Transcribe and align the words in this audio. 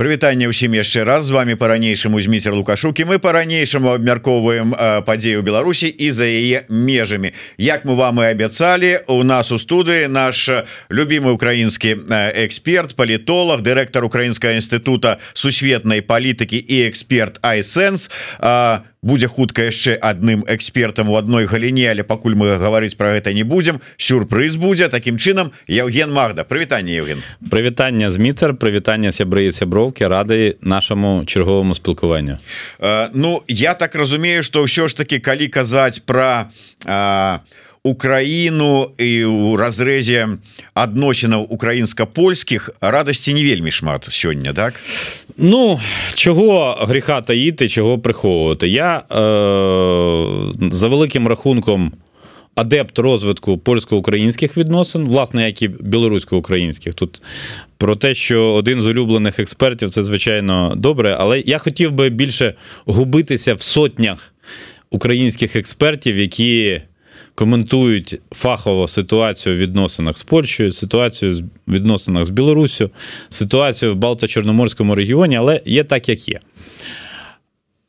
прывітанне 0.00 0.48
ўсім 0.48 0.72
яшчэ 0.80 1.04
раз. 1.04 1.28
З 1.28 1.36
вами 1.36 1.60
по-ранейшаму 1.60 2.16
зміцер 2.24 2.56
лукашукі 2.56 3.04
мы 3.04 3.20
по-ранейшаму 3.20 3.92
абмяркоўваем 3.92 4.72
падзею 5.04 5.44
Беларусі 5.44 5.92
і 5.92 6.08
за 6.08 6.24
яе 6.24 6.64
межамі. 6.72 7.36
Як 7.60 7.84
мы 7.84 8.00
вам 8.00 8.24
і 8.24 8.32
абяцалі 8.32 9.04
у 9.12 9.20
нас 9.20 9.52
у 9.52 9.60
студыі 9.60 10.08
наш 10.08 10.48
любимы 10.88 11.36
украінскі 11.36 12.08
эксперт 12.32 12.96
палітолог 12.96 13.60
дырэктар 13.60 14.08
украінскага 14.08 14.56
інстытута 14.56 15.20
сусветнай 15.36 16.00
палітыкі 16.00 16.56
і 16.56 16.88
эксперт 16.88 17.36
айсэнс 17.44 18.08
будзе 19.02 19.28
хутка 19.28 19.64
яшчэ 19.68 19.96
адным 19.96 20.44
экспертам 20.46 21.08
у 21.08 21.16
адной 21.16 21.46
галіне 21.46 21.88
але 21.90 22.04
пакуль 22.04 22.36
мы 22.36 22.56
гаварыць 22.60 22.96
про 22.96 23.16
гэта 23.16 23.32
не 23.32 23.42
будзем 23.42 23.80
сюрпрыз 23.96 24.56
будзе. 24.56 24.88
Таким 24.88 25.16
чынам 25.16 25.52
Евген 25.68 26.12
Магда 26.12 26.44
прывітанне 26.44 26.96
Евген 27.00 27.18
прывітання 27.50 28.10
зміцер 28.10 28.54
прывітання 28.54 29.12
сябры 29.12 29.48
і 29.48 29.52
сяброўкі 29.52 30.04
рады 30.06 30.56
нашаму 30.60 31.24
чарговаму 31.24 31.74
спілкуванню. 31.74 32.38
Ну 33.12 33.42
я 33.48 33.74
так 33.74 33.94
разумею 33.94 34.42
что 34.42 34.62
ўсё 34.64 34.88
ж 34.88 34.96
таки 34.96 35.18
калі 35.18 35.48
казаць 35.48 35.98
про 36.04 36.52
а, 36.84 37.40
Украіну 37.84 38.90
і 38.98 39.24
у 39.24 39.56
разрэзе 39.56 40.36
адносінаў 40.74 41.46
украінска-польскіх 41.48 42.70
радасці 42.80 43.34
не 43.34 43.44
вельмі 43.44 43.70
шмат 43.72 44.04
сёння 44.12 44.52
так 44.52 44.74
Ну 45.36 45.80
чого 46.14 46.76
гріха 46.80 47.20
таїти 47.20 47.68
чого 47.68 47.98
приховувати 47.98 48.68
я 48.68 49.02
э, 49.08 50.70
за 50.72 50.88
великим 50.88 51.28
рахунком 51.28 51.92
адепт 52.54 52.98
розвитку 52.98 53.58
польсько-українських 53.58 54.56
відносин, 54.56 55.04
власне, 55.04 55.46
як 55.46 55.62
і 55.62 55.68
білорусько-українських. 55.68 56.94
Тут 56.94 57.22
про 57.78 57.96
те, 57.96 58.14
що 58.14 58.52
один 58.52 58.82
з 58.82 58.86
улюблених 58.86 59.38
експертів 59.38 59.90
це 59.90 60.02
звичайно 60.02 60.72
добре, 60.76 61.16
але 61.18 61.40
я 61.40 61.58
хотів 61.58 61.92
би 61.92 62.08
більше 62.08 62.54
губитися 62.86 63.54
в 63.54 63.60
сотнях 63.60 64.34
українських 64.90 65.56
експертів, 65.56 66.18
які 66.18 66.80
коментують 67.40 68.20
фахово 68.32 68.88
ситуацію 68.88 69.54
в 69.54 69.58
відносинах 69.58 70.18
з 70.18 70.22
Польщею, 70.22 70.72
ситуацію 70.72 71.32
в 71.66 71.72
відносинах 71.72 72.24
з 72.24 72.30
Білоруссю, 72.30 72.90
ситуацію 73.28 73.94
в 73.94 73.96
Балто-Чорноморському 73.96 74.94
регіоні, 74.94 75.36
але 75.36 75.60
є 75.64 75.84
так, 75.84 76.08
як 76.08 76.28
є. 76.28 76.40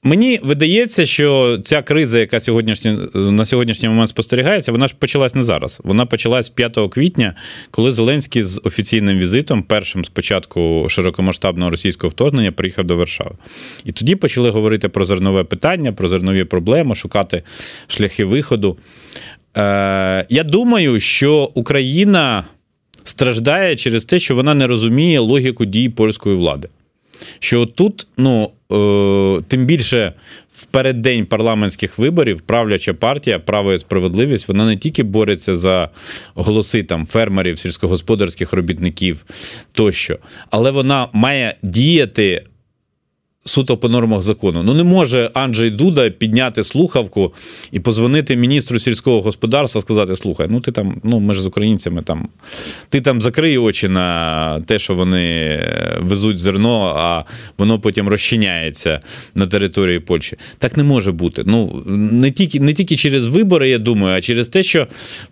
Мені 0.04 0.40
видається, 0.44 1.06
що 1.06 1.58
ця 1.64 1.82
криза, 1.82 2.20
яка 2.20 2.40
сьогоднішня 2.40 2.98
на 3.14 3.46
сьогоднішній 3.46 3.90
момент 3.90 4.10
спостерігається, 4.10 4.72
вона 4.72 4.88
ж 4.88 4.96
почалась 5.00 5.36
не 5.36 5.44
зараз. 5.44 5.82
Вона 5.84 6.06
почалась 6.06 6.50
5 6.50 6.78
квітня, 6.92 7.36
коли 7.72 7.92
Зеленський 7.92 8.44
з 8.44 8.62
офіційним 8.64 9.18
візитом, 9.20 9.64
першим 9.64 10.06
спочатку 10.06 10.86
широкомасштабного 10.90 11.72
російського 11.72 12.10
вторгнення, 12.10 12.52
приїхав 12.52 12.86
до 12.86 12.96
Варшави. 12.96 13.36
І 13.86 13.92
тоді 13.92 14.16
почали 14.16 14.50
говорити 14.50 14.90
про 14.90 15.06
зернове 15.06 15.44
питання, 15.44 15.94
про 15.94 16.08
зернові 16.08 16.44
проблеми, 16.44 16.96
шукати 16.96 17.44
шляхи 17.88 18.26
виходу. 18.26 18.78
Е, 19.58 20.26
Я 20.30 20.44
думаю, 20.44 21.00
що 21.00 21.52
Україна 21.54 22.44
страждає 23.04 23.76
через 23.76 24.06
те, 24.06 24.20
що 24.20 24.36
вона 24.36 24.54
не 24.54 24.68
розуміє 24.68 25.20
логіку 25.20 25.66
дій 25.66 25.90
польської 25.90 26.36
влади. 26.36 26.70
Що 27.40 27.66
тут, 27.66 28.08
ну 28.18 28.52
е, 28.72 29.42
тим 29.48 29.66
більше 29.66 30.14
в 30.54 30.66
переддень 30.66 31.26
парламентських 31.26 31.98
виборів 31.98 32.42
правляча 32.42 32.94
партія 32.94 33.40
право 33.40 33.74
і 33.74 33.80
справедливість 33.80 34.48
вона 34.48 34.66
не 34.66 34.78
тільки 34.78 35.04
бореться 35.04 35.56
за 35.56 35.90
голоси 36.36 36.84
там 36.84 37.06
фермерів, 37.06 37.60
сільськогосподарських 37.60 38.54
робітників 38.54 39.26
тощо, 39.72 40.18
але 40.50 40.72
вона 40.72 41.08
має 41.14 41.56
діяти 41.64 42.44
суто 43.52 43.78
по 43.78 43.90
нормах 43.90 44.22
закону. 44.22 44.64
Ну 44.64 44.74
не 44.74 44.84
може 44.84 45.30
Анджей 45.34 45.70
Дуда 45.70 46.10
підняти 46.10 46.64
слухавку 46.64 47.34
і 47.72 47.80
позвонити 47.80 48.36
міністру 48.36 48.80
сільського 48.80 49.22
господарства, 49.22 49.81
сказати: 49.81 50.16
Слухай, 50.16 50.48
ну 50.50 50.59
ти 50.59 50.72
там, 50.72 51.02
ну 51.03 51.20
ми 51.20 51.34
ж 51.34 51.42
з 51.42 51.46
українцями 51.46 52.02
там, 52.02 52.30
ти 52.90 53.02
там 53.02 53.22
закрий 53.22 53.58
очі 53.58 53.88
на 53.88 54.59
те, 54.59 54.80
що 54.80 54.94
вони 54.94 55.24
е, 55.24 55.98
везуть 56.00 56.40
зерно, 56.40 56.96
а 56.98 57.24
воно 57.58 57.80
потім 57.80 58.08
розчиняється 58.08 59.00
на 59.36 59.48
території 59.48 60.00
Польщі. 60.00 60.38
Так 60.58 60.78
не 60.78 60.84
може 60.84 61.12
бути. 61.12 61.44
Ну 61.46 61.84
не 62.12 62.31
тільки 62.31 62.59
не 62.59 62.74
тільки 62.74 62.98
через 62.98 63.28
вибори, 63.28 63.70
я 63.70 63.78
думаю, 63.78 64.18
а 64.18 64.22
через 64.22 64.50
те, 64.50 64.64
що 64.64 64.88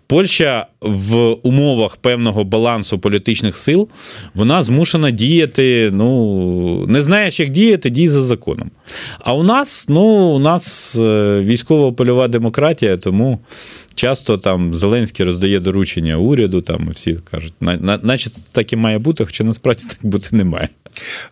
Польща 0.10 0.68
в 0.82 1.16
умовах 1.44 1.98
певного 1.98 2.44
балансу 2.44 3.00
політичних 3.00 3.58
сил 3.58 3.90
вона 4.34 4.62
змушена 4.62 5.12
діяти. 5.12 5.90
Ну 5.94 6.86
не 6.88 7.02
знаєш, 7.02 7.40
як 7.40 7.50
діяти, 7.50 7.90
дій 7.90 8.08
за 8.08 8.22
законом. 8.22 8.72
А 9.20 9.34
у 9.34 9.44
нас 9.44 9.86
ну, 9.90 10.04
у 10.06 10.40
нас 10.40 10.96
е, 11.00 11.40
військово-польова 11.42 12.28
демократія, 12.28 12.98
тому 12.98 13.40
часто 13.96 14.38
там 14.38 14.74
Зеленський 14.74 15.26
роздає 15.26 15.60
доручення 15.60 16.18
уряду, 16.18 16.62
там 16.62 16.88
і 16.90 16.92
всі 16.92 17.18
кажуть, 17.32 17.54
наче 18.04 18.30
так 18.54 18.74
і 18.74 18.76
має 18.76 18.98
бути, 18.98 19.26
хоча 19.26 19.44
насправді 19.44 19.84
так 19.90 20.12
бути 20.12 20.28
не 20.32 20.44
має. 20.44 20.70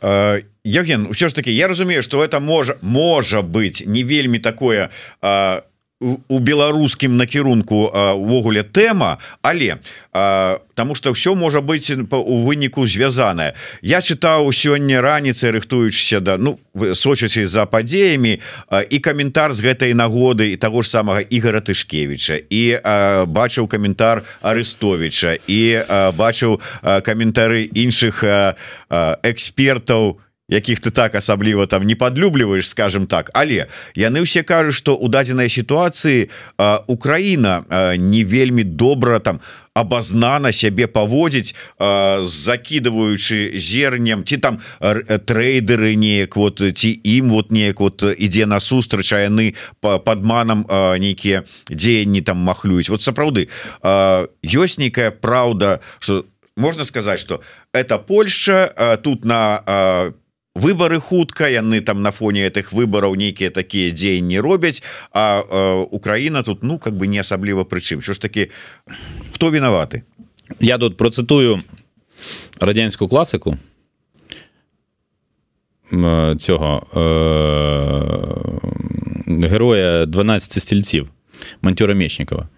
Е, 0.03 0.43
Євген, 0.63 1.07
все 1.11 1.29
ж 1.29 1.35
таки, 1.35 1.51
я 1.53 1.67
розумію, 1.67 2.03
що 2.03 2.27
це 2.27 2.39
може, 2.39 2.75
може 2.81 3.41
бути 3.41 3.85
не 3.87 4.03
вельми 4.03 4.39
такое. 4.39 4.89
Е, 5.25 5.61
у 5.99 6.39
беларускім 6.39 7.17
накірунку 7.17 7.89
увогуле 7.89 8.61
тэма 8.61 9.17
але 9.41 9.77
а, 10.13 10.59
тому 10.75 10.93
что 10.95 11.11
все 11.13 11.33
можа 11.33 11.61
быть 11.61 11.89
у 11.89 12.45
выніку 12.45 12.85
звязаная 12.85 13.55
я 13.81 14.01
чытаў 14.01 14.53
сёння 14.53 15.01
раніцай 15.01 15.49
рыхтуючыся 15.51 16.19
да 16.19 16.37
ну 16.37 16.59
сочыся 16.93 17.47
за 17.47 17.65
падзеямі 17.65 18.37
і 18.89 18.99
каментар 18.99 19.53
з 19.53 19.61
гэтай 19.65 19.93
нагоды 19.97 20.53
і 20.53 20.57
таго 20.61 20.85
ж 20.85 20.89
самага 20.89 21.21
ігора 21.21 21.65
тышкевича 21.65 22.37
і 22.49 22.77
а, 22.77 23.25
бачыў 23.25 23.65
каментар 23.67 24.21
арестовича 24.41 25.41
і 25.47 25.81
а, 25.81 26.11
бачыў 26.13 26.61
каментары 27.01 27.65
іншых 27.73 28.21
экспертаў 29.25 30.21
у 30.21 30.26
якіх 30.49 30.79
ты 30.79 30.91
так 30.91 31.15
асабліва 31.15 31.65
там 31.67 31.83
не 31.83 31.95
подлюбліваешь 31.95 32.69
скажем 32.69 33.07
так. 33.07 33.31
Але 33.33 33.67
яны 33.95 34.23
ўсе 34.23 34.43
кажуць 34.47 34.79
что 34.79 34.95
у 34.95 35.07
дадзенай 35.11 35.49
сітуацыі 35.51 36.31
Украіна 36.87 37.67
не 37.99 38.23
вельмі 38.23 38.63
добра 38.63 39.19
там 39.19 39.41
абазнана 39.75 40.51
сябе 40.55 40.87
паводзіць 40.87 41.51
закидываючы 42.23 43.59
зернем. 43.59 44.23
Ці 44.23 44.37
там 44.37 44.59
трейдеры 45.27 45.99
неяк 45.99 46.39
вот 46.39 46.63
ці 46.63 46.89
ім 46.95 47.29
вот 47.35 47.51
неяк 47.51 47.79
вот 47.83 48.03
ідзе 48.03 48.47
насустрач 48.47 49.11
а 49.11 49.27
яны 49.27 49.55
падманам 49.83 50.63
нейкія 50.95 51.43
дзеянні 51.67 52.21
там 52.23 52.37
махлююць 52.37 52.87
вот 52.87 53.03
сапраўды 53.03 53.51
ёсць 53.83 54.79
нейкая 54.79 55.11
Праўда 55.11 55.81
что 55.99 56.25
можно 56.55 56.85
сказать 56.85 57.19
что 57.19 57.43
это 57.73 57.99
Польша 57.99 58.71
тут 59.03 59.25
на 59.25 60.15
выборы 60.57 60.99
хутка 60.99 61.49
яны 61.49 61.81
там 61.81 62.01
на 62.01 62.11
фоне 62.11 62.47
этих 62.47 62.73
выбораў 62.73 63.15
нейкія 63.15 63.49
такія 63.49 63.91
дзеянні 63.91 64.39
робяць 64.39 64.83
а 65.11 65.41
э, 65.41 65.87
Украіна 65.91 66.43
тут 66.43 66.63
ну 66.63 66.79
как 66.79 66.93
бы 66.93 67.07
не 67.07 67.19
асабліва 67.19 67.63
прычым 67.63 68.01
що 68.01 68.13
ж 68.13 68.21
таки 68.21 68.49
хто 69.33 69.51
вінаваты 69.51 70.01
Я 70.59 70.77
тут 70.77 70.97
процитую 70.97 71.63
радянську 72.61 73.07
класику 73.07 73.57
цього 76.37 76.83
е, 79.27 79.47
героя 79.47 80.05
12 80.05 80.63
стільців 80.63 81.09
Монтюра 81.61 81.95
Мечникова 81.95 82.49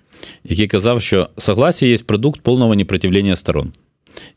який 0.43 0.67
казав, 0.67 1.01
що 1.01 1.29
согласие 1.37 1.91
є 1.91 1.97
продукт 1.97 2.41
повного 2.41 2.75
непротивлення 2.75 3.35
сторон. 3.35 3.73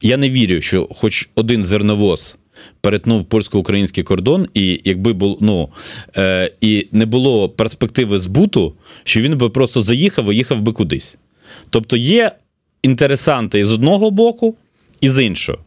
Я 0.00 0.16
не 0.16 0.30
вірю, 0.30 0.60
що 0.60 0.88
хоч 0.90 1.28
один 1.34 1.62
зерновоз 1.62 2.38
перетнув 2.80 3.24
польсько-український 3.24 4.04
кордон, 4.04 4.46
і 4.54 4.80
якби 4.84 5.12
було 5.12 5.38
ну 5.40 5.68
е, 6.16 6.52
і 6.60 6.88
не 6.92 7.06
було 7.06 7.48
перспективи 7.48 8.18
збуту, 8.18 8.74
що 9.04 9.20
він 9.20 9.36
би 9.36 9.48
просто 9.48 9.82
заїхав 9.82 10.32
і 10.32 10.36
їхав 10.36 10.60
би 10.60 10.72
кудись. 10.72 11.18
Тобто 11.70 11.96
є 11.96 12.32
інтересанти 12.82 13.64
з 13.64 13.72
одного 13.72 14.10
боку 14.10 14.56
і 15.00 15.08
з 15.08 15.24
іншого. 15.24 15.58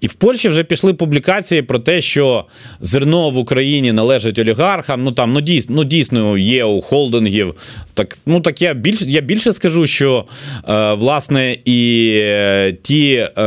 І 0.00 0.06
в 0.06 0.14
Польщі 0.14 0.48
вже 0.48 0.64
пішли 0.64 0.94
публікації 0.94 1.62
про 1.62 1.78
те, 1.78 2.00
що 2.00 2.44
зерно 2.80 3.30
в 3.30 3.38
Україні 3.38 3.92
належить 3.92 4.38
олігархам. 4.38 5.04
Ну 5.04 5.12
там 5.12 5.32
ну 5.32 5.40
дійсно 5.40 5.76
ну 5.76 5.84
дійсно 5.84 6.38
є 6.38 6.64
у 6.64 6.80
холдингів. 6.80 7.54
Так 7.94 8.18
ну 8.26 8.40
так 8.40 8.62
я 8.62 8.74
більше 8.74 9.04
я 9.08 9.20
більше 9.20 9.52
скажу, 9.52 9.86
що 9.86 10.24
е, 10.68 10.92
власне 10.92 11.56
і 11.64 12.10
е, 12.14 12.76
ті 12.82 13.12
е, 13.14 13.42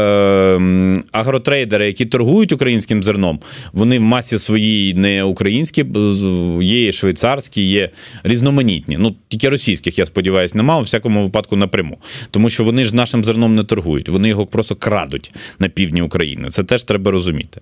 агротрейдери, 1.11 1.87
які 1.87 2.05
торгують 2.05 2.51
українським 2.51 3.03
зерном, 3.03 3.39
вони 3.73 3.99
в 3.99 4.01
масі 4.01 4.39
своїй 4.39 4.93
не 4.93 5.23
українські, 5.23 5.85
є 6.61 6.91
швейцарські, 6.91 7.63
є 7.63 7.89
різноманітні. 8.23 8.97
Ну 8.99 9.15
тільки 9.27 9.49
російських, 9.49 9.99
я 9.99 10.05
сподіваюся, 10.05 10.57
немає 10.57 10.79
у 10.79 10.83
всякому 10.83 11.23
випадку 11.23 11.55
напряму, 11.55 11.97
тому 12.31 12.49
що 12.49 12.63
вони 12.63 12.83
ж 12.83 12.95
нашим 12.95 13.25
зерном 13.25 13.55
не 13.55 13.63
торгують, 13.63 14.09
вони 14.09 14.29
його 14.29 14.45
просто 14.45 14.75
крадуть 14.75 15.31
на 15.59 15.69
півдні 15.69 16.01
України. 16.01 16.18
України. 16.19 16.49
Це 16.49 16.63
теж 16.63 16.83
треба 16.83 17.11
розуміти. 17.11 17.61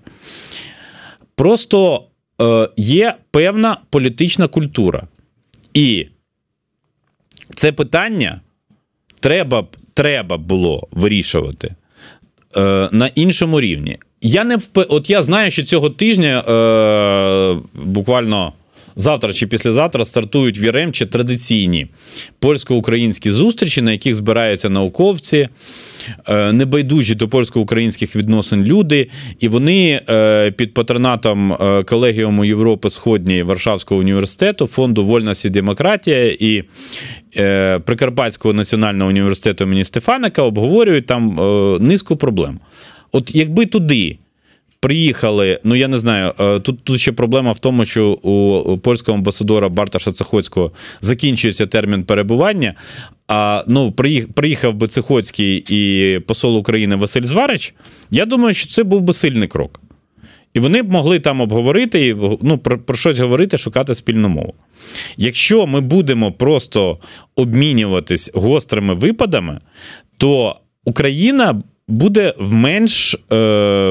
Просто 1.36 2.04
е, 2.42 2.70
є 2.78 3.16
певна 3.32 3.78
політична 3.90 4.48
культура. 4.48 5.04
І 5.74 6.08
це 7.56 7.72
питання 7.72 8.42
треба 9.20 9.68
треба 9.94 10.38
було 10.38 10.88
вирішувати 10.92 11.76
е, 12.58 12.90
на 12.92 13.08
іншому 13.16 13.62
рівні. 13.62 13.98
Я 14.22 14.44
не 14.44 14.58
вп... 14.58 14.78
От 14.90 15.10
я 15.10 15.22
знаю, 15.22 15.52
що 15.52 15.64
цього 15.64 15.90
тижня 15.90 16.40
е, 16.40 17.58
буквально 17.74 18.54
завтра 18.98 19.34
чи 19.34 19.48
післязавтра 19.48 20.06
стартують 20.06 20.62
в 20.62 20.64
Яремчі 20.64 21.06
традиційні 21.06 21.88
польсько-українські 22.40 23.32
зустрічі, 23.32 23.82
на 23.82 23.92
яких 23.92 24.16
збираються 24.16 24.70
науковці, 24.70 25.50
е, 26.28 26.54
небайдужі 26.54 27.16
до 27.16 27.28
польсько-українських 27.28 28.16
відносин 28.16 28.64
люди, 28.64 29.10
і 29.40 29.48
вони 29.48 30.02
е, 30.10 30.52
під 30.52 30.74
патронатом 30.74 31.54
е, 31.54 31.84
колегіуму 31.84 32.46
Європи 32.46 32.90
Сходньої 32.90 33.44
Варшавського 33.44 34.02
університету, 34.02 34.68
фонду 34.68 35.04
Вольність 35.04 35.46
і 35.46 35.50
демократія 35.50 36.36
і 36.40 36.64
Прикарпатського 37.86 38.54
національного 38.54 39.10
університету 39.10 39.64
імені 39.64 39.84
Стефаника 39.84 40.42
обговорюють 40.42 41.06
там 41.06 41.40
низку 41.82 42.16
проблем. 42.16 42.60
От 43.12 43.36
якби 43.36 43.66
туди 43.66 44.18
приїхали. 44.80 45.60
Ну 45.64 45.76
я 45.76 45.88
не 45.88 45.98
знаю. 45.98 46.34
Е, 46.40 46.60
тут 46.60 46.84
тут 46.84 47.00
ще 47.00 47.12
проблема 47.12 47.52
в 47.52 47.60
тому, 47.60 47.86
що 47.86 48.10
у 48.12 48.78
польського 48.78 49.18
амбасадора 49.18 49.70
Барташа 49.70 50.12
Цехоцького 50.12 50.72
закінчується 51.02 51.66
термін 51.66 52.04
перебування. 52.04 52.74
А 53.28 53.64
ну, 53.68 53.92
приїхав 54.36 54.74
би 54.74 54.88
Цехоцький 54.88 55.66
і 55.70 56.20
посол 56.20 56.58
України 56.58 56.96
Василь 56.96 57.24
Зварич. 57.24 57.74
Я 58.12 58.26
думаю, 58.26 58.54
що 58.54 58.70
це 58.70 58.84
був 58.84 59.02
би 59.02 59.14
сильний 59.14 59.48
крок. 59.48 59.82
І 60.54 60.60
вони 60.60 60.82
б 60.82 60.92
могли 60.92 61.20
там 61.20 61.42
обговорити, 61.42 62.18
ну, 62.42 62.58
про, 62.58 62.80
про 62.80 62.98
щось 62.98 63.20
говорити, 63.20 63.58
шукати 63.58 63.96
спільну 63.96 64.30
мову. 64.30 64.54
Якщо 65.18 65.68
ми 65.68 65.82
будемо 65.82 66.32
просто 66.32 67.00
обмінюватись 67.36 68.32
гострими 68.34 68.94
випадами, 68.94 69.60
то 70.18 70.56
Україна 70.86 71.64
буде 71.88 72.34
в 72.38 72.54
менш 72.54 73.14
е, 73.32 73.36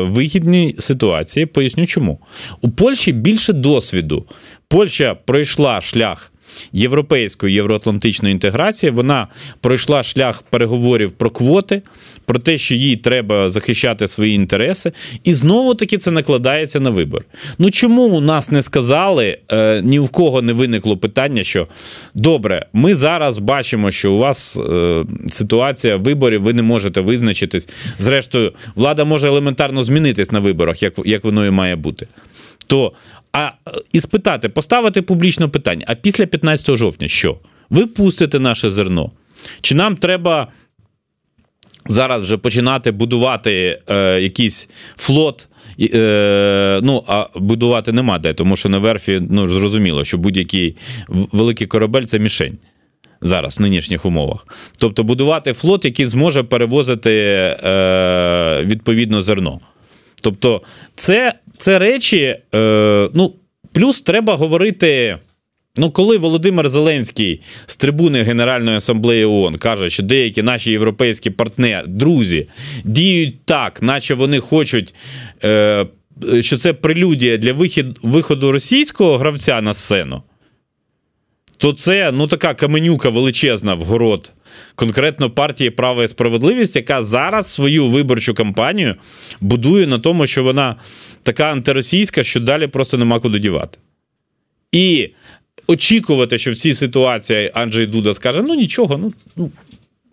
вигідній 0.02 0.76
ситуації. 0.78 1.46
Поясню, 1.46 1.86
чому 1.86 2.18
у 2.60 2.70
Польщі 2.70 3.12
більше 3.12 3.52
досвіду. 3.52 4.24
Польща 4.68 5.14
пройшла 5.14 5.80
шлях 5.80 6.32
європейської 6.72 7.54
євроатлантичної 7.54 8.32
інтеграції. 8.32 8.90
Вона 8.90 9.28
пройшла 9.60 10.02
шлях 10.02 10.42
переговорів 10.42 11.12
про 11.12 11.30
квоти, 11.30 11.82
про 12.24 12.38
те, 12.38 12.58
що 12.58 12.74
їй 12.74 12.96
треба 12.96 13.48
захищати 13.48 14.08
свої 14.08 14.34
інтереси, 14.34 14.92
і 15.24 15.34
знову 15.34 15.74
таки 15.74 15.98
це 15.98 16.10
накладається 16.10 16.80
на 16.80 16.90
вибор. 16.90 17.24
Ну 17.58 17.70
чому 17.70 18.02
у 18.02 18.20
нас 18.20 18.50
не 18.50 18.62
сказали, 18.62 19.38
е, 19.52 19.82
ні 19.82 19.98
в 19.98 20.08
кого 20.08 20.42
не 20.42 20.52
виникло 20.52 20.96
питання, 20.96 21.44
що 21.44 21.68
добре, 22.14 22.66
ми 22.72 22.94
зараз 22.94 23.38
бачимо, 23.38 23.90
що 23.90 24.12
у 24.12 24.18
вас 24.18 24.56
е, 24.56 25.04
ситуація 25.28 25.96
виборів, 25.96 26.42
ви 26.42 26.52
не 26.52 26.62
можете 26.62 27.00
визначитись. 27.00 27.68
Зрештою, 27.98 28.52
влада 28.74 29.04
може 29.04 29.28
елементарно 29.28 29.82
змінитись 29.82 30.32
на 30.32 30.40
виборах, 30.40 30.82
як, 30.82 30.94
як 31.04 31.24
воно 31.24 31.46
і 31.46 31.50
має 31.50 31.76
бути. 31.76 32.06
То 32.66 32.92
а 33.36 33.50
і 33.92 34.00
спитати, 34.00 34.48
поставити 34.48 35.02
публічне 35.02 35.48
питання: 35.48 35.84
а 35.88 35.94
після 35.94 36.26
15 36.26 36.76
жовтня 36.76 37.08
що? 37.08 37.38
Ви 37.70 37.86
пустите 37.86 38.38
наше 38.38 38.70
зерно? 38.70 39.10
Чи 39.60 39.74
нам 39.74 39.96
треба 39.96 40.48
зараз 41.86 42.22
вже 42.22 42.36
починати 42.36 42.90
будувати 42.90 43.80
е, 43.90 44.20
якийсь 44.20 44.68
флот? 44.96 45.48
Е, 45.80 46.80
Ну, 46.82 47.04
а 47.06 47.26
будувати 47.34 47.92
нема 47.92 48.18
де, 48.18 48.34
тому 48.34 48.56
що 48.56 48.68
на 48.68 48.78
верфі 48.78 49.20
ну, 49.30 49.48
зрозуміло, 49.48 50.04
що 50.04 50.18
будь-який 50.18 50.76
великий 51.08 51.66
корабель 51.66 52.02
це 52.02 52.18
мішень. 52.18 52.58
Зараз 53.20 53.58
в 53.58 53.62
нинішніх 53.62 54.06
умовах. 54.06 54.46
Тобто 54.78 55.04
будувати 55.04 55.52
флот, 55.52 55.84
який 55.84 56.06
зможе 56.06 56.42
перевозити 56.42 57.12
е, 57.12 58.62
відповідно 58.64 59.22
зерно. 59.22 59.60
Тобто, 60.22 60.62
це 60.94 61.34
це 61.56 61.78
речі, 61.78 62.36
е, 62.54 63.08
ну, 63.14 63.34
плюс 63.72 64.02
треба 64.02 64.34
говорити. 64.34 65.18
Ну, 65.78 65.90
коли 65.90 66.18
Володимир 66.18 66.68
Зеленський 66.68 67.40
з 67.66 67.76
трибуни 67.76 68.22
Генеральної 68.22 68.76
асамблеї 68.76 69.24
ООН 69.24 69.58
каже, 69.58 69.90
що 69.90 70.02
деякі 70.02 70.42
наші 70.42 70.70
європейські 70.70 71.30
партнери, 71.30 71.84
друзі, 71.86 72.48
діють 72.84 73.44
так, 73.44 73.82
наче 73.82 74.14
вони 74.14 74.40
хочуть, 74.40 74.94
е, 75.44 75.86
що 76.40 76.56
це 76.56 76.72
прелюдія 76.72 77.36
для 77.36 77.52
вихід, 77.52 77.86
виходу 78.02 78.52
російського 78.52 79.18
гравця 79.18 79.60
на 79.60 79.74
сцену, 79.74 80.22
то 81.56 81.72
це 81.72 82.12
ну, 82.14 82.26
така 82.26 82.54
каменюка 82.54 83.08
величезна 83.08 83.74
в 83.74 83.80
город 83.80 84.32
конкретно 84.74 85.30
партії 85.30 85.70
Право 85.70 86.02
і 86.02 86.08
справедливість, 86.08 86.76
яка 86.76 87.02
зараз 87.02 87.46
свою 87.46 87.88
виборчу 87.88 88.34
кампанію 88.34 88.94
будує 89.40 89.86
на 89.86 89.98
тому, 89.98 90.26
що 90.26 90.44
вона 90.44 90.76
така 91.26 91.44
антиросійська, 91.44 92.22
що 92.22 92.40
далі 92.40 92.66
просто 92.66 92.98
нема 92.98 93.20
куди 93.20 93.38
дівати. 93.38 93.78
І 94.72 95.10
очікувати, 95.66 96.38
що 96.38 96.52
в 96.52 96.56
цій 96.56 96.72
ситуації 96.72 97.50
Анджей 97.54 97.86
Дуда 97.86 98.14
скаже: 98.14 98.42
ну 98.42 98.54
нічого, 98.54 98.98
ну. 98.98 99.12
ну 99.36 99.50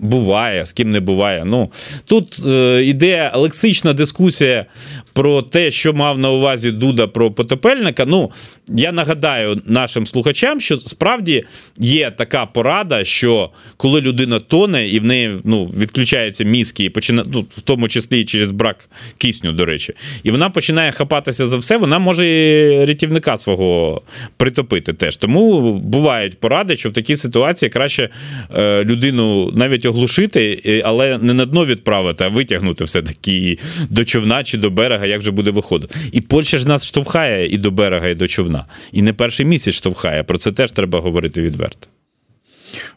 Буває, 0.03 0.65
з 0.65 0.73
ким 0.73 0.91
не 0.91 1.00
буває. 1.00 1.44
Ну 1.45 1.71
Тут 2.05 2.45
е, 2.45 2.83
іде 2.85 3.31
лексична 3.35 3.94
дискусія 3.94 4.65
про 5.13 5.41
те, 5.41 5.71
що 5.71 5.94
мав 5.94 6.19
на 6.19 6.29
увазі 6.29 6.71
Дуда 6.71 7.07
про 7.07 7.31
потопельника. 7.31 8.05
Ну, 8.07 8.31
я 8.69 8.91
нагадаю 8.91 9.61
нашим 9.65 10.05
слухачам, 10.05 10.59
що 10.59 10.77
справді 10.77 11.44
є 11.79 12.11
така 12.11 12.45
порада, 12.45 13.03
що 13.03 13.50
коли 13.77 14.01
людина 14.01 14.39
тоне 14.39 14.88
і 14.88 15.00
в 15.00 15.05
неї 15.05 15.31
ну, 15.44 15.65
відключаються 15.65 16.44
мізки, 16.44 16.83
і 16.83 16.89
починає, 16.89 17.27
ну, 17.33 17.45
в 17.57 17.61
тому 17.61 17.88
числі 17.88 18.19
і 18.19 18.25
через 18.25 18.51
брак 18.51 18.89
кисню, 19.17 19.51
до 19.51 19.65
речі, 19.65 19.94
і 20.23 20.31
вона 20.31 20.49
починає 20.49 20.91
хапатися 20.91 21.47
за 21.47 21.57
все, 21.57 21.77
вона 21.77 21.99
може 21.99 22.27
і 22.27 22.85
рятівника 22.85 23.38
свого 23.38 24.01
притопити 24.38 24.94
теж. 24.94 25.15
Тому 25.15 25.73
бувають 25.73 26.39
поради, 26.39 26.75
що 26.75 26.89
в 26.89 26.91
такій 26.91 27.15
ситуації 27.15 27.69
краще 27.69 28.09
е, 28.56 28.83
людину 28.83 29.51
навіть 29.56 29.85
оглушити, 29.94 30.81
але 30.86 31.18
не 31.18 31.34
на 31.34 31.45
дно 31.45 31.66
відправити, 31.66 32.24
а 32.24 32.28
витягнути 32.28 32.84
все-таки 32.84 33.60
до 33.90 34.04
човна 34.04 34.44
чи 34.44 34.57
до 34.57 34.69
берега, 34.69 35.06
як 35.06 35.19
вже 35.19 35.31
буде 35.31 35.51
виходити. 35.51 35.95
І 36.12 36.22
Польща 36.22 36.57
ж 36.57 36.68
нас 36.68 36.86
штовхає 36.86 37.48
і 37.48 37.57
до 37.57 37.72
берега, 37.72 38.07
і 38.07 38.16
до 38.16 38.28
човна. 38.28 38.66
І 38.92 39.02
не 39.02 39.14
перший 39.14 39.45
місяць 39.45 39.73
штовхає. 39.73 40.23
Про 40.23 40.38
це 40.38 40.52
теж 40.52 40.71
треба 40.71 41.00
говорити 41.00 41.42
відверто. 41.42 41.88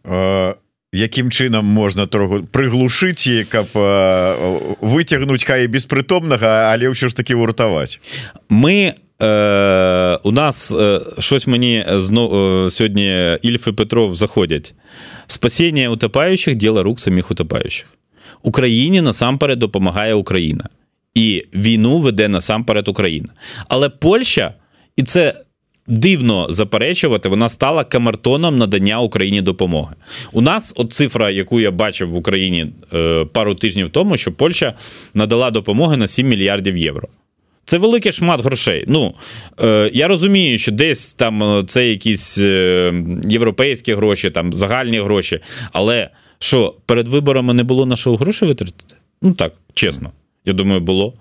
Е, 0.07 0.55
яким 0.93 1.31
чином 1.31 1.67
можна 1.67 2.07
трохи 2.07 2.43
приглушити, 2.51 3.45
каб 3.45 3.67
е, 3.77 4.35
витягнути 4.81 5.45
хай 5.47 5.69
безпритомного, 5.69 6.47
але 6.47 6.89
все 6.89 7.09
ж 7.09 7.17
таки 7.17 7.35
вартувати? 7.35 7.99
Ми 8.49 8.95
Е, 9.23 10.19
У 10.23 10.33
нас 10.33 10.77
е, 10.81 11.01
щось 11.19 11.47
мені 11.47 11.85
знов 11.89 12.35
е, 12.67 12.71
сьогодні 12.71 13.39
Ільф 13.43 13.69
і 13.69 13.73
Петров 13.73 14.15
заходять. 14.15 14.75
Спасіння 15.27 15.89
утопаючих 15.89 16.55
діло 16.55 16.83
рук 16.83 17.01
самих 17.01 17.31
утопаючих. 17.31 17.87
Україні 18.43 19.01
насамперед 19.01 19.59
допомагає 19.59 20.15
Україна. 20.15 20.65
І 21.15 21.45
війну 21.55 21.99
веде 21.99 22.29
насамперед 22.29 22.89
Україна. 22.89 23.29
Але 23.69 23.89
Польща, 23.89 24.55
і 24.97 25.03
це 25.03 25.35
дивно 25.87 26.47
заперечувати, 26.51 27.29
вона 27.29 27.49
стала 27.49 27.85
камертоном 27.85 28.59
надання 28.59 29.01
Україні 29.01 29.43
допомоги. 29.43 29.95
У 30.33 30.41
нас 30.41 30.73
от 30.77 30.93
цифра, 30.93 31.31
яку 31.31 31.61
я 31.61 31.71
бачив 31.71 32.11
в 32.11 32.17
Україні 32.17 32.67
е, 32.95 33.25
пару 33.33 33.55
тижнів 33.55 33.91
тому, 33.91 34.17
що 34.17 34.33
Польща 34.33 34.75
надала 35.15 35.51
допомоги 35.51 35.97
на 35.97 36.07
7 36.07 36.29
мільярдів 36.29 36.77
євро. 36.77 37.09
Це 37.69 37.79
великий 37.79 38.13
шмат 38.13 38.41
грошей. 38.41 38.85
Ну 38.89 39.15
е, 39.61 39.91
я 39.95 40.09
розумію, 40.09 40.59
що 40.59 40.73
десь 40.73 41.15
там 41.15 41.43
е, 41.43 41.63
це 41.67 41.89
якісь 41.89 42.39
е, 42.39 42.93
європейські 43.29 43.95
гроші, 43.95 44.31
там 44.31 44.53
загальні 44.53 45.01
гроші. 45.01 45.41
Але 45.73 46.11
що 46.39 46.75
перед 46.87 47.09
виборами 47.09 47.55
не 47.55 47.63
було 47.63 47.87
на 47.87 47.97
що 47.97 48.17
гроші 48.17 48.45
витратити? 48.45 48.95
Ну 49.23 49.33
так, 49.33 49.53
чесно, 49.75 50.13
я 50.45 50.53
думаю, 50.53 50.81
було. 50.81 51.15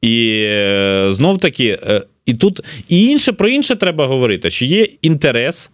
І 0.00 0.44
е, 0.48 1.08
знов 1.10 1.38
таки, 1.38 1.78
е, 1.82 2.02
і 2.26 2.34
тут 2.34 2.60
і 2.88 3.06
інше 3.06 3.32
про 3.32 3.48
інше 3.48 3.76
треба 3.76 4.06
говорити, 4.06 4.50
що 4.50 4.64
є 4.64 4.88
інтерес 5.02 5.70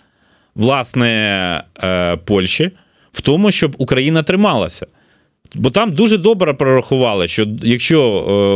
власне 0.55 1.65
е, 1.83 2.17
Польщі 2.17 2.71
в 3.13 3.21
тому, 3.21 3.51
щоб 3.51 3.75
Україна 3.79 4.23
трималася. 4.23 4.87
Бо 5.55 5.71
там 5.71 5.93
дуже 5.93 6.19
добре 6.19 6.55
прорахували, 6.55 7.29
що 7.29 7.47
якщо 7.63 8.03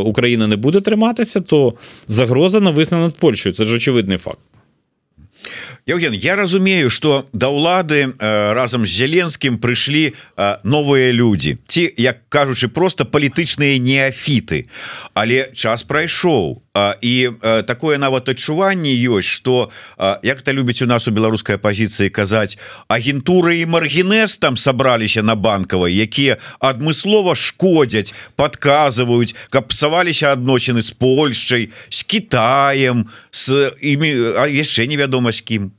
Україна 0.07 0.47
не 0.47 0.57
буде 0.57 0.81
триматися, 0.81 1.41
то 1.41 1.75
загроза 2.07 2.61
нависне 2.61 2.99
над 2.99 3.17
Польщею. 3.17 3.55
Це 3.55 3.65
ж 3.65 3.77
очевидний 3.77 4.19
факт. 4.19 4.39
Евген 5.87 6.15
я 6.15 6.37
разумею 6.37 6.89
что 6.89 7.27
да 7.33 7.53
ўлады 7.53 8.09
э, 8.09 8.53
разам 8.57 8.87
з 8.87 8.97
зеленскім 8.97 9.61
прыйшлі 9.61 10.17
э, 10.17 10.57
новыя 10.65 11.13
людзі 11.13 11.61
ці 11.69 11.93
як 11.97 12.25
кажучы 12.33 12.73
просто 12.73 13.05
палітычныя 13.05 13.77
неафіты 13.77 14.65
але 15.13 15.53
час 15.53 15.85
прайшоў 15.85 16.64
і 17.01 17.31
е, 17.43 17.63
такое 17.63 17.99
нават 17.99 18.29
адчуванне 18.29 18.91
ёсць 19.07 19.31
что 19.31 19.71
як-то 20.23 20.53
любіць 20.53 20.83
у 20.83 20.87
нас 20.91 21.07
у 21.07 21.15
беларускай 21.15 21.55
пазіцыі 21.55 22.11
казаць 22.11 22.59
агентуры 22.91 23.63
і 23.63 23.67
маргінез 23.71 24.37
там 24.43 24.57
сабраліся 24.57 25.23
на 25.23 25.39
банкавай 25.39 25.95
якія 25.95 26.37
адмыслова 26.59 27.39
шкодзяць 27.39 28.11
подказваюць 28.35 29.39
каб 29.55 29.71
псаваліся 29.71 30.35
адносіны 30.35 30.83
з 30.83 30.91
Польшчай 30.91 31.71
з 31.89 32.03
Китаем 32.03 33.07
з 33.31 33.71
імі 33.79 34.35
яшчэ 34.51 34.91
невядома 34.91 35.31
з 35.31 35.41
кім. 35.41 35.71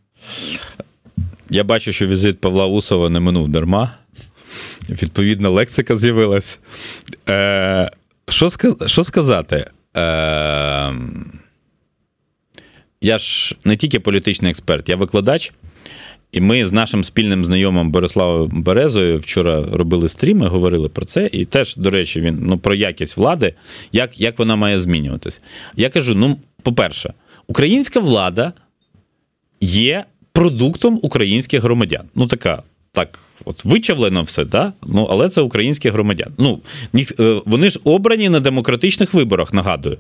Я 1.50 1.64
бачу 1.64 1.92
що 1.92 2.08
візит 2.08 2.40
Павла 2.40 2.66
Усова 2.66 3.10
не 3.10 3.20
минув 3.20 3.48
дарма. 3.48 3.92
Відповідна 4.90 5.50
лексика 5.50 5.96
з'явилась. 5.96 6.60
Е, 7.30 7.92
що 8.88 9.04
сказати? 9.04 9.68
Е, 9.98 10.94
я 13.02 13.18
ж 13.18 13.56
не 13.64 13.75
тільки 13.75 14.00
політичний 14.00 14.52
експерт, 14.52 14.90
я 14.90 14.96
викладач. 14.96 15.54
І 16.32 16.42
ми 16.42 16.68
з 16.68 16.72
нашим 16.72 17.04
спільним 17.04 17.46
знайомим 17.46 17.92
Бориславом 17.92 18.64
Березою 18.64 19.20
вчора 19.20 19.66
робили 19.74 20.10
стріми, 20.10 20.48
говорили 20.48 20.90
про 20.90 21.06
це. 21.06 21.30
І 21.32 21.46
теж, 21.46 21.75
до 21.75 21.90
речі, 21.90 22.22
він 22.22 22.40
ну 22.42 22.58
про 22.58 22.75
якість 22.75 23.18
влади, 23.18 23.54
як 23.92 24.20
як 24.20 24.40
вона 24.40 24.56
має 24.56 24.80
змінюватись. 24.80 25.44
Я 25.75 25.90
кажу: 25.90 26.16
ну, 26.16 26.40
по-перше, 26.64 27.14
українська 27.48 28.00
влада 28.00 28.54
є 29.62 30.06
продуктом 30.32 31.00
українських 31.04 31.64
громадян. 31.64 32.10
Ну, 32.16 32.28
така. 32.28 32.64
Так, 32.96 33.20
от 33.46 33.66
вичавлено 33.66 34.24
все, 34.24 34.46
да? 34.46 34.74
ну 34.88 35.08
але 35.10 35.30
це 35.30 35.42
українські 35.42 35.90
громадян. 35.90 36.34
Ну 36.38 36.62
е, 37.20 37.42
вони 37.46 37.70
ж 37.70 37.80
обрані 37.84 38.30
на 38.30 38.40
демократичних 38.40 39.14
виборах. 39.14 39.54
Нагадую. 39.54 39.98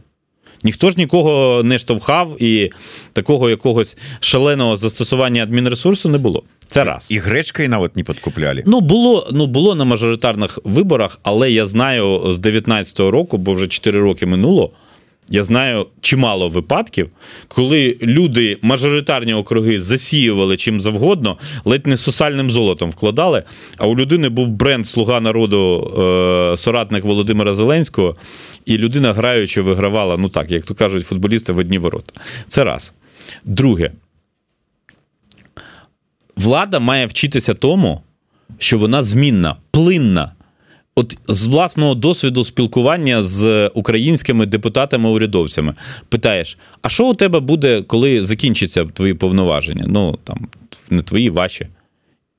Ніхто 0.63 0.89
ж 0.89 0.95
нікого 0.97 1.63
не 1.63 1.79
штовхав, 1.79 2.41
і 2.41 2.71
такого 3.13 3.49
якогось 3.49 3.97
шаленого 4.19 4.77
застосування 4.77 5.43
адмінресурсу 5.43 6.09
не 6.09 6.17
було. 6.17 6.43
Це 6.67 6.83
раз 6.83 7.11
і 7.11 7.17
гречкою 7.17 7.69
навіть 7.69 7.95
не 7.95 8.03
підкупляли. 8.03 8.63
Ну 8.65 8.81
було 8.81 9.29
ну 9.31 9.47
було 9.47 9.75
на 9.75 9.85
мажоритарних 9.85 10.59
виборах, 10.63 11.19
але 11.23 11.51
я 11.51 11.65
знаю 11.65 12.21
з 12.27 12.39
19-го 12.39 13.11
року, 13.11 13.37
бо 13.37 13.53
вже 13.53 13.67
4 13.67 13.99
роки 13.99 14.25
минуло. 14.25 14.71
Я 15.29 15.43
знаю 15.43 15.87
чимало 16.01 16.49
випадків, 16.49 17.09
коли 17.47 17.97
люди 18.01 18.57
мажоритарні 18.61 19.33
округи 19.33 19.79
засіювали 19.79 20.57
чим 20.57 20.81
завгодно, 20.81 21.37
ледь 21.65 21.87
не 21.87 21.97
сусальним 21.97 22.51
золотом 22.51 22.89
вкладали. 22.89 23.43
А 23.77 23.87
у 23.87 23.95
людини 23.95 24.29
був 24.29 24.49
бренд 24.49 24.87
Слуга 24.87 25.19
народу, 25.19 25.91
е, 26.53 26.57
соратник 26.57 27.05
Володимира 27.05 27.53
Зеленського, 27.53 28.15
і 28.65 28.77
людина 28.77 29.13
граючи 29.13 29.61
вигравала, 29.61 30.17
ну 30.17 30.29
так, 30.29 30.51
як 30.51 30.65
то 30.65 30.73
кажуть, 30.75 31.05
футболісти 31.07 31.53
в 31.53 31.57
одні 31.57 31.77
ворота. 31.77 32.21
Це 32.47 32.63
раз. 32.63 32.93
Друге, 33.45 33.91
влада 36.35 36.79
має 36.79 37.05
вчитися 37.05 37.53
тому, 37.53 38.01
що 38.57 38.77
вона 38.77 39.01
змінна, 39.01 39.55
плинна. 39.71 40.31
От 40.95 41.17
з 41.27 41.47
власного 41.47 41.95
досвіду 41.95 42.43
спілкування 42.43 43.21
з 43.21 43.67
українськими 43.67 44.45
депутатами-урядовцями 44.45 45.73
питаєш: 46.09 46.57
а 46.81 46.89
що 46.89 47.09
у 47.09 47.13
тебе 47.13 47.39
буде, 47.39 47.81
коли 47.81 48.23
закінчаться 48.23 48.85
твої 48.85 49.13
повноваження? 49.13 49.85
Ну 49.87 50.19
там 50.23 50.47
не 50.89 51.01
твої, 51.01 51.29
ваші 51.29 51.67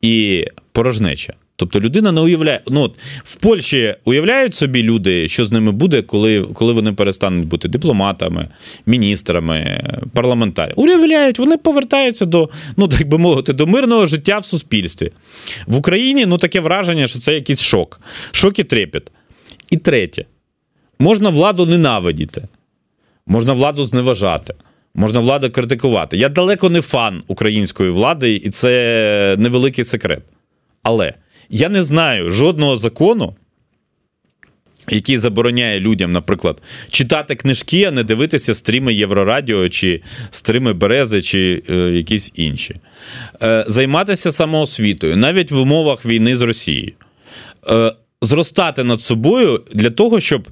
і 0.01 0.45
порожнеча. 0.73 1.35
Тобто 1.57 1.81
людина 1.81 2.13
не 2.13 2.21
уявляє. 2.21 2.61
Ну 2.67 2.81
от 2.81 2.99
в 3.25 3.37
Польщі 3.37 3.95
уявляють 4.05 4.55
собі 4.55 4.83
люди, 4.83 5.29
що 5.29 5.47
з 5.47 5.53
ними 5.53 5.73
буде, 5.73 6.03
коли 6.03 6.43
коли 6.43 6.73
вони 6.73 6.93
перестануть 6.93 7.47
бути 7.47 7.69
дипломатами, 7.69 8.49
міністрами, 8.87 9.85
парламентарями. 10.13 10.75
Уявляють, 10.77 11.39
вони 11.39 11.57
повертаються 11.57 12.25
до, 12.25 12.49
ну 12.77 12.89
так 12.89 13.09
би 13.09 13.19
мовити, 13.19 13.53
до 13.53 13.67
мирного 13.67 14.07
життя 14.07 14.39
в 14.39 14.45
суспільстві. 14.45 15.13
В 15.67 15.77
Україні 15.77 16.27
ну 16.27 16.39
таке 16.39 16.61
враження, 16.61 17.07
що 17.07 17.19
це 17.19 17.35
якийсь 17.35 17.61
шок. 17.61 18.01
Шок 18.31 18.59
і 18.59 18.65
трепет. 18.65 19.13
І 19.71 19.77
третє, 19.77 20.25
можна 20.99 21.29
владу 21.29 21.67
ненавидіти, 21.67 22.43
можна 23.27 23.53
владу 23.53 23.85
зневажати. 23.85 24.55
Можна 24.99 25.21
владу 25.21 25.51
критикувати. 25.51 26.17
Я 26.17 26.29
далеко 26.29 26.71
не 26.71 26.81
фан 26.81 27.23
української 27.27 27.91
влади, 27.91 28.35
і 28.35 28.51
це 28.51 29.37
невеликий 29.39 29.85
секрет. 29.85 30.23
Але 30.83 31.15
я 31.51 31.69
не 31.69 31.83
знаю 31.83 32.31
жодного 32.31 32.77
закону, 32.77 33.35
який 34.89 35.19
забороняє 35.19 35.81
людям, 35.81 36.13
наприклад, 36.13 36.63
читати 36.91 37.35
книжки, 37.35 37.85
а 37.85 37.91
не 37.91 38.05
дивитися 38.05 38.55
стріми 38.55 38.95
Єврорадіо, 38.95 39.69
чи 39.69 40.03
стріми 40.31 40.73
Берези, 40.73 41.23
чи 41.23 41.63
е, 41.71 41.75
якісь 41.77 42.33
інші. 42.35 42.77
Е, 43.43 43.65
Займатися 43.67 44.33
самоосвітою, 44.33 45.17
навіть 45.17 45.51
в 45.51 45.59
умовах 45.59 46.07
війни 46.07 46.37
з 46.37 46.43
Росією. 46.43 46.93
Е, 47.71 47.93
Зростати 48.23 48.85
над 48.85 49.01
собою 49.01 49.63
для 49.75 49.91
того, 49.91 50.21
щоб 50.21 50.49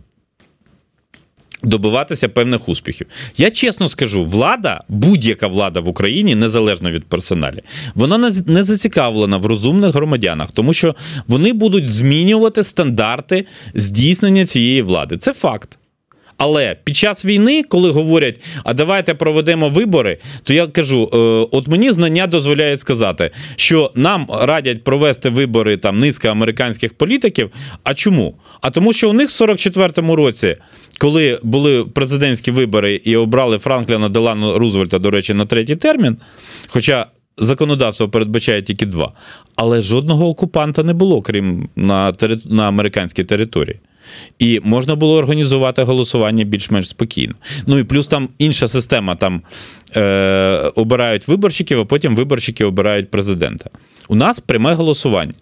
добиватися 1.66 2.28
певних 2.28 2.68
успіхів. 2.68 3.06
Я 3.37 3.50
чесно 3.50 3.88
скажу, 3.88 4.25
влада, 4.25 4.80
будь-яка 4.88 5.47
влада 5.47 5.80
в 5.80 5.88
Україні, 5.88 6.35
незалежно 6.35 6.90
від 6.90 7.04
персоналі, 7.04 7.62
вона 7.94 8.30
не 8.47 8.62
зацікавлена 8.62 9.37
в 9.37 9.47
розумних 9.47 9.94
громадянах, 9.94 10.50
тому 10.50 10.73
що 10.73 10.94
вони 11.26 11.52
будуть 11.52 11.90
змінювати 11.90 12.62
стандарти 12.62 13.47
здійснення 13.75 14.44
цієї 14.44 14.83
влади. 14.83 15.16
Це 15.16 15.33
факт. 15.33 15.78
Але 16.36 16.76
під 16.84 16.96
час 16.96 17.24
війни, 17.24 17.62
коли 17.62 17.90
говорять, 17.90 18.40
а 18.64 18.74
давайте 18.74 19.14
проведемо 19.14 19.68
вибори, 19.68 20.18
то 20.42 20.54
я 20.54 20.66
кажу: 20.66 21.10
е, 21.12 21.16
от 21.56 21.68
мені 21.68 21.92
знання 21.92 22.26
дозволяє 22.26 22.76
сказати, 22.76 23.30
що 23.56 23.90
нам 23.94 24.26
радять 24.40 24.84
провести 24.84 25.30
вибори 25.30 25.76
там 25.76 26.00
низка 26.00 26.30
американських 26.30 26.94
політиків. 26.94 27.50
А 27.84 27.94
чому? 27.94 28.34
А 28.60 28.70
тому, 28.70 28.92
що 28.92 29.10
у 29.10 29.12
них 29.12 29.28
в 29.28 29.42
44-му 29.42 30.16
році, 30.16 30.56
коли 31.00 31.38
були 31.42 31.84
президентські 31.84 32.50
вибори 32.50 32.94
і 33.04 33.16
обрали 33.16 33.58
Франкліна 33.58 34.08
Делану 34.08 34.58
Рузвельта, 34.58 34.98
до 34.98 35.10
речі, 35.10 35.34
на 35.34 35.46
третій 35.46 35.76
термін, 35.76 36.16
хоча. 36.68 37.06
Законодавство 37.38 38.08
передбачає 38.08 38.62
тільки 38.62 38.86
два, 38.86 39.12
але 39.56 39.80
жодного 39.80 40.28
окупанта 40.28 40.82
не 40.82 40.94
було, 40.94 41.22
крім 41.22 41.68
на 41.76 42.12
на 42.44 42.68
американській 42.68 43.24
території. 43.24 43.80
І 44.38 44.61
можна 44.64 44.94
було 44.94 45.16
організувати 45.16 45.82
голосування 45.82 46.44
більш-менш 46.44 46.88
спокійно. 46.88 47.34
Ну 47.66 47.78
і 47.78 47.84
плюс 47.84 48.06
там 48.06 48.28
інша 48.38 48.68
система: 48.68 49.14
там 49.14 49.42
е, 49.96 50.73
обирають 50.75 51.28
виборщиків, 51.28 51.80
а 51.80 51.84
потім 51.84 52.16
виборщики 52.16 52.64
обирають 52.64 53.11
президента. 53.11 53.70
У 54.08 54.14
нас 54.14 54.40
пряме 54.40 54.75
голосування. 54.75 55.32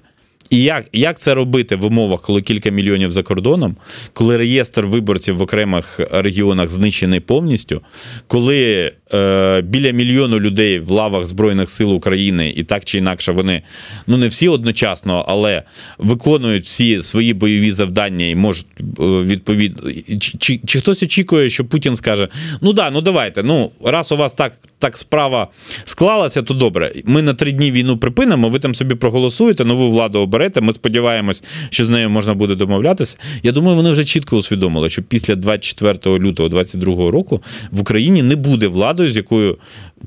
І 0.52 0.62
як 0.62 0.85
як 0.92 1.18
це 1.18 1.35
робити 1.35 1.76
в 1.76 1.85
умовах, 1.85 2.23
коли 2.23 2.42
кілька 2.42 2.71
мільйонів 2.71 3.12
за 3.12 3.23
кордоном, 3.23 3.76
коли 4.12 4.37
реєстр 4.37 4.85
виборців 4.85 5.37
в 5.37 5.42
окремих 5.42 6.00
регіонах 6.11 6.71
знищений 6.71 7.21
повністю, 7.21 7.80
коли 8.26 8.92
е, 9.14 9.62
біля 9.62 9.90
мільйону 9.90 10.40
людей 10.40 10.78
в 10.78 10.90
лавах 10.90 11.26
Збройних 11.26 11.71
сил 11.71 11.94
України 11.94 12.52
і 12.56 12.62
так 12.62 12.85
чи 12.85 12.99
інакше 12.99 13.32
вони 13.32 13.62
ну 14.06 14.16
не 14.16 14.28
всі 14.28 14.49
одночасно, 14.49 15.25
але 15.28 15.62
виконують 15.99 16.64
всі 16.64 17.02
свої 17.02 17.35
бойові 17.35 17.71
завдання 17.71 18.26
і 18.26 18.35
можуть 18.35 18.66
е, 18.80 18.82
відповідно. 19.02 19.92
Чи, 20.21 20.38
чи, 20.38 20.61
чи 20.66 20.78
хтось 20.78 21.02
очікує, 21.02 21.49
що 21.49 21.64
Путін 21.64 21.97
скаже: 21.97 22.28
ну 22.61 22.73
да, 22.73 22.90
ну 22.90 23.00
давайте, 23.00 23.42
ну 23.42 23.71
раз 23.85 24.12
у 24.12 24.16
вас 24.16 24.35
так 24.35 24.52
так 24.78 24.97
справа 24.97 25.49
склалася, 25.85 26.42
то 26.42 26.54
добре. 26.54 26.92
Ми 27.04 27.23
на 27.23 27.35
три 27.35 27.52
дні 27.52 27.71
війну 27.71 27.99
припинимо. 27.99 28.49
Ви 28.49 28.59
там 28.59 28.75
собі 28.75 28.94
проголосуєте, 28.94 29.64
нову 29.64 29.90
владу 29.90 30.18
оберете 30.18 30.41
говорити. 30.42 30.61
Ми 30.61 30.72
сподіваємось, 30.72 31.42
що 31.70 31.87
з 31.87 31.90
нею 31.90 32.11
можна 32.11 32.34
буде 32.34 32.54
домовлятися. 32.54 33.18
Я 33.42 33.52
думаю, 33.52 33.76
вони 33.76 33.90
вже 33.90 34.04
чітко 34.04 34.37
усвідомили, 34.37 34.90
що 34.90 35.02
після 35.02 35.34
24 35.34 36.18
лютого 36.18 36.49
2022 36.49 37.11
року 37.11 37.42
в 37.70 37.80
Україні 37.80 38.22
не 38.22 38.37
буде 38.37 38.66
владою, 38.66 39.11
з 39.11 39.16
якою 39.16 39.58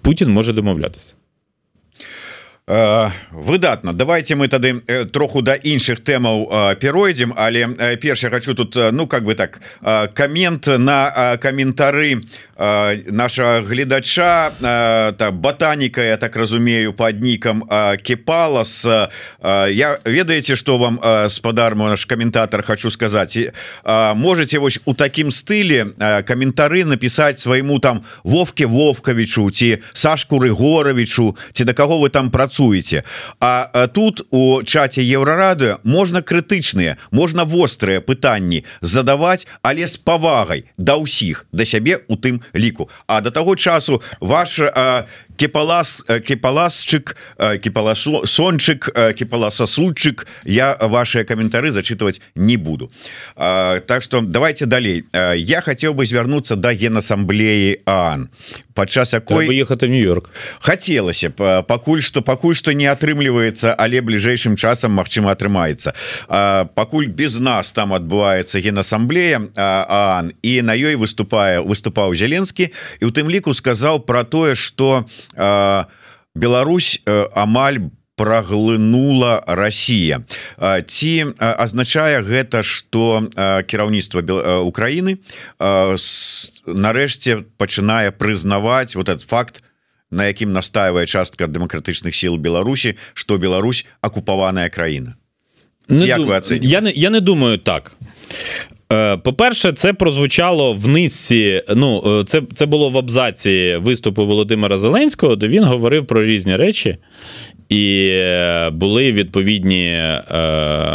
Путін 0.02 0.30
може 0.30 0.54
домовлятися. 0.54 1.16
Е, 2.68 3.12
выдатна 3.32 3.94
давайте 3.94 4.34
мы 4.36 4.48
тады 4.48 4.82
е, 4.88 5.06
троху 5.06 5.42
да 5.42 5.54
іншых 5.54 6.02
тэмаў 6.02 6.50
е, 6.50 6.76
перойдзем 6.76 7.34
але 7.38 7.68
перша 8.02 8.30
хочу 8.30 8.56
тут 8.56 8.76
ну 8.92 9.06
как 9.06 9.24
бы 9.24 9.36
так 9.36 9.62
камент 10.16 10.66
на 10.66 11.38
каментары 11.38 12.22
наша 12.58 13.62
гледача 13.62 14.52
та 15.18 15.32
ботаніка 15.32 16.04
я 16.04 16.18
так 16.18 16.36
разумею 16.36 16.94
под 16.94 17.22
нікам 17.22 17.64
кепалас. 18.04 18.86
Я 19.70 20.00
ведаеце 20.06 20.56
что 20.56 20.78
вам 20.78 21.00
спадар 21.30 21.76
наш 21.76 22.06
каментатор 22.06 22.64
хочу 22.64 22.92
сказать 22.92 23.38
можете 24.16 24.60
вось 24.60 24.80
у 24.86 24.94
таким 24.94 25.32
стыле 25.32 25.86
каментары 26.26 26.86
написать 26.86 27.40
свайму 27.40 27.80
там 27.80 28.04
вовке 28.24 28.66
вовкавічу 28.66 29.52
ці 29.52 29.78
сашку 29.94 30.40
рыгоровичу 30.40 31.36
ці 31.52 31.64
да 31.64 31.74
каго 31.74 32.00
вы 32.00 32.10
там 32.10 32.32
працуеце. 32.32 33.04
А 33.40 33.88
тут 33.88 34.22
у 34.32 34.64
чаце 34.64 35.02
еўрарады 35.02 35.78
можна 35.84 36.22
крытычныя 36.22 36.96
можна 37.12 37.44
вострыя 37.44 38.00
пытанні 38.00 38.64
задаваць 38.82 39.48
але 39.62 39.88
з 39.88 39.98
павагай 39.98 40.64
да 40.78 40.96
ўсіх 40.96 41.46
да 41.52 41.66
сябе 41.66 42.00
у 42.08 42.16
тым 42.16 42.45
ліку. 42.56 42.90
А 43.08 43.22
до 43.22 43.32
того 43.32 43.56
часу 43.56 44.02
ваш 44.20 44.62
кепалас 45.38 46.04
кепаласчык 46.08 47.16
кепаласончык 47.62 48.90
кепаласасульчык 49.16 50.28
я 50.46 50.78
ваши 50.82 51.24
каментары 51.24 51.72
зачитывать 51.72 52.22
не 52.36 52.58
буду. 52.58 52.92
Так 53.36 54.04
что 54.04 54.22
давайте 54.22 54.66
далей. 54.66 55.06
Я 55.36 55.62
хотел 55.62 55.94
бы 55.94 56.06
звярнуцца 56.06 56.56
до 56.56 56.74
генассамблеі 56.74 57.82
Ан. 57.86 58.30
Падчас 58.74 59.14
якой 59.14 59.56
ехаць 59.56 59.82
нью-йорк. 59.82 60.30
Хацелася 60.60 61.30
б 61.30 61.64
пакуль 61.68 62.02
что 62.02 62.22
пакуль 62.22 62.56
что 62.56 62.74
не 62.74 62.88
атрымліваецца 62.88 63.76
але 63.78 64.02
бліжэйшым 64.02 64.56
часам 64.56 64.92
Мачыма 64.92 65.32
атрымаецца 65.32 65.94
пакуль 66.76 67.08
без 67.08 67.40
нас 67.40 67.72
там 67.72 67.94
адбываецца 67.94 68.60
генассамблея 68.60 69.42
Ан. 69.56 70.34
І 70.42 70.62
на 70.62 70.76
ёй 70.76 70.96
выступае 70.96 71.64
выступаў 71.64 72.16
Зеленскі 72.16 72.72
і 73.00 73.06
у 73.06 73.12
тым 73.12 73.30
ліку 73.30 73.54
сказаў 73.54 74.00
про 74.06 74.24
тое 74.24 74.56
что 74.56 75.06
Беларусь 76.36 77.02
амаль 77.06 77.80
по 77.80 77.92
праглынула 78.16 79.44
Россия 79.46 80.24
ці 80.58 81.12
азначае 81.40 82.24
гэта 82.24 82.64
что 82.64 83.28
кіраўніцтва 83.36 84.24
Украины 84.64 85.20
нарэшце 86.66 87.44
пачынае 87.60 88.16
прызнаваць 88.16 88.96
вот 88.96 89.10
этот 89.12 89.28
факт 89.28 89.64
на 90.10 90.32
якім 90.32 90.54
настаивае 90.56 91.06
частка 91.06 91.48
дэмакратычных 91.48 92.16
сил 92.16 92.38
Беларусі 92.38 92.96
что 93.14 93.38
Беларусь 93.38 93.86
акупаваная 94.02 94.70
краіна. 94.70 95.16
Не 95.90 96.08
я 96.08 96.82
не 96.82 96.92
я 96.92 97.10
не 97.10 97.20
думаю 97.20 97.58
так 97.60 97.96
по-перше, 99.26 99.72
це 99.72 99.94
прозвучало 99.94 100.74
в 100.74 100.88
низці. 100.88 101.62
Ну, 101.76 102.24
це 102.24 102.42
це 102.54 102.66
було 102.66 102.90
в 102.90 102.98
абзаці 102.98 103.78
виступу 103.82 104.26
Володимира 104.26 104.78
Зеленського, 104.78 105.36
де 105.36 105.48
він 105.48 105.64
говорив 105.64 106.06
про 106.06 106.24
різні 106.24 106.56
речі, 106.56 106.98
і 107.70 108.08
е, 108.12 108.70
були 108.70 109.12
відповідні 109.12 109.86
е, 109.86 110.22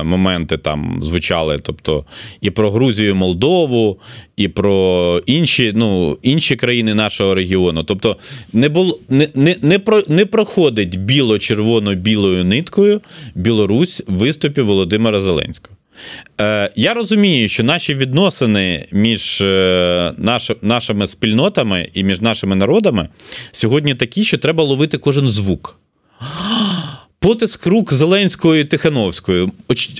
моменти 0.05 0.57
там 0.57 0.99
звучали. 1.03 1.59
Тобто 1.63 2.05
і 2.41 2.51
про 2.51 2.71
Грузію, 2.71 3.15
Молдову, 3.15 3.99
і 4.37 4.49
про 4.49 5.21
інші 5.27 5.73
ну, 5.75 6.19
інші 6.23 6.57
країни 6.57 6.95
нашого 6.95 7.35
регіону. 7.35 7.83
Тобто, 7.83 8.17
не 8.53 8.69
було 8.69 8.99
не, 9.09 9.29
не, 9.35 9.57
не, 9.63 9.79
про, 9.79 10.03
не 10.09 10.27
проходить 10.27 11.01
біло-червоно-білою 11.01 12.45
ниткою 12.45 13.01
Білорусь 13.35 14.05
в 14.09 14.13
виступі 14.13 14.61
Володимира 14.61 15.21
Зеленського. 15.21 15.80
Е, 16.41 16.71
Я 16.77 16.95
розумію, 16.95 17.49
що 17.49 17.65
наші 17.65 17.95
відносини 17.95 18.87
між 18.93 19.41
е, 19.41 20.13
наш, 20.19 20.51
нашими 20.63 21.07
спільнотами 21.07 21.89
і 21.95 22.05
між 22.05 22.21
нашими 22.21 22.57
народами 22.57 23.09
сьогодні 23.53 23.95
такі, 23.95 24.25
що 24.25 24.39
треба 24.39 24.65
ловити 24.65 24.99
кожен 24.99 25.29
звук. 25.29 25.77
Потиск 27.19 27.67
рук 27.67 27.93
Зеленської 27.93 28.63
і 28.63 28.65
Тихановської. 28.65 29.49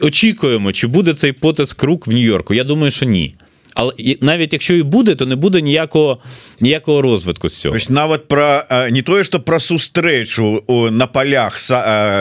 Очікуємо, 0.03 0.73
чи 0.73 0.87
буде 0.87 1.15
цей 1.15 1.33
потиск 1.33 1.83
рук 1.83 2.07
в 2.07 2.11
Нью-Йорку. 2.11 2.55
Я 2.55 2.65
думаю, 2.65 2.91
що 2.91 3.07
ні. 3.07 3.35
Але 3.75 3.93
навіть 4.21 4.53
якщо 4.53 4.75
і 4.75 4.83
буде, 4.83 5.15
то 5.15 5.27
не 5.27 5.37
буде 5.37 5.61
ніякого 5.61 6.19
ніякого 6.61 7.03
розвитку 7.03 7.49
з 7.49 7.57
цього. 7.57 7.77
Ось 7.77 7.91
навіть 7.91 8.29
про 8.29 8.63
не 8.91 9.03
то, 9.03 9.25
що 9.25 9.41
про 9.41 9.61
сустречу 9.61 10.63
на 10.91 11.07
полях 11.07 11.71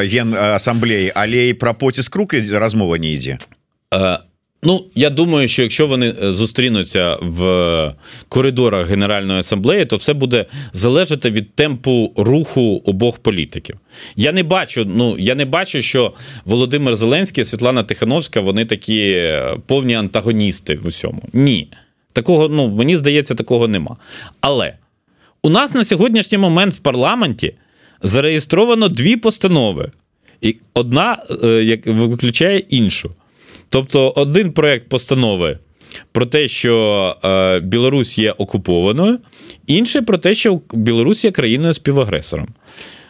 генасамблеї, 0.03 1.12
але 1.15 1.38
й 1.38 1.53
про 1.53 1.74
потиск 1.74 2.15
рук 2.15 2.33
розмова 2.51 2.98
не 2.98 3.12
йде. 3.12 3.38
Е, 3.93 4.19
Ну, 4.63 4.86
я 4.96 5.10
думаю, 5.10 5.48
що 5.48 5.62
якщо 5.62 5.88
вони 5.88 6.15
е, 6.24 6.34
зустрінуться 6.34 7.17
в 7.22 7.93
коридорах 8.29 8.88
Генеральної 8.88 9.39
асамблеї, 9.39 9.86
то 9.86 9.96
все 9.96 10.13
буде 10.13 10.46
залежати 10.74 11.29
від 11.29 11.55
темпу 11.55 12.13
руху 12.15 12.81
обох 12.86 13.19
політиків. 13.19 13.75
Я 14.15 14.31
не 14.31 14.44
бачу, 14.44 14.85
ну 14.87 15.16
я 15.20 15.35
не 15.35 15.46
бачу, 15.46 15.81
що 15.81 16.13
Володимир 16.46 16.96
Зеленський 16.96 17.44
Світлана 17.44 17.83
Тихановська 17.83 18.42
вони 18.42 18.66
такі 18.66 19.01
е, 19.01 19.57
повні 19.68 19.96
антагоністи 19.96 20.75
в 20.75 20.87
усьому. 20.87 21.22
Ні. 21.33 21.68
Такого, 22.13 22.50
ну 22.50 22.68
мені 22.68 22.98
здається, 22.98 23.35
такого 23.35 23.68
нема. 23.68 23.98
Але 24.42 24.74
у 25.44 25.50
нас 25.50 25.74
на 25.74 25.83
сьогоднішній 25.83 26.37
момент 26.37 26.74
в 26.74 26.79
парламенті 26.79 27.53
зареєстровано 28.03 28.87
дві 28.90 29.16
постанови, 29.16 29.92
і 30.42 30.55
одна 30.74 31.18
як 31.63 31.87
виключає 31.87 32.59
іншу. 32.59 33.11
Тобто, 33.70 34.14
один 34.16 34.51
проект 34.51 34.90
постанови 34.90 35.58
про 36.12 36.25
те, 36.25 36.48
що 36.48 37.16
е, 37.24 37.60
Білорусь 37.60 38.20
є 38.20 38.32
окупованою, 38.32 39.20
інший 39.68 40.01
про 40.01 40.18
те, 40.18 40.34
що 40.34 40.62
Білорусь 40.74 41.25
є 41.25 41.32
країною 41.32 41.74
співагресором. 41.74 42.48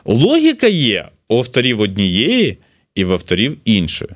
Логіка 0.06 0.68
є 0.68 1.10
у 1.30 1.38
авторів 1.38 1.80
однієї 1.80 2.58
і 2.96 3.04
в 3.04 3.14
авторів 3.14 3.58
іншої. 3.66 4.12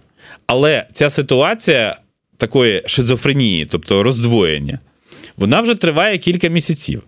Але 0.47 0.87
ця 0.91 1.09
ситуація 1.09 1.97
такої 2.37 2.81
шизофренії, 2.85 3.65
тобто 3.65 4.03
роздвоєння, 4.03 4.79
вона 5.37 5.61
вже 5.61 5.75
триває 5.75 6.17
кілька 6.17 6.47
місяців. 6.47 7.03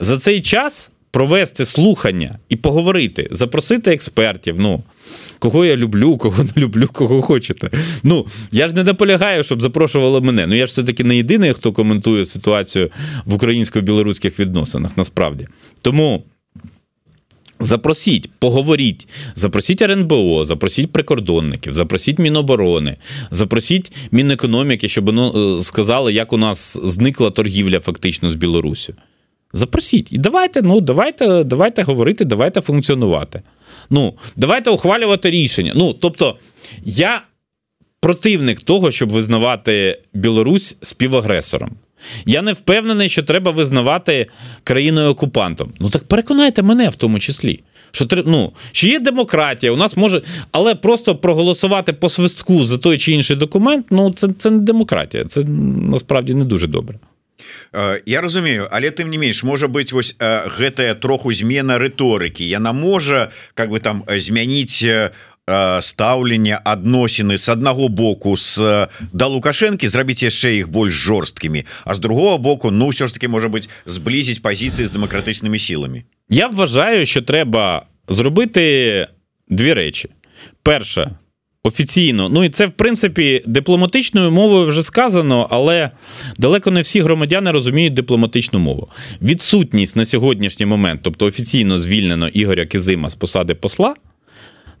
За 0.00 0.16
цей 0.16 0.40
час 0.40 0.90
провести 1.10 1.64
слухання 1.64 2.38
і 2.48 2.56
поговорити, 2.56 3.28
запросити 3.30 3.92
експертів. 3.92 4.56
ну, 4.58 4.82
Кого 5.38 5.64
я 5.64 5.76
люблю, 5.76 6.16
кого 6.16 6.44
не 6.44 6.62
люблю, 6.62 6.88
кого 6.92 7.22
хочете. 7.22 7.70
Ну, 8.02 8.26
я 8.52 8.68
ж 8.68 8.74
не 8.74 8.84
наполягаю, 8.84 9.44
щоб 9.44 9.62
запрошували 9.62 10.20
мене. 10.20 10.46
Ну 10.46 10.54
я 10.54 10.66
ж 10.66 10.70
все-таки 10.70 11.04
не 11.04 11.16
єдиний, 11.16 11.52
хто 11.52 11.72
коментує 11.72 12.26
ситуацію 12.26 12.90
в 13.24 13.34
українсько-білоруських 13.34 14.40
відносинах, 14.40 14.96
насправді. 14.96 15.48
Тому. 15.82 16.24
Запросіть, 17.62 18.30
поговоріть, 18.38 19.08
запросіть 19.34 19.82
РНБО, 19.82 20.44
запросіть 20.44 20.92
прикордонників, 20.92 21.74
запросіть 21.74 22.18
Міноборони, 22.18 22.96
запросіть 23.30 23.92
Мінекономіки, 24.10 24.88
щоб 24.88 25.12
ну, 25.12 25.60
сказали, 25.60 26.12
як 26.12 26.32
у 26.32 26.36
нас 26.36 26.78
зникла 26.84 27.30
торгівля 27.30 27.80
фактично 27.80 28.30
з 28.30 28.34
Білорусю. 28.34 28.94
Запросіть. 29.52 30.12
І 30.12 30.18
давайте, 30.18 30.62
ну, 30.62 30.80
давайте, 30.80 31.44
давайте 31.44 31.82
говорити, 31.82 32.24
давайте 32.24 32.60
функціонувати. 32.60 33.42
Ну, 33.90 34.14
давайте 34.36 34.70
ухвалювати 34.70 35.30
рішення. 35.30 35.72
Ну, 35.76 35.92
тобто, 35.92 36.38
я 36.84 37.22
противник 38.00 38.62
того, 38.62 38.90
щоб 38.90 39.10
визнавати 39.10 40.02
Білорусь 40.14 40.76
співагресором. 40.80 41.70
Я 42.26 42.42
не 42.42 42.52
впевнений, 42.52 43.08
що 43.08 43.22
треба 43.22 43.50
визнавати 43.50 44.26
країною 44.64 45.08
окупантом. 45.08 45.72
Ну 45.80 45.90
так 45.90 46.04
переконайте 46.04 46.62
мене 46.62 46.88
в 46.88 46.96
тому 46.96 47.18
числі. 47.18 47.60
Що 47.90 48.06
ну, 48.26 48.52
що 48.72 48.88
є 48.88 48.98
демократія, 48.98 49.72
у 49.72 49.76
нас 49.76 49.96
може, 49.96 50.22
але 50.52 50.74
просто 50.74 51.16
проголосувати 51.16 51.92
по 51.92 52.08
свистку 52.08 52.64
за 52.64 52.78
той 52.78 52.98
чи 52.98 53.12
інший 53.12 53.36
документ 53.36 53.86
ну 53.90 54.10
це 54.10 54.28
це 54.38 54.50
не 54.50 54.58
демократія, 54.58 55.24
це 55.24 55.42
насправді 55.44 56.34
не 56.34 56.44
дуже 56.44 56.66
добре. 56.66 56.98
Я 58.06 58.20
разумею 58.20 58.68
але 58.70 58.90
тым 58.90 59.10
не 59.10 59.18
менш 59.18 59.42
можа 59.42 59.68
быть 59.68 59.92
вось 59.92 60.14
гэтая 60.18 60.94
троху 60.94 61.32
змена 61.32 61.78
рыторыкі. 61.78 62.42
Яна 62.44 62.72
можа 62.72 63.30
как 63.54 63.70
бы 63.70 63.80
там 63.80 64.04
змяніць 64.06 64.84
стаўленне 65.80 66.56
адносіны 66.56 67.38
с 67.38 67.48
аднаго 67.48 67.88
боку 67.88 68.36
с 68.36 68.88
да 69.12 69.26
лукашэнкі 69.26 69.88
зрабіць 69.88 70.22
яшчэ 70.22 70.62
іх 70.62 70.68
больш 70.68 70.94
жорсткімі 70.94 71.64
а 71.84 71.94
з 71.94 71.98
другого 71.98 72.38
боку 72.38 72.70
ну 72.70 72.90
ўсё 72.90 73.08
ж 73.08 73.14
таки 73.14 73.28
можа 73.28 73.48
быть 73.48 73.68
зблізіць 73.86 74.42
пазіцыі 74.44 74.86
з 74.86 74.94
дэмакратычнымі 74.94 75.58
сіламі. 75.58 76.04
Я 76.28 76.48
вважаю 76.48 77.06
що 77.06 77.22
треба 77.22 77.86
зробити 78.08 79.08
дві 79.48 79.72
речі. 79.74 80.10
Перша 80.62 81.18
Офіційно, 81.64 82.28
ну 82.28 82.44
і 82.44 82.48
це 82.48 82.66
в 82.66 82.72
принципі 82.72 83.42
дипломатичною 83.46 84.30
мовою 84.30 84.66
вже 84.66 84.82
сказано, 84.82 85.46
але 85.50 85.90
далеко 86.38 86.70
не 86.70 86.80
всі 86.80 87.00
громадяни 87.00 87.50
розуміють 87.50 87.94
дипломатичну 87.94 88.58
мову. 88.58 88.88
Відсутність 89.22 89.96
на 89.96 90.04
сьогоднішній 90.04 90.66
момент, 90.66 91.00
тобто 91.04 91.26
офіційно 91.26 91.78
звільнено 91.78 92.28
Ігоря 92.28 92.66
Кизима 92.66 93.10
з 93.10 93.14
посади 93.14 93.54
посла, 93.54 93.94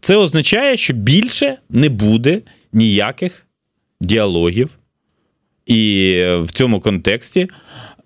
це 0.00 0.16
означає, 0.16 0.76
що 0.76 0.94
більше 0.94 1.58
не 1.70 1.88
буде 1.88 2.40
ніяких 2.72 3.46
діалогів. 4.00 4.70
І 5.66 6.12
в 6.40 6.50
цьому 6.52 6.80
контексті 6.80 7.48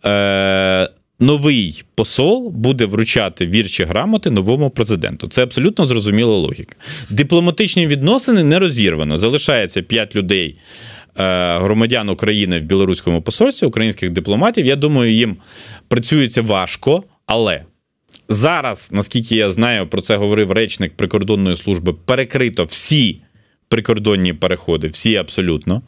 е, 0.04 0.88
новий 1.20 1.83
посол 1.94 2.50
буде 2.50 2.85
вручати 2.85 3.46
вірчі 3.46 3.85
грамоти 3.85 4.31
новому 4.31 4.70
президенту. 4.70 5.29
Це 5.29 5.42
абсолютно 5.42 5.85
зрозуміла 5.85 6.37
логіка. 6.37 6.77
Дипломатичні 7.11 7.87
відносини 7.87 8.42
не 8.42 8.59
розірвано. 8.59 9.18
Залишається 9.18 9.83
п'ять 9.83 10.16
людей. 10.16 10.59
Е, 11.18 11.59
громадян 11.59 12.09
України 12.09 12.59
в 12.59 12.64
білоруському 12.64 13.22
посольстві, 13.22 13.66
українських 13.66 14.11
дипломатів. 14.11 14.66
Я 14.66 14.77
думаю, 14.77 15.12
їм 15.12 15.37
працюється 15.88 16.42
важко, 16.42 17.03
але 17.27 17.64
зараз, 18.29 18.90
наскільки 18.92 19.37
я 19.37 19.50
знаю, 19.50 19.87
про 19.87 20.00
це 20.00 20.16
говорив 20.16 20.53
речник 20.53 20.96
прикордонної 20.96 21.57
служби, 21.57 21.92
перекрито 21.92 22.64
всі 22.64 23.20
прикордонні 23.68 24.33
переходи, 24.33 24.88
всі 24.88 25.16
абсолютно. 25.16 25.83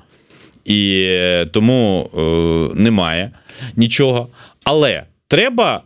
І 0.65 1.03
е, 1.07 1.47
тому 1.47 2.11
е, 2.15 2.81
немає 2.81 3.31
нічого. 3.77 4.29
Але 4.65 5.03
треба. 5.29 5.83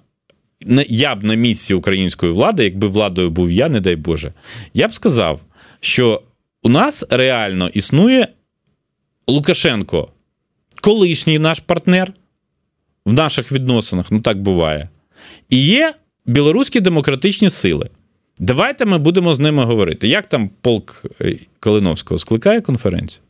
Я 0.88 1.14
б 1.14 1.24
на 1.24 1.35
місці 1.35 1.74
української 1.74 2.33
влади, 2.33 2.64
якби 2.64 2.88
владою 2.88 3.31
був 3.31 3.50
я, 3.50 3.68
не 3.68 3.81
дай 3.81 3.96
Боже, 3.96 4.33
я 4.74 4.88
б 4.88 4.92
сказав, 4.92 5.40
що 5.81 6.22
у 6.62 6.68
нас 6.68 7.05
реально 7.11 7.68
існує 7.68 8.29
Лукашенко, 9.26 10.09
колишній 10.81 11.38
наш 11.38 11.61
партнер 11.61 12.12
в 13.07 13.12
наших 13.12 13.53
відносинах, 13.53 14.11
ну 14.11 14.20
так 14.20 14.42
буває. 14.42 14.88
І 15.48 15.64
є 15.64 15.94
білоруські 16.26 16.81
демократичні 16.81 17.50
сили. 17.50 17.90
Давайте 18.38 18.85
ми 18.85 18.98
будемо 18.98 19.35
з 19.35 19.40
ними 19.40 19.64
говорити. 19.64 20.09
Як 20.09 20.29
там 20.29 20.50
полк 20.61 21.05
е, 21.20 21.37
Калиновського 21.61 22.18
скликає 22.18 22.61
конференцію? 22.61 23.22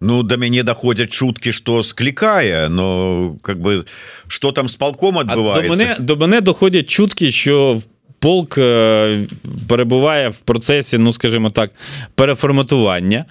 Ну 0.00 0.22
до 0.22 0.36
мяне 0.36 0.62
доходят 0.62 1.10
чутки 1.10 1.52
что 1.52 1.82
склікае 1.82 2.68
но 2.68 3.36
как 3.42 3.60
бы 3.60 3.84
что 4.28 4.52
там 4.52 4.68
з 4.68 4.76
полком 4.76 5.18
адбываецца 5.18 5.62
до 5.62 5.68
мене 5.68 5.96
до 5.98 6.16
мене 6.16 6.40
доходять 6.40 6.88
чутки 6.88 7.30
що 7.30 7.80
полк 8.18 8.58
е, 8.58 9.26
перебуває 9.68 10.28
в 10.28 10.38
процесі 10.38 10.98
ну 10.98 11.12
скажімо 11.12 11.50
так 11.50 11.70
переформатування. 12.14 13.24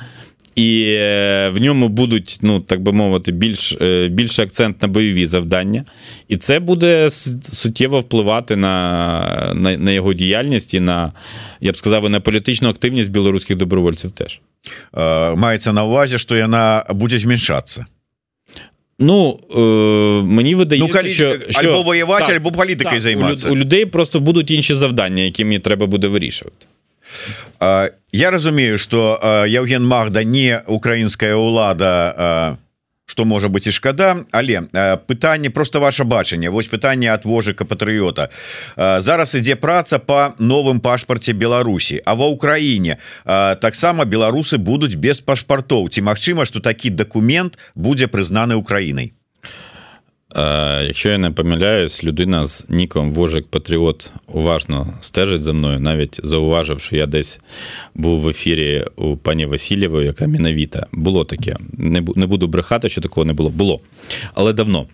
І 0.56 0.84
е, 0.88 1.50
в 1.54 1.62
ньому 1.62 1.90
будуть, 1.90 2.40
ну 2.42 2.60
так 2.60 2.82
би 2.82 2.92
мовити, 2.92 3.32
більш 3.32 3.78
е, 3.82 4.08
більший 4.08 4.46
акцент 4.46 4.82
на 4.82 4.88
бойові 4.88 5.26
завдання, 5.26 5.86
і 6.28 6.38
це 6.38 6.60
буде 6.60 7.10
суттєво 7.42 8.00
впливати 8.00 8.56
на, 8.56 9.54
на, 9.56 9.78
на 9.78 9.92
його 9.92 10.14
діяльність 10.14 10.74
і 10.74 10.80
на, 10.80 11.12
я 11.62 11.72
б 11.72 11.78
сказав, 11.78 12.10
на 12.10 12.20
політичну 12.20 12.70
активність 12.70 13.12
білоруських 13.12 13.58
добровольців 13.58 14.12
теж. 14.12 14.42
Мається 15.36 15.74
на 15.74 15.84
увазі, 15.84 16.20
що 16.20 16.42
вона 16.42 16.86
буде 16.90 17.18
зменшатися. 17.18 17.86
Ну, 19.00 19.40
э, 19.56 20.24
мені 20.24 20.56
видається, 20.56 20.88
ну, 20.88 20.94
калі... 20.94 21.14
що, 21.14 21.36
що 21.50 21.70
або 21.70 21.84
воювати, 21.84 22.36
або 22.36 22.52
політикою 22.52 23.02
займатися. 23.02 23.50
У 23.50 23.58
людей 23.58 23.86
просто 23.86 24.20
будуть 24.20 24.52
інші 24.52 24.74
завдання, 24.76 25.24
які 25.24 25.46
мені 25.46 25.60
треба 25.60 25.86
буде 25.86 26.08
вирішувати. 26.08 26.66
Я 28.12 28.32
разумею 28.32 28.78
что 28.78 29.20
Евген 29.48 29.86
Магда 29.86 30.24
не 30.24 30.62
украинская 30.68 31.36
ўлада 31.36 32.58
что 33.06 33.26
можа 33.26 33.48
быть 33.48 33.68
і 33.68 33.72
шкада 33.72 34.26
але 34.32 34.62
пытанне 35.08 35.50
просто 35.50 35.80
ваше 35.80 36.04
бачанне. 36.04 36.50
Вось 36.50 36.68
пытанне 36.68 37.14
от 37.14 37.26
вожыка 37.26 37.66
патрыота 37.66 38.30
зараз 38.78 39.36
ідзе 39.36 39.56
праца 39.56 40.00
по 40.00 40.34
новым 40.40 40.80
пашпарце 40.80 41.34
Беларусі. 41.34 42.02
А 42.06 42.14
ва 42.14 42.28
Украіне 42.28 42.98
таксама 43.26 44.06
беларусы 44.06 44.58
будуць 44.58 44.96
без 44.96 45.20
пашпартоў. 45.20 45.90
Ці 45.90 46.02
Мачыма 46.02 46.46
что 46.46 46.60
такі 46.60 46.90
документ 46.90 47.58
будзе 47.76 48.08
прызнаны 48.08 48.56
Украінай 48.56 49.14
Е, 49.14 49.75
якщо 50.84 51.10
я 51.10 51.18
не 51.18 51.32
помиляюсь, 51.32 52.04
людина 52.04 52.46
з 52.46 52.66
ніком 52.70 53.12
Вожик 53.12 53.48
Патріот 53.48 54.12
уважно 54.28 54.94
стежить 55.00 55.42
за 55.42 55.54
мною, 55.54 55.80
навіть 55.80 56.20
зауважив, 56.24 56.82
що 56.82 56.96
я 56.96 57.06
десь 57.06 57.40
був 57.96 58.20
в 58.20 58.28
ефірі 58.28 58.86
у 58.96 59.18
пані 59.18 59.46
Васильєвої, 59.46 60.08
яка 60.08 60.26
міновіта. 60.26 60.88
Було 60.92 61.26
таке. 61.26 61.56
Не 61.74 62.04
не 62.16 62.26
буду 62.26 62.48
брехати, 62.48 62.90
що 62.90 63.02
такого 63.02 63.26
не 63.26 63.34
було. 63.34 63.50
Було. 63.50 63.80
Але 64.34 64.54
давно. 64.54 64.88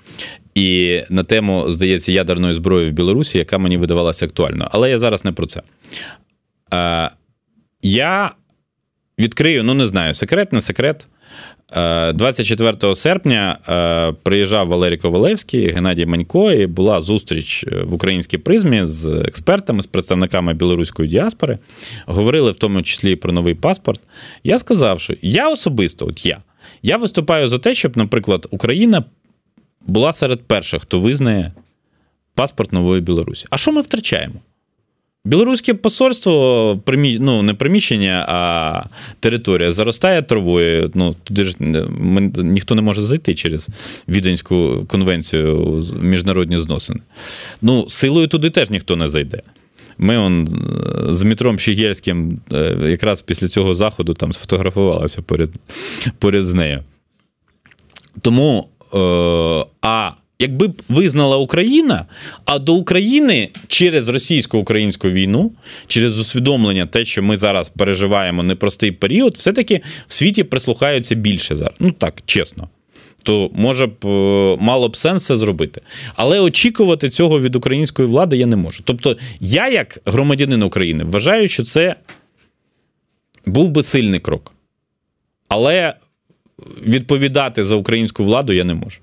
І 0.56 1.02
на 1.10 1.24
тему, 1.24 1.66
здається, 1.72 2.12
ядерної 2.12 2.54
зброї 2.54 2.90
в 2.90 2.94
Білорусі, 2.94 3.38
яка 3.38 3.58
мені 3.58 3.78
видавалася 3.78 4.26
актуальною. 4.26 4.70
Але 4.72 4.90
я 4.90 5.00
зараз 5.00 5.26
не 5.26 5.32
про 5.32 5.46
це. 5.46 5.62
Е, 6.74 7.10
Я 7.82 8.32
відкрию, 9.20 9.64
ну 9.64 9.74
не 9.74 9.86
знаю, 9.86 10.14
секрет, 10.14 10.54
не 10.54 10.62
секрет. 10.62 11.08
24 11.72 12.96
серпня 12.96 13.58
е, 13.70 14.12
приїжджав 14.24 14.68
Валерій 14.68 14.98
Ковалевський, 14.98 15.72
Геннадій 15.72 16.06
Манько, 16.06 16.52
і 16.52 16.68
була 16.68 17.02
зустріч 17.02 17.66
в 17.84 17.94
українській 17.94 18.38
призмі 18.38 18.86
з 18.86 19.06
експертами, 19.06 19.82
з 19.82 19.88
представниками 19.88 20.54
білоруської 20.54 21.10
діаспори. 21.10 21.58
Говорили 22.06 22.52
в 22.52 22.56
тому 22.56 22.82
числі 22.82 23.16
про 23.16 23.32
новий 23.32 23.54
паспорт. 23.54 24.02
Я 24.44 24.58
сказав, 24.58 25.00
що 25.00 25.14
я 25.22 25.50
особисто, 25.50 26.08
от 26.08 26.26
я, 26.26 26.38
я 26.84 26.98
виступаю 26.98 27.48
за 27.48 27.58
те, 27.58 27.74
щоб, 27.74 27.98
наприклад, 27.98 28.48
Україна 28.52 29.04
була 29.88 30.14
серед 30.14 30.42
перших, 30.42 30.82
хто 30.82 31.00
визнає 31.00 31.52
паспорт 32.36 32.74
нової 32.74 33.02
Білорусі. 33.02 33.48
А 33.50 33.58
що 33.58 33.72
ми 33.72 33.82
втрачаємо? 33.82 34.36
Білоруське 35.26 35.74
посольство, 35.74 36.80
ну, 37.20 37.44
не 37.44 37.54
приміщення, 37.54 38.26
а 38.30 38.84
територія 39.20 39.72
заростає 39.72 40.22
травою. 40.22 40.92
Ну, 40.94 41.16
туди 41.24 41.44
ж 41.44 41.56
ми... 41.60 42.32
ніхто 42.38 42.76
не 42.76 42.82
може 42.82 43.04
зайти 43.04 43.36
через 43.36 43.70
Віденську 44.08 44.86
конвенцію 44.88 45.84
міжнародні 46.02 46.60
зносини. 46.60 47.00
Ну, 47.62 47.90
силою 47.90 48.28
туди 48.28 48.50
теж 48.50 48.70
ніхто 48.70 48.96
не 48.96 49.08
зайде. 49.08 49.42
Ми 49.98 50.18
он 50.18 50.48
з 51.10 51.22
Дмитром 51.22 51.60
Щегельським 51.60 52.40
е, 52.54 52.78
якраз 52.82 53.22
після 53.22 53.48
цього 53.48 53.76
заходу 53.76 54.14
там 54.14 54.34
сфотографувалися 54.34 55.22
поряд 55.22 55.50
поряд 56.20 56.46
з 56.46 56.54
нею. 56.54 56.84
Тому 58.22 58.68
е, 58.94 58.98
а 59.82 60.12
якби 60.42 60.68
б 60.68 60.82
визнала 60.90 61.38
Україна, 61.38 62.06
а 62.46 62.60
до 62.60 62.74
України 62.74 63.50
через 63.68 64.10
російсько-українську 64.10 65.10
війну, 65.10 65.52
через 65.88 66.20
усвідомлення 66.20 66.86
те, 66.86 67.06
що 67.06 67.24
ми 67.24 67.38
зараз 67.38 67.70
переживаємо 67.70 68.44
непростий 68.44 68.92
період, 68.92 69.38
все-таки 69.38 69.82
в 70.08 70.14
світі 70.14 70.44
прислухаються 70.44 71.16
більше 71.16 71.56
зараз. 71.56 71.76
Ну 71.80 71.92
так, 71.92 72.24
чесно. 72.26 72.70
То 73.24 73.52
може 73.54 73.88
б 73.88 74.06
е, 74.06 74.58
мало 74.60 74.90
б 74.90 74.98
сенс 74.98 75.26
це 75.26 75.36
зробити. 75.36 75.82
Але 76.16 76.40
очікувати 76.40 77.10
цього 77.10 77.40
від 77.40 77.56
української 77.56 78.08
влади 78.08 78.38
я 78.38 78.46
не 78.46 78.56
можу. 78.56 78.84
Тобто, 78.84 79.18
я, 79.40 79.70
як 79.70 80.00
громадянин 80.06 80.64
України, 80.64 81.04
вважаю, 81.04 81.48
що 81.48 81.64
це 81.64 81.96
був 83.46 83.70
би 83.70 83.84
сильний 83.84 84.20
крок. 84.20 84.54
Але 85.48 85.96
відповідати 86.86 87.64
за 87.64 87.76
українську 87.76 88.24
владу 88.24 88.54
я 88.54 88.64
не 88.64 88.74
можу. 88.74 89.00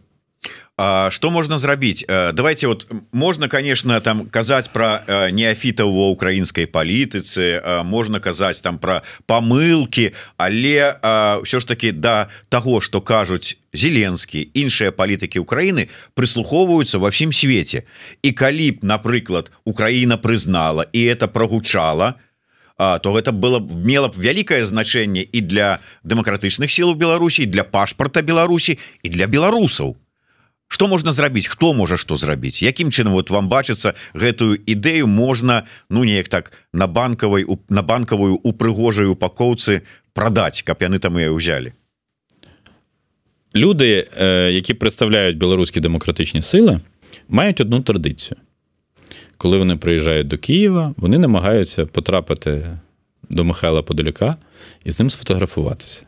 Что 1.11 1.31
можно 1.31 1.59
зрабіць 1.59 2.05
э, 2.09 2.33
давайте 2.33 2.69
вот 2.69 2.87
можно 3.13 3.49
конечно 3.49 4.01
там 4.01 4.27
казаць 4.31 4.69
про 4.69 5.03
э, 5.07 5.31
неафітаў 5.31 5.91
ва 5.91 6.09
украінскай 6.15 6.67
палітыцы 6.67 7.59
э, 7.59 7.83
можно 7.83 8.21
казаць 8.21 8.61
там 8.61 8.79
про 8.79 9.03
помылки 9.27 10.15
але 10.37 10.95
все 11.43 11.61
ж 11.61 11.67
таки 11.67 11.91
до 11.93 12.01
да, 12.01 12.29
того 12.49 12.81
что 12.81 13.01
кажуць 13.01 13.59
зеленскі 13.73 14.51
іншыя 14.55 14.93
палітыкі 14.93 15.39
Украины 15.43 15.89
прислухоўваюцца 16.15 16.99
во 16.99 17.11
всім 17.11 17.33
свете. 17.33 17.83
І 18.23 18.33
калі 18.33 18.71
б 18.71 18.79
напрыклад 18.83 19.51
Украина 19.65 20.17
прызнала 20.17 20.87
і 20.93 21.05
это 21.05 21.27
прогучала 21.27 22.15
то 22.79 23.13
гэта 23.13 23.33
было 23.33 23.59
мела 23.59 24.09
б 24.09 24.15
вялікае 24.15 24.65
значэнне 24.65 25.27
і 25.27 25.41
для 25.41 25.79
дэмакратычных 26.05 26.71
сил 26.71 26.91
у 26.91 26.95
Беларусі 26.95 27.47
для 27.47 27.65
пашпарта 27.65 28.23
Беларусі 28.23 28.79
і 29.03 29.09
для 29.09 29.27
беларусаў 29.27 29.97
что 30.69 30.87
можна 30.87 31.13
зрабіць? 31.13 31.47
Хто 31.47 31.75
можа 31.75 31.97
что 31.97 32.17
зрабіць? 32.17 32.63
Якім 32.63 32.91
чынам 32.91 33.13
вот 33.13 33.31
вам 33.31 33.49
бачыцца 33.49 33.95
гэтую 34.15 34.61
ідэю 34.67 35.07
можна 35.07 35.65
ну 35.91 36.05
неяк 36.05 36.29
так 36.29 36.53
на 36.73 36.87
банкавай 36.87 37.47
на 37.69 37.83
банкавую 37.83 38.39
упрыгожай 38.45 39.09
упакоўцы 39.09 39.83
прадаць 40.13 40.63
каб 40.63 40.77
яны 40.85 40.99
там 40.99 41.19
і 41.19 41.29
ўзялі? 41.33 41.73
Люди 43.57 44.07
які 44.53 44.75
представляють 44.75 45.39
білоруські 45.39 45.81
демократичні 45.81 46.43
сили 46.43 46.81
мають 47.29 47.61
одну 47.61 47.81
традицію. 47.81 48.37
Коли 49.37 49.59
вони 49.59 49.77
приїжджають 49.77 50.29
до 50.29 50.39
Києва 50.39 50.95
вони 50.97 51.19
намагаються 51.19 51.87
потрапити 51.87 52.79
до 53.31 53.45
Михайла 53.45 53.83
Подоляка 53.83 54.37
і 54.85 54.91
з 54.91 55.01
ним 55.01 55.11
сфотографуватися 55.11 56.08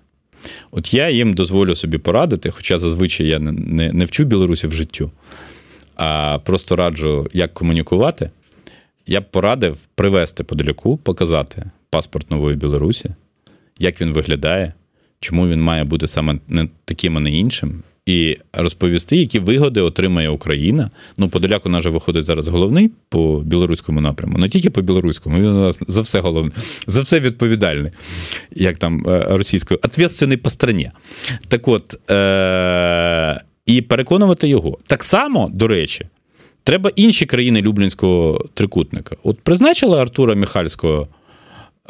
От 0.70 0.94
я 0.94 1.10
їм 1.10 1.34
дозволю 1.34 1.76
собі 1.76 1.98
порадити, 1.98 2.50
хоча 2.50 2.78
зазвичай 2.78 3.26
я 3.26 3.38
не, 3.38 3.52
не, 3.52 3.92
не 3.92 4.04
вчу 4.04 4.24
білорусів 4.24 4.72
життю, 4.72 5.10
а 5.96 6.38
просто 6.44 6.76
раджу, 6.76 7.28
як 7.32 7.54
комунікувати. 7.54 8.30
Я 9.06 9.20
б 9.20 9.30
порадив 9.30 9.78
привезти 9.94 10.44
подаляку, 10.44 10.96
показати 10.96 11.70
паспорт 11.90 12.30
нової 12.30 12.56
Білорусі, 12.56 13.10
як 13.78 14.00
він 14.00 14.12
виглядає, 14.12 14.72
чому 15.20 15.48
він 15.48 15.62
має 15.62 15.84
бути 15.84 16.06
саме 16.06 16.38
не 16.48 16.68
таким, 16.84 17.16
а 17.16 17.20
не 17.20 17.30
іншим, 17.30 17.82
і 18.10 18.38
розповісти, 18.52 19.16
які 19.16 19.38
вигоди 19.38 19.80
отримає 19.80 20.28
Україна. 20.28 20.90
Ну, 21.16 21.28
Подоляк 21.28 21.66
у 21.66 21.68
нас 21.68 21.82
же 21.82 21.90
виходить 21.90 22.24
зараз 22.24 22.48
головний 22.48 22.90
по 23.08 23.42
білоруському 23.44 24.00
напряму, 24.00 24.38
не 24.38 24.48
тільки 24.48 24.70
по 24.70 24.82
білоруському, 24.82 25.36
він 25.36 25.46
у 25.46 25.60
нас 25.60 25.82
за 25.88 26.00
все 26.00 26.20
головне, 26.20 26.50
за 26.86 27.00
все 27.00 27.20
відповідальний, 27.20 27.92
як 28.50 28.78
там 28.78 29.06
е, 29.08 29.26
російською, 29.28 29.80
ответственний 29.82 30.36
по 30.36 30.50
страні. 30.50 30.90
Так 31.48 31.68
от, 31.68 32.10
е- 32.10 33.40
і 33.66 33.82
переконувати 33.82 34.48
його. 34.48 34.78
Так 34.86 35.04
само, 35.04 35.50
до 35.52 35.66
речі, 35.66 36.06
треба 36.64 36.90
інші 36.96 37.26
країни 37.26 37.62
Люблінського 37.62 38.44
трикутника. 38.54 39.16
От 39.22 39.40
призначили 39.40 40.00
Артура 40.00 40.34
Міхальського. 40.34 41.08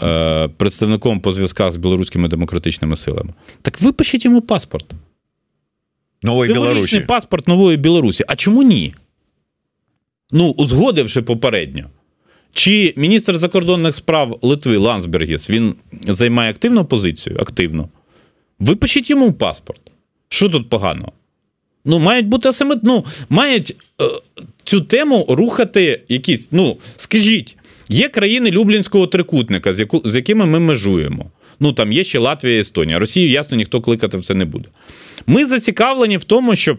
Е, 0.02 0.48
представником 0.48 1.20
по 1.20 1.32
зв'язках 1.32 1.72
з 1.72 1.76
білоруськими 1.76 2.28
демократичними 2.28 2.96
силами, 2.96 3.32
так 3.62 3.80
випишіть 3.80 4.24
йому 4.24 4.40
паспорт 4.40 4.94
нової 6.22 6.52
Білорусі. 6.52 7.00
паспорт 7.00 7.48
нової 7.48 7.76
Білорусі. 7.76 8.24
А 8.28 8.36
чому 8.36 8.62
ні? 8.62 8.94
Ну, 10.32 10.50
узгодивши 10.50 11.22
попередньо. 11.22 11.90
Чи 12.52 12.94
міністр 12.96 13.36
закордонних 13.36 13.94
справ 13.94 14.38
Литви 14.42 14.76
Лансбергіс 14.76 15.50
він 15.50 15.74
займає 16.02 16.50
активну 16.50 16.84
позицію? 16.84 17.36
Активно. 17.40 17.88
Випишіть 18.58 19.10
йому 19.10 19.32
паспорт. 19.32 19.80
Що 20.28 20.48
тут 20.48 20.68
поганого? 20.68 21.12
Ну, 21.84 21.98
мають 21.98 22.26
бути 22.26 22.52
саме, 22.52 22.76
ну, 22.82 23.04
мають 23.28 23.76
е, 24.00 24.04
цю 24.64 24.80
тему 24.80 25.26
рухати 25.28 26.02
якісь. 26.08 26.48
Ну, 26.52 26.78
скажіть, 26.96 27.56
є 27.88 28.08
країни 28.08 28.50
Люблінського 28.50 29.06
трикутника, 29.06 29.72
з, 29.72 29.80
яку, 29.80 30.02
з 30.04 30.16
якими 30.16 30.46
ми 30.46 30.60
межуємо. 30.60 31.30
Ну, 31.60 31.72
там 31.72 31.92
є 31.92 32.04
ще 32.04 32.18
Латвія 32.18 32.56
і 32.56 32.58
Естонія. 32.58 32.98
Росію, 32.98 33.30
ясно, 33.30 33.56
ніхто 33.56 33.80
кликати 33.80 34.18
в 34.18 34.22
це 34.22 34.34
не 34.34 34.44
буде. 34.44 34.68
Ми 35.26 35.46
зацікавлені 35.46 36.16
в 36.16 36.24
тому, 36.24 36.56
щоб 36.56 36.78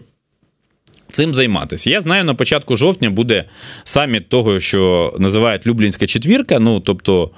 цим 1.12 1.34
займатися. 1.34 1.90
Я 1.90 2.00
знаю, 2.00 2.24
на 2.24 2.34
початку 2.34 2.76
жовтня 2.76 3.10
буде 3.10 3.44
саміт 3.84 4.28
того, 4.28 4.60
що 4.60 5.12
називають 5.18 5.66
Люблінська 5.66 6.06
четвірка. 6.06 6.58
Ну, 6.58 6.80
тобто 6.80 7.30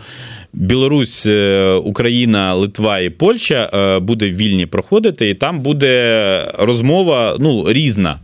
Білорусь, 0.52 1.26
е, 1.26 1.72
Україна, 1.72 2.54
Литва 2.54 2.98
і 2.98 3.10
Польща 3.10 3.70
е, 3.74 3.98
буде 3.98 4.30
вільні 4.30 4.66
проходити, 4.66 5.28
і 5.28 5.34
там 5.34 5.60
буде 5.60 6.52
розмова 6.58 7.36
ну, 7.40 7.72
різна. 7.72 8.20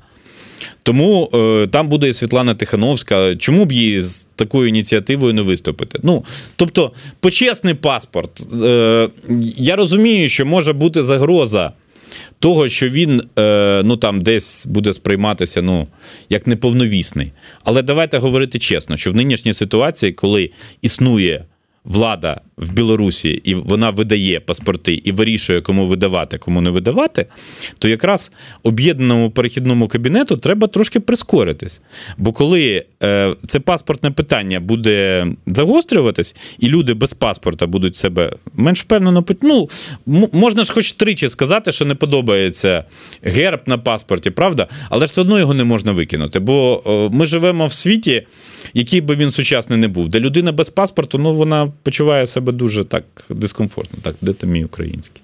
Тому 0.83 1.31
е, 1.35 1.67
там 1.67 1.89
буде 1.89 2.09
і 2.09 2.13
Світлана 2.13 2.55
Тихановська. 2.55 3.37
Чому 3.37 3.65
б 3.65 3.73
їй 3.73 4.01
з 4.01 4.29
такою 4.37 4.69
ініціативою 4.69 5.35
не 5.35 5.43
виступити? 5.43 5.99
Ну, 6.03 6.25
тобто, 6.57 6.93
почесний 7.21 7.75
паспорт. 7.75 8.63
Е, 8.63 9.09
я 9.57 9.77
розумію, 9.77 10.29
що 10.29 10.47
може 10.47 10.73
бути 10.73 11.03
загроза 11.03 11.73
того, 12.39 12.69
що 12.69 12.89
він 12.89 13.23
е, 13.39 13.83
ну 13.85 13.97
там 13.97 14.21
десь 14.21 14.67
буде 14.67 14.93
сприйматися 14.93 15.63
ну, 15.63 15.87
як 16.31 16.47
неповновісний. 16.47 17.33
Але 17.65 17.83
давайте 17.83 18.19
говорити 18.19 18.59
чесно, 18.59 18.97
що 18.97 19.13
в 19.13 19.15
нинішній 19.15 19.53
ситуації, 19.53 20.13
коли 20.13 20.51
існує 20.83 21.45
влада 21.85 22.41
в 22.61 22.73
Білорусі 22.73 23.31
і 23.31 23.55
вона 23.55 23.91
видає 23.91 24.41
паспорти 24.41 24.95
і 24.95 25.13
вирішує, 25.13 25.61
кому 25.61 25.87
видавати, 25.87 26.39
кому 26.39 26.61
не 26.61 26.71
видавати, 26.71 27.27
то 27.79 27.89
якраз 27.89 28.33
об'єднаному 28.63 29.31
перехідному 29.31 29.89
кабінету 29.89 30.37
треба 30.37 30.67
трошки 30.67 31.01
прискоритись. 31.01 31.81
Бо 32.19 32.33
коли 32.33 32.85
е, 33.03 33.35
це 33.47 33.61
паспортне 33.61 34.11
питання 34.11 34.61
буде 34.61 35.27
загострюватись, 35.47 36.37
і 36.59 36.69
люди 36.69 36.95
без 36.95 37.13
паспорта 37.13 37.67
будуть 37.67 37.97
себе 37.97 38.33
менш 38.55 38.81
впевнено 38.81 39.25
ну, 39.43 39.69
можна 40.33 40.65
ж 40.65 40.73
хоч 40.73 40.93
тричі 40.93 41.29
сказати, 41.29 41.73
що 41.73 41.85
не 41.85 41.95
подобається 41.95 42.85
герб 43.23 43.61
на 43.67 43.79
паспорті, 43.79 44.31
правда? 44.31 44.69
Але 44.89 45.07
ж 45.07 45.11
все 45.11 45.21
одно 45.21 45.39
його 45.39 45.55
не 45.55 45.65
можна 45.65 45.93
викинути. 45.93 46.41
Бо 46.41 46.83
е, 46.87 47.17
ми 47.17 47.27
живемо 47.27 47.67
в 47.67 47.73
світі, 47.73 48.27
який 48.75 49.01
би 49.01 49.15
він 49.15 49.31
сучасний 49.31 49.79
не 49.79 49.89
був, 49.89 50.09
де 50.09 50.21
людина 50.21 50.53
без 50.53 50.69
паспорту, 50.69 51.19
ну 51.19 51.33
вона 51.33 51.73
почуває 51.83 52.27
себе 52.27 52.50
себе 52.51 52.59
дуже 52.59 52.85
так 52.85 53.05
дискомфортно. 53.31 53.99
Так, 54.03 54.15
де 54.21 54.33
ти 54.33 54.47
мій 54.47 54.65
український? 54.65 55.23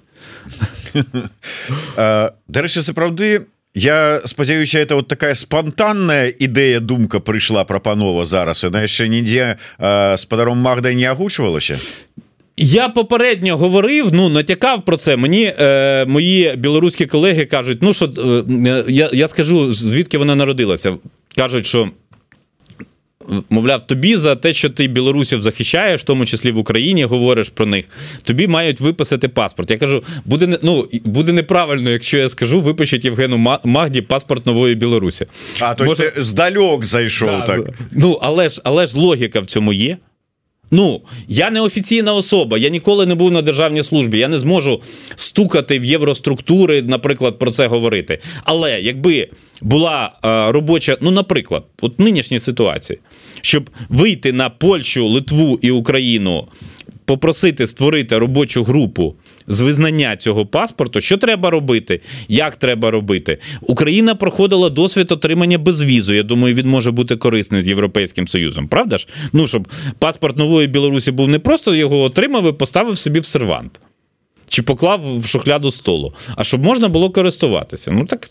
Е, 1.99 2.33
до 2.49 2.63
речі, 2.63 2.83
це 2.83 2.93
правди, 2.93 3.41
я 3.75 4.21
спадзяюся 4.25 4.79
это 4.79 4.95
вот 4.95 5.09
такая 5.09 5.35
спонтанная 5.35 6.29
ідэя 6.29 6.81
думка 6.81 7.19
прыйшла 7.21 7.65
прапанова 7.65 8.25
зараз 8.25 8.65
она 8.65 8.81
яшчэ 8.81 9.09
нідзе 9.09 9.57
е, 9.81 10.17
з 10.17 10.25
падаром 10.25 10.59
Магдай 10.59 10.97
не 10.97 11.05
агучвалася 11.05 11.77
Я 12.57 12.89
попередньо 12.89 13.57
говорив, 13.57 14.13
ну 14.13 14.29
натякав 14.29 14.85
про 14.85 14.97
це. 14.97 15.17
Мені 15.17 15.55
е, 15.59 16.07
мої 16.09 16.57
білоруські 16.57 17.07
колеги 17.07 17.45
кажуть, 17.45 17.79
ну 17.83 17.93
що 17.93 18.07
е, 18.07 18.85
я 18.89 19.11
я 19.13 19.29
скажу 19.29 19.73
звідки 19.73 20.19
вона 20.19 20.35
народилася. 20.35 20.97
Кажуть, 21.37 21.67
що 21.67 21.91
мовляв, 23.51 23.87
тобі 23.87 24.17
за 24.17 24.37
те, 24.37 24.53
що 24.53 24.71
ти 24.71 24.87
білорусів 24.87 25.43
захищаєш, 25.43 26.01
в 26.01 26.05
тому 26.05 26.27
числі 26.27 26.51
в 26.53 26.59
Україні 26.59 27.05
говориш 27.05 27.51
про 27.51 27.67
них, 27.67 27.85
тобі 28.23 28.49
мають 28.49 28.81
виписати 28.81 29.29
паспорт. 29.29 29.71
Я 29.71 29.79
кажу, 29.79 30.05
буде 30.25 30.59
ну, 30.63 30.89
буде 31.05 31.33
неправильно, 31.33 31.91
якщо 31.91 32.19
я 32.19 32.29
скажу, 32.29 32.61
випишіть 32.61 33.05
Євгену 33.05 33.59
Магді 33.65 34.01
паспорт 34.01 34.47
нової 34.47 34.75
Білорусі. 34.75 35.27
А 35.61 35.75
то 35.75 35.85
Може... 35.85 36.11
ти 36.11 36.23
здальок 36.23 36.85
зайшов 36.85 37.29
да, 37.29 37.41
так. 37.41 37.61
Ну, 37.93 38.19
але 38.23 38.49
ж, 38.49 38.61
але 38.65 38.87
ж 38.87 38.99
логіка 38.99 39.41
в 39.41 39.47
цьому 39.47 39.73
є. 39.73 39.97
Ну, 40.71 41.03
я 41.29 41.51
не 41.51 41.61
офіційна 41.61 42.15
особа, 42.15 42.59
я 42.59 42.69
ніколи 42.69 43.07
не 43.07 43.15
був 43.15 43.31
на 43.31 43.43
державній 43.43 43.83
службі. 43.83 44.19
Я 44.19 44.29
не 44.29 44.39
зможу 44.39 44.83
стукати 45.15 45.79
в 45.79 45.85
євроструктури, 45.85 46.83
наприклад, 46.83 47.39
про 47.39 47.51
це 47.51 47.67
говорити. 47.67 48.19
Але 48.45 48.81
якби 48.81 49.29
була 49.63 50.13
е, 50.25 50.53
робоча, 50.53 50.97
ну, 51.01 51.11
наприклад, 51.11 51.65
от 51.83 52.01
нинішній 52.01 52.39
ситуації, 52.39 52.99
щоб 53.41 53.71
вийти 53.89 54.33
на 54.33 54.51
Польщу, 54.51 55.09
Литву 55.09 55.59
і 55.63 55.71
Україну 55.71 56.49
попросити 57.07 57.67
створити 57.67 58.19
робочу 58.19 58.65
групу 58.65 59.15
з 59.47 59.61
визнання 59.61 60.17
цього 60.17 60.47
паспорту, 60.47 61.01
що 61.01 61.17
треба 61.17 61.51
робити, 61.51 62.01
як 62.29 62.57
треба 62.57 62.91
робити. 62.91 63.39
Україна 63.61 64.15
проходила 64.15 64.71
досвід 64.71 65.13
отримання 65.13 65.59
безвізу. 65.59 66.15
Я 66.15 66.23
думаю, 66.23 66.55
він 66.55 66.69
може 66.69 66.91
бути 66.91 67.17
корисний 67.17 67.63
з 67.63 67.69
Європейським 67.69 68.29
Союзом. 68.29 68.69
Правда 68.69 68.99
ж? 68.99 69.09
Ну 69.33 69.47
щоб 69.47 69.69
паспорт 69.99 70.37
нової 70.37 70.67
Білорусі 70.67 71.13
був 71.13 71.29
не 71.29 71.39
просто 71.39 71.75
його 71.75 72.03
отримав 72.03 72.49
і 72.49 72.53
поставив 72.53 72.99
собі 72.99 73.21
в 73.21 73.25
сервант 73.25 73.81
чи 74.49 74.63
поклав 74.63 75.19
в 75.19 75.27
шухляду 75.27 75.71
столу, 75.71 76.15
а 76.37 76.45
щоб 76.45 76.65
можна 76.65 76.89
було 76.89 77.11
користуватися. 77.11 77.91
Ну 77.91 78.05
так 78.05 78.29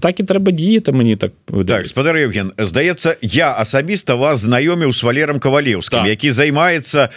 так 0.00 0.20
і 0.20 0.22
треба 0.22 0.52
діяти. 0.52 0.92
Мені 0.92 1.16
так 1.16 1.32
Так, 1.66 1.86
спадар 1.86 2.18
Євген, 2.18 2.52
здається, 2.58 3.16
я 3.22 3.54
асабіста 3.58 4.14
вас 4.14 4.38
знаёміў 4.38 4.92
з 4.92 5.02
Валером 5.02 5.38
Кавалеўскім, 5.38 6.06
які 6.06 6.30
займаецца 6.30 7.08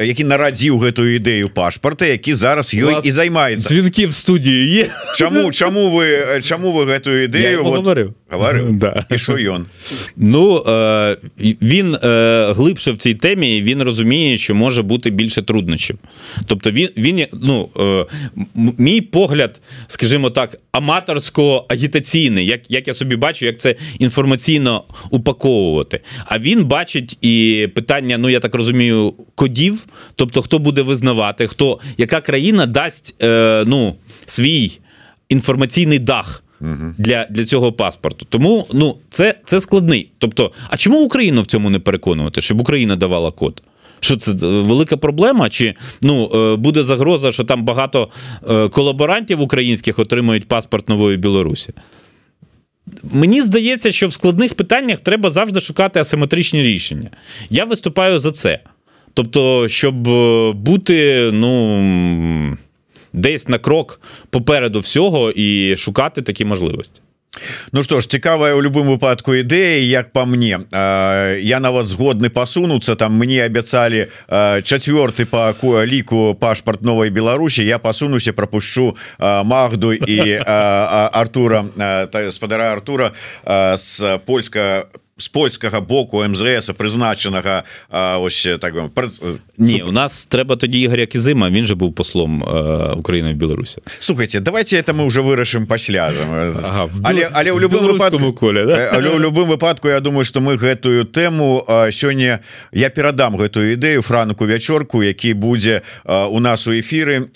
які 0.00 0.24
нарадзіў 0.24 0.78
гэтую 0.78 1.14
ідею 1.14 1.48
пашпарта, 1.48 2.06
які 2.06 2.34
зараз 2.34 2.74
ёй 2.74 3.00
і 3.04 3.10
займається 3.10 3.68
дзвінкі 3.68 4.06
в 4.06 4.14
студію 4.14 4.68
є. 4.68 4.90
чому 5.16 5.50
чаму 5.52 5.90
ви 5.90 6.40
чому 6.42 6.72
ви 6.72 6.84
гэтую 6.84 7.28
ідэю 7.28 7.62
вот, 7.62 7.76
говорив 7.76 8.14
говорив 8.30 8.72
да. 8.78 9.06
і 9.10 9.18
що 9.18 9.32
ён 9.32 9.66
Ну 10.16 10.62
е, 10.66 11.16
він 11.62 11.94
е, 11.94 12.52
глибше 12.56 12.92
в 12.92 12.96
цій 12.96 13.14
темі. 13.14 13.62
Він 13.62 13.82
розуміє, 13.82 14.36
що 14.36 14.54
може 14.54 14.82
бути 14.82 15.10
більше 15.10 15.42
труднощів. 15.42 15.98
Тобто, 16.46 16.70
він 16.70 16.88
він 16.96 17.26
ну 17.32 17.68
Е, 17.82 18.06
мій 18.54 19.00
погляд, 19.00 19.60
скажімо 19.86 20.30
так, 20.30 20.58
аматорсько-агітаційний, 20.72 22.40
як 22.40 22.70
як 22.70 22.88
я 22.88 22.94
собі 22.94 23.16
бачу, 23.16 23.46
як 23.46 23.56
це 23.56 23.76
інформаційно 23.98 24.84
упаковувати. 25.10 26.00
А 26.26 26.38
він 26.38 26.64
бачить 26.64 27.18
і 27.20 27.68
питання, 27.74 28.18
ну 28.18 28.30
я 28.30 28.40
так 28.40 28.54
розумію, 28.54 29.14
кодів, 29.34 29.86
тобто 30.14 30.42
хто 30.42 30.58
буде 30.58 30.82
визнавати, 30.82 31.46
хто 31.46 31.80
яка 31.98 32.20
країна 32.20 32.66
дасть 32.66 33.14
е, 33.22 33.64
ну, 33.66 33.96
свій 34.26 34.78
інформаційний 35.28 35.98
дах. 35.98 36.42
Для 36.98 37.26
для 37.30 37.44
цього 37.44 37.72
паспорту. 37.72 38.26
Тому 38.28 38.66
ну, 38.72 38.98
це 39.10 39.34
це 39.44 39.60
складний. 39.60 40.10
Тобто, 40.18 40.52
а 40.70 40.76
чому 40.76 41.04
Україну 41.04 41.42
в 41.42 41.46
цьому 41.46 41.70
не 41.70 41.78
переконувати, 41.78 42.40
щоб 42.40 42.60
Україна 42.60 42.96
давала 42.96 43.30
код? 43.30 43.62
Що 44.02 44.16
це 44.16 44.46
велика 44.46 44.96
проблема? 44.96 45.50
Чи 45.50 45.74
ну 46.00 46.30
е, 46.34 46.56
буде 46.56 46.82
загроза, 46.82 47.32
що 47.32 47.44
там 47.44 47.64
багато 47.64 48.08
е, 48.50 48.68
колаборантів 48.68 49.40
українських 49.40 49.98
отримують 49.98 50.48
паспорт 50.48 50.88
нової 50.88 51.16
Білорусі? 51.16 51.72
Мені 53.12 53.42
здається, 53.42 53.92
що 53.92 54.08
в 54.08 54.12
складних 54.12 54.54
питаннях 54.54 55.00
треба 55.00 55.30
завжди 55.30 55.60
шукати 55.60 56.00
асиметричні 56.00 56.62
рішення. 56.62 57.10
Я 57.50 57.64
виступаю 57.64 58.18
за 58.18 58.32
це. 58.32 58.60
Тобто, 59.14 59.68
щоб 59.68 60.08
е, 60.08 60.52
бути, 60.52 61.30
ну. 61.32 62.56
Десь 63.14 63.48
на 63.48 63.58
крок 63.58 64.00
попереду 64.30 64.78
всього 64.80 65.30
і 65.30 65.76
шукати 65.76 66.22
такі 66.22 66.44
можливості. 66.44 67.02
Ну 67.72 67.82
что 67.82 68.00
ж 68.00 68.08
цікавая 68.08 68.54
у 68.54 68.60
любым 68.60 68.92
выпадку 68.92 69.32
ідэя 69.32 69.80
як 69.80 70.12
по 70.12 70.26
мне. 70.26 70.60
Я 71.40 71.60
нават 71.60 71.86
згодны 71.86 72.28
пасунуцца 72.28 72.94
там 72.94 73.16
мне 73.16 73.40
абяцалі 73.44 74.12
чацвёрты 74.28 75.24
по 75.24 75.54
ліку 75.84 76.36
пашпарт 76.38 76.82
новой 76.82 77.10
Беларусі. 77.10 77.64
Я 77.64 77.78
пасунуся 77.78 78.32
пропушчу 78.32 78.96
Магду 79.18 79.92
і 79.92 80.36
Артура 80.44 81.64
спадара 82.30 82.72
Артура 82.72 83.12
з 83.76 84.18
польска 84.26 84.84
з 85.22 85.28
польскага 85.28 85.80
боку 85.80 86.24
МЗС 86.28 86.70
призначенага 86.76 87.62
ось 88.20 88.48
так 88.60 88.74
Ні, 89.58 89.82
у 89.82 89.92
нас 89.92 90.26
треба 90.26 90.56
тоді 90.56 90.80
Ігоря 90.80 91.06
Кізима 91.06 91.50
він 91.50 91.64
же 91.64 91.74
був 91.74 91.94
послом 91.94 92.42
України 92.98 93.32
в 93.32 93.36
Білорусі. 93.36 93.80
Слухайте 93.98 94.40
давайте 94.40 94.76
это 94.76 94.92
мы 94.92 95.04
уже 95.04 95.20
вырашым 95.20 95.66
пасля 95.66 96.12
ага, 96.64 96.88
але, 97.04 97.28
але 97.32 97.52
у 97.52 97.60
любым 97.60 97.92
выпадку 97.92 98.32
коле 98.32 98.64
да? 98.66 98.98
у 98.98 99.18
любым 99.18 99.48
выпадку 99.48 99.88
Я 99.88 100.00
думаю 100.00 100.24
что 100.24 100.40
мы 100.40 100.56
гэтую 100.56 101.04
тэму 101.04 101.64
сёння 101.92 102.40
я 102.72 102.90
перадам 102.90 103.36
гэтую 103.36 103.76
ідэю 103.76 104.02
франку 104.02 104.46
вячорку 104.46 105.02
які 105.02 105.34
будзе 105.34 105.82
у 106.04 106.40
нас 106.40 106.66
у 106.66 106.72
эфиры 106.72 107.28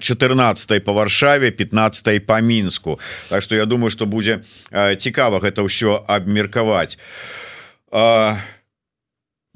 14 0.00 0.84
по 0.84 0.92
варшаве 0.92 1.50
15 1.50 2.26
по 2.26 2.40
мінску. 2.40 3.00
Так 3.30 3.42
что 3.42 3.54
я 3.54 3.64
думаю 3.64 3.90
что 3.90 4.06
будзе 4.06 4.40
цікава 4.98 5.38
гэта 5.38 5.62
ўсё 5.62 6.02
абмеркаваць 6.06 6.98
а, 7.90 8.38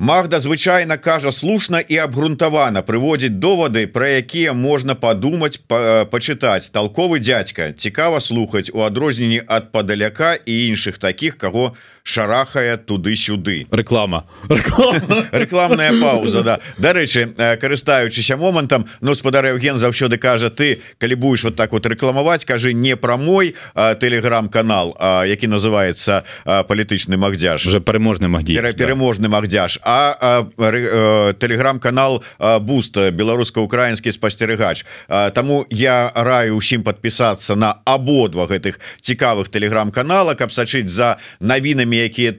Магда 0.02 0.40
звычайна 0.40 0.98
кажа 0.98 1.30
слушна 1.30 1.78
і 1.78 1.96
абгрунтавана 2.02 2.82
прыводзіць 2.82 3.38
довады 3.38 3.86
пра 3.86 4.18
якія 4.18 4.50
можна 4.50 4.98
падумаць 4.98 5.62
па, 5.62 6.02
пачытаць. 6.10 6.74
Толковы 6.74 7.22
дядзька 7.22 7.70
цікава 7.70 8.18
слухаць 8.18 8.66
у 8.74 8.82
адрозненні 8.82 9.46
ад 9.46 9.70
падаляка 9.70 10.34
і 10.34 10.74
іншых 10.74 10.98
таких 10.98 11.38
каго 11.38 11.78
шарахае 12.02 12.82
туды-сюды. 12.82 13.66
Реклама. 13.70 14.26
Реклама. 14.50 15.26
Рекламная 15.30 15.94
пауза 15.94 16.42
да. 16.42 16.58
Дарэчы 16.78 17.38
е, 17.38 17.56
карыстаючыся 17.62 18.36
момантам 18.36 18.90
гаспадар 19.00 19.44
ну, 19.44 19.54
Евген 19.54 19.78
заўсёды 19.78 20.18
кажа 20.18 20.50
ты 20.50 20.82
калі 20.98 21.14
будешь 21.14 21.44
вот 21.44 21.54
так 21.54 21.70
вот 21.70 21.86
рэкламаваць 21.86 22.44
кажы 22.44 22.74
не 22.74 22.96
пра 22.96 23.16
мой 23.16 23.54
е, 23.54 23.94
телеграм-канал 23.94 24.98
які 24.98 25.46
называется 25.46 26.26
е, 26.44 26.66
палітычны 26.66 27.14
магдзяж 27.14 27.66
уже 27.66 27.78
переможны 27.78 28.26
магді 28.26 28.58
переможны 28.58 29.28
магдзяж. 29.28 29.78
А 29.92 31.32
телеграм-канал 31.36 32.22
буста 32.60 33.10
беларуска-украінскі 33.12 34.12
спастерыгач. 34.12 34.84
Таму 35.08 35.66
я 35.68 36.10
раю 36.14 36.56
усім 36.56 36.82
подпісацца 36.82 37.56
на 37.56 37.84
абодва 37.84 38.48
гэтых 38.48 38.80
цікавых 39.04 39.52
телеграм-канала 39.52 40.34
каб 40.34 40.48
сачыць 40.52 40.88
за 40.88 41.20
навінамі 41.40 41.96
якія 42.08 42.32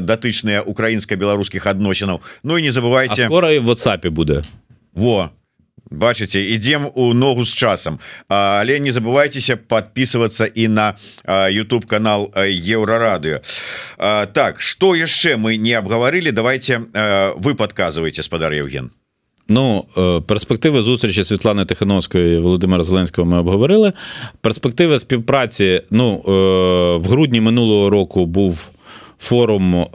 датычныя 0.00 0.62
украінска-беларускіх 0.62 1.66
адносінаў. 1.66 2.22
Ну 2.42 2.58
і 2.58 2.62
не 2.62 2.70
забывайте 2.70 3.26
скоро 3.26 3.50
в 3.60 3.66
WhatsApp 3.66 4.10
буде. 4.10 4.42
Во 4.94 5.30
бачыце 5.90 6.40
ідзем 6.54 6.88
у 6.94 7.14
ногу 7.14 7.44
з 7.44 7.54
часам 7.54 7.98
але 8.28 8.78
не 8.78 8.90
забывайцеся 8.90 9.56
подписываться 9.56 10.46
і 10.46 10.68
на 10.68 10.94
YouTube 11.26 11.86
канал 11.86 12.32
еўрарадыо 12.36 13.40
так 13.98 14.60
что 14.62 14.94
яшчэ 14.94 15.36
мы 15.36 15.56
не 15.56 15.74
абгаварылі 15.74 16.30
давайте 16.30 16.80
е, 16.94 17.32
вы 17.36 17.54
подказваеце 17.54 18.22
спадар 18.22 18.52
Евген 18.52 18.90
Ну 19.48 19.84
е, 19.98 20.20
перспективи 20.20 20.82
зустрічі 20.82 21.24
Світлани 21.24 21.64
Тихановської 21.64 22.36
і 22.36 22.38
Володимира 22.38 22.82
Зеленського 22.82 23.28
ми 23.28 23.38
обговорили. 23.38 23.92
Перспективи 24.40 24.98
співпраці 24.98 25.82
Ну 25.90 26.22
е, 26.28 26.30
в 26.98 27.10
грудні 27.10 27.40
минулого 27.40 27.90
року 27.90 28.26
був 28.26 28.70
форум 29.20 29.74
е, 29.74 29.86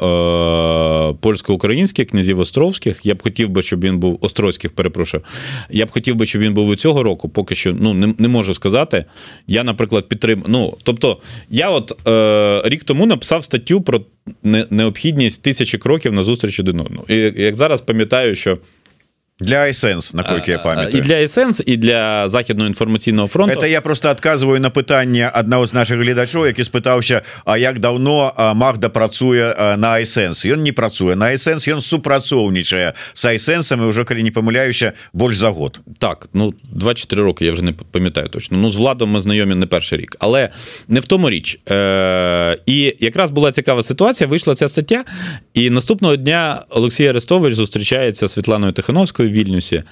польсько-українських 1.22 2.08
князів 2.08 2.40
Островських. 2.40 3.06
Я 3.06 3.16
б 3.16 3.24
хотів 3.24 3.50
би, 3.50 3.62
щоб 3.62 3.84
він 3.84 3.98
був 3.98 4.18
Острозьких, 4.22 4.72
перепрошую. 4.72 5.24
Я 5.70 5.86
б 5.86 5.92
хотів 5.92 6.16
би, 6.16 6.26
щоб 6.26 6.42
він 6.42 6.54
був 6.54 6.74
і 6.74 6.76
цього 6.76 7.04
року. 7.04 7.30
Поки 7.30 7.56
що 7.56 7.74
ну 7.74 7.94
не, 7.94 8.14
не 8.18 8.28
можу 8.28 8.54
сказати. 8.54 9.06
Я, 9.48 9.64
наприклад, 9.64 10.08
підтримую. 10.08 10.48
Ну, 10.50 10.78
тобто, 10.84 11.18
я 11.50 11.70
от 11.70 12.08
е, 12.08 12.62
рік 12.70 12.84
тому 12.84 13.06
написав 13.06 13.44
статтю 13.44 13.82
про 13.82 14.02
необхідність 14.70 15.42
тисячі 15.42 15.78
кроків 15.78 16.14
на 16.14 16.24
зустріч 16.24 16.60
один 16.60 16.80
одного. 16.80 17.06
І 17.08 17.16
як 17.42 17.56
зараз 17.56 17.82
пам'ятаю, 17.82 18.36
що. 18.36 18.58
Для 19.40 19.68
iSense, 19.68 20.16
наколькі 20.16 20.52
я 20.52 20.58
е, 20.58 20.60
памятаю. 20.64 20.98
І 20.98 21.02
для 21.02 21.16
iSense, 21.16 21.64
і 21.66 21.78
для 21.78 22.28
західного 22.28 22.68
інформаційного 22.68 23.28
фронту. 23.28 23.60
Это 23.60 23.68
я 23.68 23.82
просто 23.82 24.10
адказваю 24.10 24.60
на 24.60 24.70
пытанне 24.70 25.40
одного 25.40 25.68
з 25.68 25.74
наших 25.74 26.00
гледачоў, 26.00 26.46
які 26.46 26.64
спытаўся 26.64 27.22
А 27.46 27.58
як 27.58 27.80
давно 27.80 28.34
е, 28.40 28.54
Магда 28.54 28.90
працуе 28.90 29.76
на 29.78 30.00
iSense 30.00 30.54
ён 30.54 30.64
не 30.64 30.72
працуе 30.72 31.16
на 31.16 31.34
iSense 31.34 31.74
ён 31.74 31.82
супрацоўнічае 31.82 32.94
с 33.14 33.26
iSense 33.26 33.76
і 33.76 33.90
ўжо 33.90 34.06
калі 34.06 34.24
не 34.24 34.32
памыляюся 34.32 34.94
больш 35.14 35.38
за 35.38 35.50
год. 35.50 35.80
Так 36.00 36.30
ну 36.34 36.54
24 36.64 37.24
роки 37.24 37.46
я 37.46 37.52
вже 37.52 37.64
не 37.64 37.74
памятаю 37.74 38.30
точно. 38.30 38.58
Ну 38.58 38.70
з 38.70 38.78
владом 38.78 39.12
ми 39.12 39.20
знайомі 39.20 39.56
не 39.56 39.66
перший 39.66 40.00
рік. 40.00 40.16
Але 40.20 40.50
не 40.88 41.00
в 41.00 41.06
тому 41.06 41.30
річ. 41.30 41.60
Е, 41.70 42.58
і 42.66 42.96
якраз 43.00 43.32
була 43.32 43.52
цікава 43.52 43.84
ситуація 43.84 44.28
вийшла 44.28 44.56
ця 44.56 44.68
стаття 44.68 45.04
і 45.54 45.70
наступного 45.70 46.16
дня 46.16 46.64
Олексій 46.70 47.08
Арестович 47.08 47.54
зустрічається 47.54 48.28
Світланою 48.28 48.72
Тихановською 48.72 49.25
в 49.28 49.32
Вільнюсі. 49.32 49.84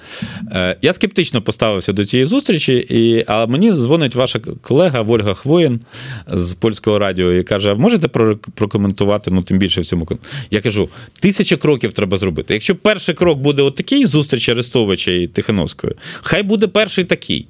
Е, 0.52 0.76
я 0.82 0.92
скептично 0.92 1.42
поставився 1.42 1.92
до 1.92 2.04
цієї 2.04 2.26
зустрічі, 2.26 2.74
і, 2.74 3.24
а 3.26 3.46
мені 3.46 3.72
дзвонить 3.72 4.14
ваша 4.14 4.38
колега 4.38 5.02
Вольга 5.02 5.34
Хвоїн 5.34 5.80
з 6.26 6.54
польського 6.54 6.98
радіо 6.98 7.32
і 7.32 7.42
каже: 7.42 7.74
можете 7.74 8.08
прокоментувати 8.54 9.30
ну, 9.30 9.42
тим 9.42 9.58
більше 9.58 9.80
в 9.80 9.84
цьому 9.84 10.08
Я 10.50 10.60
кажу: 10.60 10.88
тисяча 11.20 11.56
кроків 11.56 11.92
треба 11.92 12.18
зробити. 12.18 12.54
Якщо 12.54 12.76
перший 12.76 13.14
крок 13.14 13.38
буде 13.38 13.62
отакий 13.62 14.06
зустріч 14.06 14.48
Арестовича 14.48 15.10
і 15.10 15.26
Тихановської, 15.26 15.92
хай 16.22 16.42
буде 16.42 16.66
перший 16.66 17.04
такий. 17.04 17.46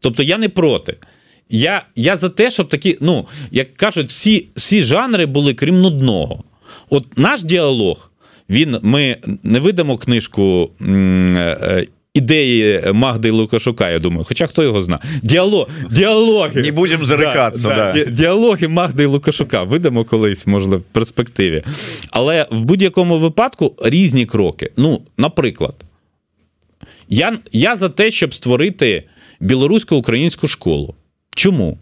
Тобто 0.00 0.22
я 0.22 0.38
не 0.38 0.48
проти. 0.48 0.96
Я 1.50 1.86
я 1.96 2.16
за 2.16 2.28
те, 2.28 2.50
щоб 2.50 2.68
такі, 2.68 2.98
ну, 3.00 3.26
як 3.50 3.76
кажуть, 3.76 4.08
всі 4.08 4.48
всі 4.54 4.82
жанри 4.82 5.26
були 5.26 5.54
крім 5.54 5.80
нудного. 5.80 6.44
От 6.90 7.18
наш 7.18 7.42
діалог 7.42 8.07
він 8.50 8.78
ми 8.82 9.16
не 9.42 9.58
видамо 9.58 9.96
книжку. 9.96 10.70
Е, 10.80 11.86
ідеї 12.14 12.82
Магди 12.92 13.30
Лукашука, 13.30 13.90
я 13.90 13.98
думаю, 13.98 14.24
хоча 14.24 14.46
хто 14.46 14.62
його 14.62 14.82
знає. 14.82 15.00
Діалог, 15.22 15.68
діалоги. 15.90 16.62
Не 16.62 16.72
будемо 16.72 17.04
зарикатися. 17.04 17.68
Да, 17.68 17.92
да. 17.92 18.04
Діалоги 18.04 18.68
Магди 18.68 19.06
Лукашука 19.06 19.62
видамо 19.62 20.04
колись, 20.04 20.46
можливо, 20.46 20.78
в 20.78 20.86
перспективі. 20.86 21.62
Але 22.10 22.46
в 22.50 22.64
будь-якому 22.64 23.18
випадку 23.18 23.74
різні 23.84 24.26
кроки. 24.26 24.70
Ну, 24.76 25.02
наприклад, 25.16 25.74
я, 27.08 27.38
я 27.52 27.76
за 27.76 27.88
те, 27.88 28.10
щоб 28.10 28.34
створити 28.34 29.04
білорусько-українську 29.40 30.48
школу. 30.48 30.94
Чому? 31.34 31.78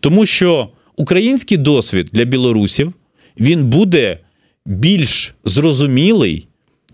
Тому 0.00 0.26
що 0.26 0.68
український 0.96 1.58
досвід 1.58 2.08
для 2.12 2.24
білорусів 2.24 2.92
він 3.40 3.64
буде 3.64 4.18
більш 4.66 5.34
зрозумілий 5.44 6.46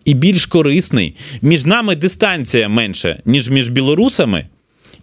і 0.04 0.14
більш 0.14 0.46
корисний. 0.46 1.14
Між 1.42 1.64
нами 1.64 1.96
дистанція 1.96 2.68
менша, 2.68 3.18
ніж 3.24 3.48
між 3.48 3.68
білорусами. 3.68 4.46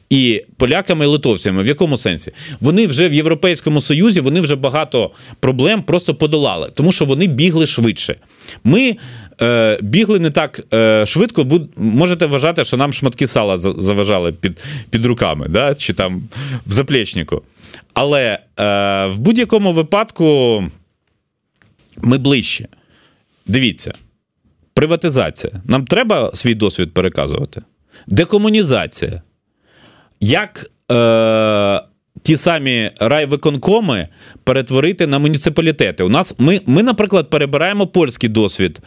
І 0.10 0.43
поляками 0.58 1.06
і 1.06 1.08
литовцями, 1.08 1.63
в 1.63 1.67
якому 1.67 1.97
сенсі? 1.97 2.32
Вони 2.62 2.88
вже 2.88 3.10
в 3.10 3.13
Європейському 3.13 3.82
Союзі 3.82 4.21
вони 4.21 4.41
вже 4.41 4.56
багато 4.56 5.12
проблем 5.39 5.84
просто 5.84 6.15
подолали, 6.15 6.71
тому 6.73 6.91
що 6.91 7.06
вони 7.06 7.28
бігли 7.28 7.65
швидше. 7.65 8.15
Ми 8.63 8.97
е, 9.41 9.80
бігли 9.82 10.19
не 10.19 10.30
так 10.30 10.62
е, 10.73 11.06
швидко, 11.06 11.43
бо 11.43 11.62
можете 11.78 12.25
вважати, 12.25 12.63
що 12.63 12.78
нам 12.78 12.93
шматки 12.93 13.28
сала 13.28 13.58
заважали 13.58 14.32
під 14.32 14.63
під 14.89 15.06
руками, 15.06 15.47
да? 15.49 15.75
чи 15.75 15.93
там 15.93 16.23
в 16.65 16.71
заплечнику. 16.71 17.41
Але 17.93 18.39
е, 18.60 19.06
в 19.06 19.19
будь-якому 19.19 19.71
випадку 19.71 20.63
ми 21.97 22.17
ближче. 22.17 22.67
Дивіться, 23.47 23.93
приватизація. 24.73 25.53
Нам 25.65 25.86
треба 25.86 26.31
свій 26.34 26.55
досвід 26.55 26.93
переказувати. 26.93 27.62
Декомунізація. 28.08 29.21
Як 30.19 30.71
е, 30.91 31.81
ті 32.21 32.38
самі 32.38 32.91
райвиконкоми 32.99 34.08
перетворити 34.43 35.08
на 35.08 35.19
муніципалітети? 35.19 36.03
У 36.03 36.10
нас 36.10 36.36
Ми, 36.38 36.62
ми 36.65 36.84
наприклад, 36.84 37.29
перебираємо 37.29 37.88
польський 37.88 38.29
досвід 38.29 38.79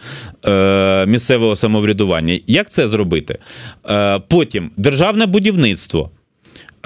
е, 0.47 1.07
місцевого 1.07 1.57
самоврядування. 1.57 2.41
Як 2.47 2.71
це 2.71 2.89
зробити? 2.89 3.39
Е, 3.91 4.19
Потім 4.19 4.71
державне 4.77 5.27
будівництво, 5.27 6.11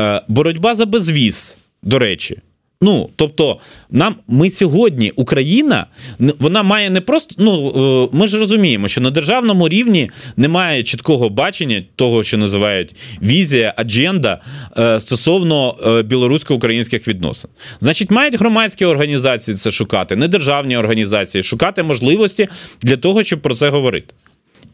е, 0.00 0.22
боротьба 0.28 0.74
за 0.74 0.86
безвіз, 0.86 1.58
до 1.82 1.98
речі. 1.98 2.38
Ну, 2.82 3.10
тобто, 3.16 3.58
нам 3.90 4.16
ми 4.28 4.50
сьогодні, 4.50 5.10
Україна, 5.16 5.86
вона 6.18 6.62
має 6.62 6.90
не 6.90 7.00
просто. 7.00 7.34
Ну 7.38 7.72
е, 8.12 8.16
ми 8.16 8.26
ж 8.26 8.38
розуміємо, 8.38 8.88
що 8.88 9.00
на 9.00 9.10
державному 9.10 9.68
рівні 9.68 10.10
немає 10.36 10.82
чіткого 10.82 11.28
бачення 11.28 11.84
того, 11.96 12.22
що 12.22 12.38
називають 12.38 12.94
візія, 13.22 13.74
адженда 13.76 14.40
е, 14.78 15.00
стосовно 15.00 15.74
е, 15.86 16.02
білорусько-українських 16.02 17.08
відносин. 17.08 17.50
Значить, 17.80 18.10
мають 18.10 18.38
громадські 18.38 18.84
організації 18.84 19.56
це 19.56 19.70
шукати, 19.70 20.16
не 20.16 20.28
державні 20.28 20.76
організації, 20.76 21.42
шукати 21.42 21.82
можливості 21.82 22.48
для 22.82 22.96
того, 22.96 23.22
щоб 23.22 23.42
про 23.42 23.54
це 23.54 23.68
говорити. 23.68 24.14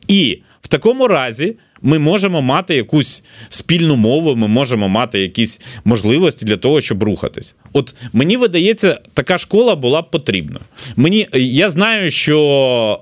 І 0.08 0.38
в 0.68 0.70
такому 0.70 1.08
разі 1.08 1.56
ми 1.82 1.98
можемо 1.98 2.42
мати 2.42 2.74
якусь 2.74 3.22
спільну 3.48 3.96
мову, 3.96 4.36
ми 4.36 4.48
можемо 4.48 4.88
мати 4.88 5.20
якісь 5.20 5.60
можливості 5.84 6.44
для 6.44 6.56
того, 6.56 6.80
щоб 6.80 7.02
рухатись. 7.02 7.56
От 7.72 7.94
мені 8.12 8.36
видається, 8.36 9.00
така 9.14 9.38
школа 9.38 9.76
була 9.76 10.02
б 10.02 10.10
потрібна. 10.10 10.60
Мені 10.96 11.28
я 11.34 11.70
знаю, 11.70 12.10
що 12.10 12.38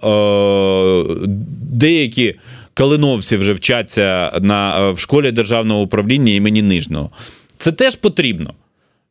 е, 0.05 1.27
деякі 1.73 2.35
калиновці 2.75 3.37
вже 3.37 3.53
вчаться 3.53 4.33
на, 4.41 4.91
в 4.91 4.99
школі 4.99 5.33
державного 5.33 5.81
управління 5.81 6.33
імені 6.33 6.63
Нижного. 6.63 7.11
Це 7.59 7.73
теж 7.73 7.95
потрібно. 7.95 8.55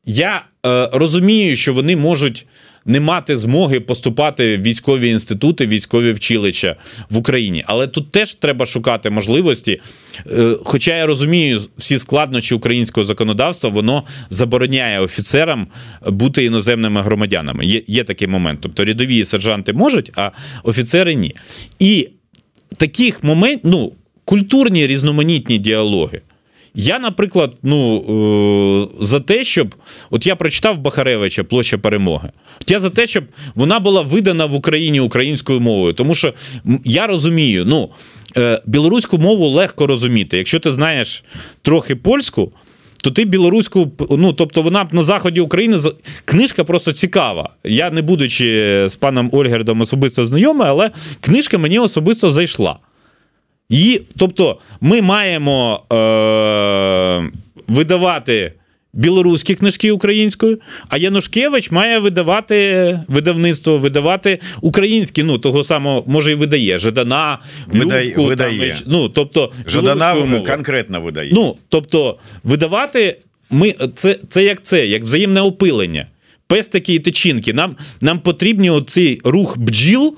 Я 0.06 0.46
е, 0.66 0.90
розумію, 0.94 1.56
що 1.56 1.74
вони 1.74 1.96
можуть 1.96 2.46
не 2.86 3.00
мати 3.00 3.38
змоги 3.38 3.80
поступати 3.80 4.58
в 4.58 4.62
військові 4.62 5.10
інститути, 5.10 5.68
військові 5.68 6.12
вчилища 6.12 6.76
в 7.10 7.18
Україні. 7.18 7.64
Але 7.68 7.88
тут 7.88 8.12
теж 8.12 8.34
треба 8.34 8.66
шукати 8.66 9.10
можливості. 9.10 9.82
Е, 10.32 10.58
хоча 10.64 10.98
я 10.98 11.06
розумію, 11.06 11.62
всі 11.78 11.98
складнощі 11.98 12.56
українського 12.56 13.04
законодавства 13.06 13.70
воно 13.70 14.04
забороняє 14.30 15.00
офіцерам 15.00 15.68
бути 16.08 16.46
іноземними 16.46 17.02
громадянами. 17.02 17.66
Є 17.66 17.82
є 17.88 18.04
такий 18.04 18.28
момент. 18.28 18.60
Тобто 18.62 18.86
рядові 18.86 19.26
сержанти 19.26 19.74
можуть, 19.74 20.12
а 20.16 20.32
офіцери 20.64 21.16
ні. 21.16 21.36
І 21.80 22.10
таких 22.78 23.24
моментів, 23.24 23.72
ну, 23.72 23.92
культурні 24.26 24.88
різноманітні 24.88 25.58
діалоги. 25.58 26.22
Я, 26.76 27.00
наприклад, 27.00 27.58
ну 27.64 27.98
е, 29.02 29.04
за 29.04 29.20
те, 29.20 29.44
щоб 29.44 29.76
от 30.10 30.28
я 30.28 30.36
прочитав 30.36 30.78
Бахаревича 30.78 31.44
Площа 31.44 31.78
перемоги. 31.78 32.30
От 32.62 32.72
я 32.72 32.80
за 32.80 32.90
те, 32.90 33.08
щоб 33.08 33.24
вона 33.56 33.80
була 33.80 34.02
видана 34.02 34.46
в 34.46 34.56
Україні 34.56 35.00
українською 35.00 35.60
мовою. 35.60 35.94
Тому 35.94 36.16
що 36.16 36.34
я 36.86 37.08
розумію, 37.08 37.66
ну 37.68 37.90
е, 38.38 38.62
білоруську 38.66 39.18
мову 39.18 39.48
легко 39.48 39.88
розуміти. 39.88 40.38
Якщо 40.38 40.60
ти 40.60 40.72
знаєш 40.72 41.24
трохи 41.62 41.96
польську, 41.96 42.52
то 43.04 43.12
ти 43.12 43.26
білоруську, 43.26 43.92
ну 44.10 44.34
тобто 44.34 44.62
вона 44.62 44.88
на 44.92 45.02
заході 45.02 45.42
України 45.42 45.78
книжка 46.26 46.64
просто 46.64 46.92
цікава. 46.92 47.50
Я 47.64 47.92
не 47.92 48.02
будучи 48.02 48.86
з 48.90 48.96
паном 48.96 49.30
Ольгердом 49.34 49.82
особисто 49.82 50.26
знайомий, 50.26 50.68
але 50.68 50.92
книжка 51.20 51.58
мені 51.58 51.80
особисто 51.80 52.30
зайшла. 52.30 52.80
І, 53.70 54.02
Тобто, 54.18 54.60
ми 54.82 55.02
маємо 55.02 55.84
е, 55.94 57.32
видавати 57.68 58.54
білоруські 58.96 59.56
книжки 59.56 59.92
українською, 59.92 60.60
а 60.90 60.98
Янушкевич 60.98 61.72
має 61.72 62.00
видавати 62.00 63.00
видавництво, 63.08 63.78
видавати 63.78 64.40
українські, 64.62 65.24
ну 65.24 65.38
того 65.38 65.64
самого 65.64 66.04
може 66.08 66.32
і 66.32 66.36
видає 66.36 66.78
Жадана, 66.78 67.40
Видає, 67.68 68.10
Любку, 68.10 68.26
видає. 68.26 68.72
Там, 68.72 68.80
ну, 68.86 69.10
тобто, 69.10 69.52
Жадана 69.68 70.16
конкретно 70.48 71.02
видає. 71.02 71.30
Ну, 71.34 71.56
тобто, 71.70 72.18
видавати 72.44 73.18
ми 73.50 73.76
це 73.94 74.16
це 74.28 74.44
як 74.44 74.62
це, 74.62 74.88
як 74.88 75.02
взаємне 75.02 75.42
опилення. 75.42 76.08
Пестики 76.48 76.94
і 76.94 77.00
тичинки. 77.00 77.54
Нам 77.54 77.76
нам 78.02 78.20
потрібні 78.20 78.70
оцей 78.70 79.22
рух 79.24 79.58
бджіл 79.58 80.18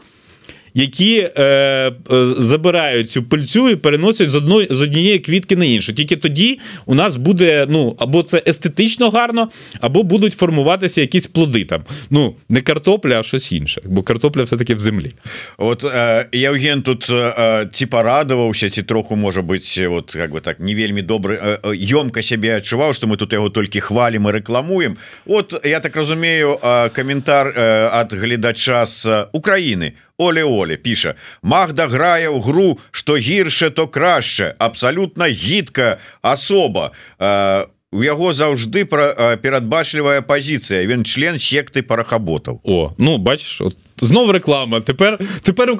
які 0.77 1.29
е, 1.35 1.43
е, 1.43 1.91
забирають 2.37 3.11
цю 3.11 3.23
пильцю 3.23 3.69
і 3.69 3.75
переносять 3.75 4.29
з 4.29 4.35
одної 4.35 4.67
з 4.69 4.81
однієї 4.81 5.19
квітки 5.19 5.55
на 5.55 5.65
іншу. 5.65 5.93
Тільки 5.93 6.15
тоді 6.15 6.59
у 6.85 6.95
нас 6.95 7.15
буде 7.15 7.65
ну 7.69 7.95
або 7.99 8.23
це 8.23 8.43
естетично 8.47 9.09
гарно, 9.09 9.49
або 9.79 10.03
будуть 10.03 10.33
формуватися 10.33 11.01
якісь 11.01 11.27
плоди 11.27 11.65
там. 11.65 11.83
Ну 12.09 12.35
не 12.49 12.61
картопля, 12.61 13.19
а 13.19 13.23
щось 13.23 13.51
інше, 13.51 13.81
бо 13.85 14.03
картопля 14.03 14.43
все 14.43 14.57
таки 14.57 14.75
в 14.75 14.79
землі. 14.79 15.11
От 15.57 15.83
е, 15.83 16.27
Євген 16.31 16.81
тут 16.81 17.09
е, 17.09 17.69
ці 17.71 17.85
порадувався, 17.85 18.69
ці 18.69 18.83
троху 18.83 19.15
може 19.15 19.41
бути, 19.41 19.87
от 19.87 20.15
як 20.19 20.31
би 20.31 20.39
так 20.39 20.59
не 20.59 20.75
вельмі 20.75 21.01
добре 21.01 21.39
е, 21.43 21.69
е, 21.69 21.75
йомко 21.75 22.21
себе 22.21 22.57
адчував, 22.57 22.95
що 22.95 23.07
ми 23.07 23.15
тут 23.15 23.33
його 23.33 23.49
тільки 23.49 23.79
хвалимо 23.79 24.29
і 24.29 24.31
рекламуємо. 24.31 24.95
От 25.25 25.61
я 25.65 25.79
так 25.79 25.95
розумію, 25.95 26.57
е, 26.63 26.89
коментар 26.89 27.47
е, 27.47 28.07
від 28.11 28.19
глядача 28.19 28.85
з 28.85 29.25
України. 29.31 29.91
Оле 30.17 30.43
Оле 30.43 30.77
піша 30.77 31.15
Магда 31.41 31.87
грае 31.87 32.29
ў 32.29 32.41
гру 32.41 32.77
што 32.91 33.17
гірше 33.17 33.69
то 33.69 33.87
краще 33.87 34.53
абсалютна 34.57 35.29
гідка 35.29 35.97
асоба 36.21 36.91
у 37.19 37.76
яго 37.93 38.33
заўжды 38.33 38.83
пра 38.83 39.37
перадбачлівая 39.39 40.21
пазіцыя. 40.21 40.83
Ён 40.91 41.07
член 41.07 41.39
секты 41.39 41.81
парахаботаў. 41.83 42.59
О 42.63 42.93
ну 42.97 43.17
бачиш 43.17 43.61
от 43.61 43.75
знов 43.97 44.31
реклама. 44.31 44.81
Тепер 44.81 45.19
тепер 45.41 45.77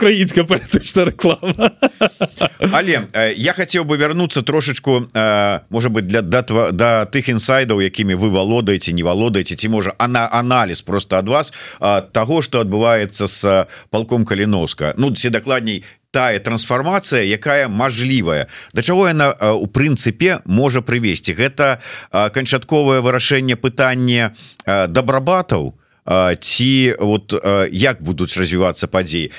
політична 0.47 1.05
реклама. 1.05 1.71
Але 2.71 3.07
я 3.35 3.53
хотел 3.53 3.83
бы 3.83 3.97
вярнуцца 3.97 4.41
трошечку 4.41 5.07
может 5.69 5.91
быть 5.91 6.07
для 6.07 6.21
да, 6.21 6.41
да 6.71 7.05
тых 7.05 7.29
інсайдаў 7.29 7.81
якімі 7.81 8.15
вы 8.15 8.29
валодаеце 8.31 8.93
не 8.93 9.03
валодаеце 9.03 9.55
ці 9.55 9.69
можа 9.69 9.93
она 9.97 10.29
анализ 10.31 10.81
просто 10.81 11.17
ад 11.17 11.27
вас 11.27 11.53
того 12.11 12.41
что 12.41 12.59
адбываецца 12.61 13.27
с 13.27 13.67
палком 13.89 14.25
каліновска 14.25 14.93
ну 14.97 15.11
все 15.13 15.29
дакладней 15.29 15.83
тая 16.17 16.41
трансфармацыя 16.41 17.21
якая 17.21 17.69
мажлівая. 17.69 18.49
Да 18.73 18.81
чаго 18.81 19.05
яна 19.05 19.29
у 19.53 19.69
прынцыпе 19.69 20.41
можа 20.49 20.81
прывесці? 20.81 21.37
Гэта 21.37 21.77
канчатковае 22.09 23.05
вырашэнне 23.05 23.53
пытання 23.53 24.33
дабрабатаў? 24.65 25.77
Ці 26.39 26.95
вот 27.03 27.35
як 27.69 27.99
будуць 28.01 28.39
развівацца 28.39 28.87
падзеі? 28.87 29.29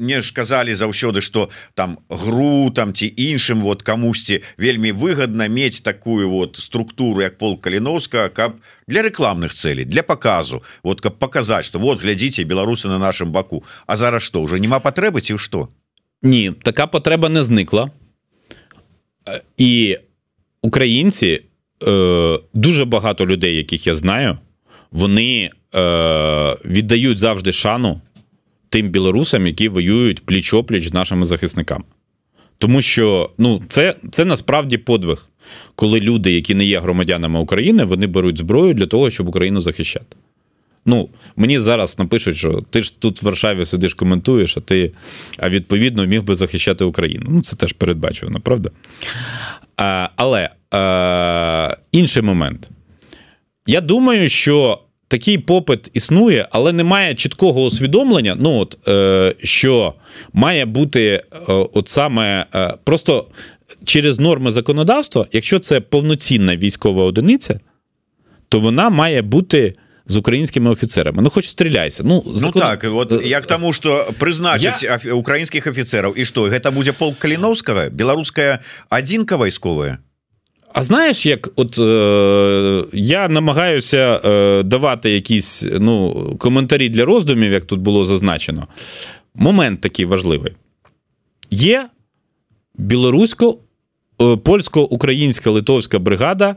Мне 0.00 0.24
ж 0.24 0.32
казалі 0.32 0.72
заўсёды 0.74 1.20
что 1.20 1.50
там 1.76 1.98
гру 2.08 2.72
там 2.74 2.96
ці 2.96 3.12
іншым 3.12 3.60
вот 3.60 3.84
камусьці 3.84 4.40
вельмі 4.56 4.96
выгодна 4.96 5.52
мець 5.52 5.84
такую 5.84 6.32
вот 6.32 6.56
структуру 6.56 7.20
як 7.20 7.36
пол 7.38 7.60
каліновска 7.60 8.32
каб 8.32 8.56
для 8.88 9.02
рекламных 9.04 9.52
целей 9.52 9.84
для 9.84 10.02
показу 10.02 10.64
вот 10.82 11.04
каб 11.04 11.20
показать 11.20 11.68
что 11.68 11.78
вот 11.78 12.00
глядзіце 12.00 12.42
беларусы 12.42 12.88
на 12.88 12.98
нашем 12.98 13.30
баку. 13.30 13.62
А 13.86 13.96
зараз 13.96 14.22
что 14.24 14.40
уже 14.40 14.58
няма 14.58 14.80
патрэбы 14.80 15.20
ці 15.20 15.36
что 15.36 15.68
Ні, 16.22 16.52
така 16.62 16.86
потреба 16.86 17.28
не 17.28 17.42
зникла. 17.42 17.90
І 19.56 19.98
українці 20.62 21.40
е, 21.86 22.38
дуже 22.54 22.84
багато 22.84 23.26
людей, 23.26 23.56
яких 23.56 23.86
я 23.86 23.94
знаю, 23.94 24.38
вони 24.92 25.50
е, 25.74 26.56
віддають 26.64 27.18
завжди 27.18 27.52
шану 27.52 28.00
тим 28.68 28.88
білорусам, 28.88 29.46
які 29.46 29.68
воюють 29.68 30.22
пліч-опліч 30.26 30.82
з 30.82 30.92
нашими 30.92 31.26
захисниками. 31.26 31.84
Тому 32.58 32.82
що 32.82 33.30
ну, 33.38 33.60
це 33.68 33.94
це 34.10 34.24
насправді 34.24 34.78
подвиг, 34.78 35.28
коли 35.74 36.00
люди, 36.00 36.32
які 36.32 36.54
не 36.54 36.64
є 36.64 36.80
громадянами 36.80 37.40
України, 37.40 37.84
вони 37.84 38.06
беруть 38.06 38.38
зброю 38.38 38.74
для 38.74 38.86
того, 38.86 39.10
щоб 39.10 39.28
Україну 39.28 39.60
захищати. 39.60 40.16
Ну, 40.86 41.08
мені 41.36 41.58
зараз 41.58 41.98
напишуть, 41.98 42.36
що 42.36 42.62
ти 42.70 42.80
ж 42.80 43.00
тут 43.00 43.22
в 43.22 43.26
Варшаві 43.26 43.66
сидиш, 43.66 43.94
коментуєш, 43.94 44.56
а 44.56 44.60
ти 44.60 44.92
а 45.38 45.48
відповідно 45.48 46.06
міг 46.06 46.24
би 46.24 46.34
захищати 46.34 46.84
Україну. 46.84 47.26
Ну, 47.28 47.42
це 47.42 47.56
теж 47.56 47.72
передбачувано, 47.72 48.40
правда? 48.40 48.70
А, 49.76 50.08
Але 50.16 50.50
а, 50.70 51.76
інший 51.92 52.22
момент. 52.22 52.70
Я 53.66 53.80
думаю, 53.80 54.28
що 54.28 54.80
такий 55.08 55.38
попит 55.38 55.90
існує, 55.94 56.48
але 56.50 56.72
немає 56.72 57.14
чіткого 57.14 57.62
усвідомлення. 57.64 58.36
Ну, 58.38 58.58
от, 58.58 58.88
е, 58.88 59.34
що 59.38 59.94
має 60.32 60.64
бути 60.64 61.04
е, 61.04 61.22
от 61.48 61.88
саме 61.88 62.46
е, 62.54 62.74
просто 62.84 63.26
через 63.84 64.20
норми 64.20 64.50
законодавства, 64.50 65.26
якщо 65.32 65.58
це 65.58 65.80
повноцінна 65.80 66.56
військова 66.56 67.04
одиниця, 67.04 67.60
то 68.48 68.60
вона 68.60 68.90
має 68.90 69.22
бути 69.22 69.74
з 70.06 70.16
українськими 70.16 70.70
офіцерами. 70.70 71.22
Ну 71.22 71.30
хоч 71.30 71.48
стріляйся. 71.48 72.02
Ну 72.06 72.24
закон... 72.34 72.52
ну 72.54 72.60
так 72.60 72.84
вот 72.84 73.26
я 73.26 73.40
к 73.40 73.46
тому 73.46 73.72
что 73.72 74.12
прызначыць 74.18 74.84
я... 74.84 75.14
украінскіх 75.14 75.66
офіцераў 75.66 76.14
і 76.16 76.24
что 76.24 76.48
гэта 76.48 76.70
будзе 76.70 76.92
пол 76.92 77.14
каліновскага 77.18 77.88
беларуская 77.88 78.60
адзінка 78.88 79.36
вайсковая 79.36 79.98
А 80.74 80.82
знаєш, 80.82 81.26
як 81.26 81.48
от 81.56 81.78
е, 81.78 82.84
я 82.92 83.28
намагаюся 83.28 84.20
е, 84.24 84.62
давати 84.62 85.10
якісь 85.10 85.66
ну, 85.80 86.14
коментарі 86.38 86.88
для 86.88 87.04
роздумів, 87.04 87.52
як 87.52 87.64
тут 87.64 87.80
було 87.80 88.04
зазначено. 88.04 88.68
Момент 89.34 89.80
такий 89.80 90.04
важливий. 90.04 90.52
Є 91.50 91.88
білорусько 92.74 93.58
Е, 93.58 93.63
польсько-українська 94.42 95.50
литовська 95.50 95.98
бригада 95.98 96.56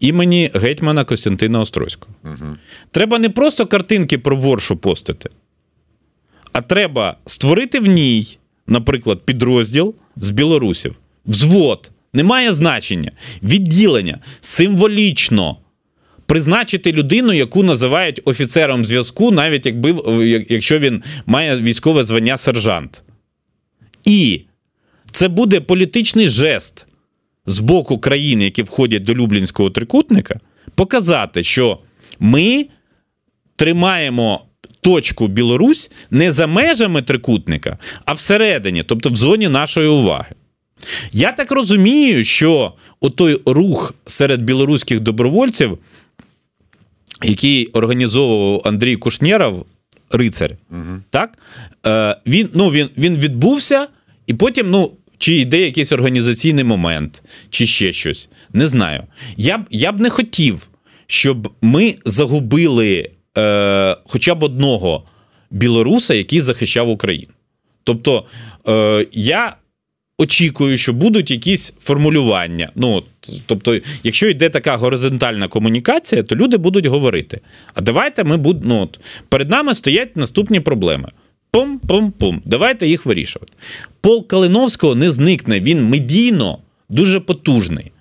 імені 0.00 0.50
гетьмана 0.54 1.04
Костянтина 1.04 1.60
Острозького. 1.60 2.14
Угу. 2.24 2.56
Треба 2.90 3.18
не 3.18 3.30
просто 3.30 3.66
картинки 3.66 4.18
про 4.18 4.36
воршу 4.36 4.76
постити, 4.76 5.30
а 6.52 6.60
треба 6.60 7.16
створити 7.26 7.80
в 7.80 7.86
ній, 7.86 8.38
наприклад, 8.66 9.20
підрозділ 9.24 9.94
з 10.16 10.30
білорусів. 10.30 10.94
Взвод. 11.26 11.90
Немає 12.12 12.52
значення. 12.52 13.12
Відділення 13.42 14.18
символічно. 14.40 15.56
Призначити 16.26 16.92
людину, 16.92 17.32
яку 17.32 17.62
називають 17.62 18.20
офіцером 18.24 18.84
зв'язку, 18.84 19.30
навіть 19.30 19.66
якби, 19.66 19.94
якщо 20.48 20.78
він 20.78 21.02
має 21.26 21.56
військове 21.56 22.04
звання 22.04 22.36
сержант. 22.36 23.04
І 24.04 24.40
це 25.10 25.28
буде 25.28 25.60
політичний 25.60 26.28
жест 26.28 26.86
з 27.48 27.58
боку 27.58 27.98
країн, 27.98 28.42
які 28.42 28.62
входять 28.62 29.02
до 29.02 29.14
Люблінського 29.14 29.70
трикутника, 29.70 30.40
показати, 30.74 31.42
що 31.42 31.78
ми 32.20 32.66
тримаємо 33.56 34.44
точку 34.80 35.28
Білорусь 35.28 35.90
не 36.10 36.32
за 36.32 36.46
межами 36.46 37.02
трикутника, 37.02 37.78
а 38.04 38.12
всередині, 38.12 38.82
тобто 38.82 39.10
в 39.10 39.16
зоні 39.16 39.48
нашої 39.48 39.88
уваги. 39.88 40.34
Я 41.12 41.32
так 41.32 41.50
розумію, 41.52 42.24
що 42.24 42.72
отой 43.00 43.40
рух 43.46 43.94
серед 44.04 44.42
білоруських 44.42 45.00
добровольців, 45.00 45.78
який 47.22 47.66
організовував 47.66 48.62
Андрій 48.64 48.96
Кушнєров, 48.96 49.66
рицар. 50.10 50.50
Угу. 50.70 51.02
Так? 51.10 51.38
Е, 51.86 52.16
Він 52.26 52.48
ну, 52.54 52.70
він, 52.70 52.90
він 52.98 53.14
відбувся, 53.16 53.86
і 54.26 54.34
потім, 54.34 54.70
ну. 54.70 54.92
Чи 55.18 55.34
йде 55.34 55.60
якийсь 55.60 55.92
організаційний 55.92 56.64
момент, 56.64 57.22
чи 57.50 57.66
ще 57.66 57.92
щось. 57.92 58.28
Не 58.52 58.66
знаю. 58.66 59.02
Я 59.36 59.58
б 59.58 59.66
я 59.70 59.92
б 59.92 60.00
не 60.00 60.10
хотів, 60.10 60.68
щоб 61.06 61.52
ми 61.62 61.94
загубили 62.04 63.10
е, 63.38 63.96
хоча 64.06 64.34
б 64.34 64.42
одного 64.42 65.04
білоруса, 65.50 66.14
який 66.14 66.40
захищав 66.40 66.88
Україну. 66.88 67.32
Тобто 67.84 68.24
е, 68.68 69.06
я 69.12 69.56
очікую, 70.18 70.76
що 70.76 70.92
будуть 70.92 71.30
якісь 71.30 71.74
формулювання. 71.78 72.72
Ну, 72.74 73.02
Тобто, 73.46 73.80
якщо 74.02 74.28
йде 74.28 74.50
така 74.50 74.76
горизонтальна 74.76 75.48
комунікація, 75.48 76.22
то 76.22 76.36
люди 76.36 76.56
будуть 76.56 76.86
говорити. 76.86 77.40
А 77.74 77.80
давайте 77.80 78.24
ми 78.24 78.36
будемо. 78.36 78.74
Ну, 78.74 78.88
перед 79.28 79.50
нами 79.50 79.74
стоять 79.74 80.16
наступні 80.16 80.60
проблеми. 80.60 81.08
Пум-пум-пум. 81.50 82.42
Давайте 82.44 82.88
їх 82.88 83.06
вирішувати. 83.06 83.52
Полк 84.00 84.28
Калиновського 84.28 84.94
не 84.94 85.10
зникне, 85.10 85.60
він 85.60 85.84
медійно 85.84 86.58
дуже 86.88 87.20
потужний. 87.20 87.92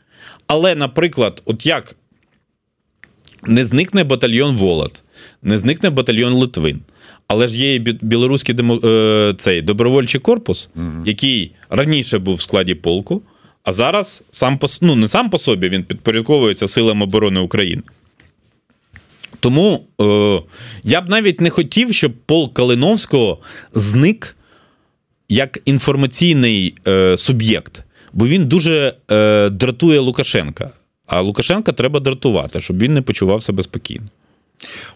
Але, 0.48 0.76
наприклад, 0.76 1.42
от 1.46 1.66
як 1.66 1.96
не 3.48 3.66
зникне 3.66 4.04
батальйон 4.04 4.56
Волод, 4.56 5.04
не 5.44 5.58
зникне 5.58 5.90
батальйон 5.90 6.34
Литвин. 6.34 6.82
Але 7.28 7.48
ж 7.48 7.60
є 7.60 7.76
і 7.76 7.80
білоруський 7.80 8.56
демо, 8.56 8.76
е, 8.84 9.34
цей 9.38 9.62
добровольчий 9.62 10.22
корпус, 10.22 10.70
який 11.06 11.52
раніше 11.70 12.20
був 12.20 12.36
в 12.36 12.42
складі 12.42 12.76
полку, 12.76 13.22
а 13.64 13.72
зараз 13.72 14.24
сам 14.32 14.58
по, 14.58 14.68
ну, 14.82 14.96
не 14.96 15.08
сам 15.08 15.30
по 15.30 15.38
собі 15.38 15.70
він 15.70 15.84
підпорядковується 15.84 16.68
силам 16.68 17.02
оборони 17.02 17.40
України. 17.40 17.82
Тому 19.40 19.86
е, 20.02 20.42
я 20.84 21.02
б 21.02 21.10
навіть 21.10 21.42
не 21.42 21.50
хотів, 21.50 21.94
щоб 21.94 22.14
Пол 22.26 22.54
Калиновського 22.54 23.38
зник 23.74 24.38
як 25.30 25.60
інформаційний 25.66 26.76
е, 26.88 27.18
суб'єкт, 27.18 27.84
бо 28.14 28.28
він 28.28 28.46
дуже 28.46 28.94
е, 29.12 29.50
дратує 29.50 30.00
Лукашенка. 30.00 30.72
А 31.06 31.22
Лукашенка 31.22 31.72
треба 31.72 32.00
дратувати, 32.00 32.62
щоб 32.62 32.80
він 32.80 32.94
не 32.94 33.02
почував 33.02 33.44
себе 33.44 33.64
спокійно. 33.64 34.06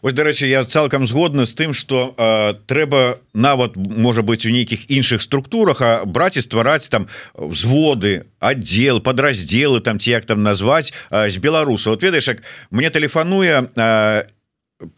Ось 0.02 0.14
дарэчы 0.14 0.50
я 0.50 0.64
цалкам 0.66 1.06
згодны 1.06 1.46
з 1.46 1.54
тым 1.54 1.74
что 1.74 2.14
э, 2.18 2.54
трэба 2.66 3.22
нават 3.34 3.78
можа 3.78 4.22
быть 4.22 4.46
у 4.46 4.50
нейкіх 4.50 4.90
іншых 4.90 5.22
структурах 5.22 5.82
а 5.82 6.06
браць 6.06 6.38
і 6.38 6.42
ствараць 6.42 6.90
там 6.90 7.08
взводы 7.34 8.26
отдел 8.40 9.02
подраздзелы 9.02 9.82
там 9.82 10.00
ці 10.00 10.12
як 10.12 10.26
там 10.26 10.42
назваць 10.42 10.94
э, 11.12 11.30
з 11.30 11.38
беларуса 11.38 11.92
вот 11.92 12.02
ведаеш 12.02 12.28
як 12.28 12.44
мне 12.72 12.90
тэлефануе 12.90 13.70
э, 13.78 14.24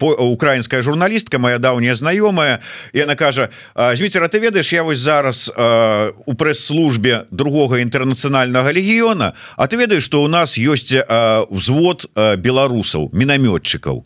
украинская 0.00 0.80
журналістка 0.82 1.38
моя 1.38 1.58
даўняя 1.58 1.94
знаёмая 1.94 2.60
і 2.92 3.04
она 3.04 3.14
кажа 3.14 3.50
Зміцера 3.76 4.28
ты 4.28 4.40
ведаеш 4.40 4.72
я 4.72 4.82
вось 4.82 4.98
зараз 4.98 5.52
э, 5.54 6.12
у 6.24 6.32
прэс-службе 6.32 7.26
другога 7.30 7.84
інтэрнацыянальнага 7.84 8.72
легіёна 8.72 9.34
А 9.56 9.66
ты 9.66 9.76
ведаеш 9.76 10.04
что 10.04 10.22
у 10.22 10.28
нас 10.28 10.56
ёсць 10.56 10.96
э, 10.96 11.46
взвод 11.50 12.08
э, 12.16 12.36
беларусаў 12.36 13.10
мінамётчыкаў 13.12 14.04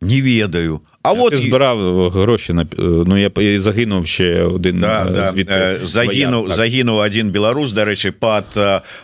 не 0.00 0.20
ведаю 0.20 0.82
А 1.08 1.12
я 1.14 1.22
от 1.22 1.36
збирав 1.36 2.10
гроші 2.10 2.52
на 2.52 2.66
ну 2.78 3.18
я 3.18 3.30
і 3.40 3.58
загинув 3.58 4.06
ще 4.06 4.42
один 4.42 4.78
да, 4.78 5.04
да. 5.04 5.76
загинув 5.86 6.42
вояк, 6.42 6.56
загинув 6.56 6.98
один 6.98 7.30
беларус 7.30 7.72
дарэчы 7.72 8.12
под 8.12 8.44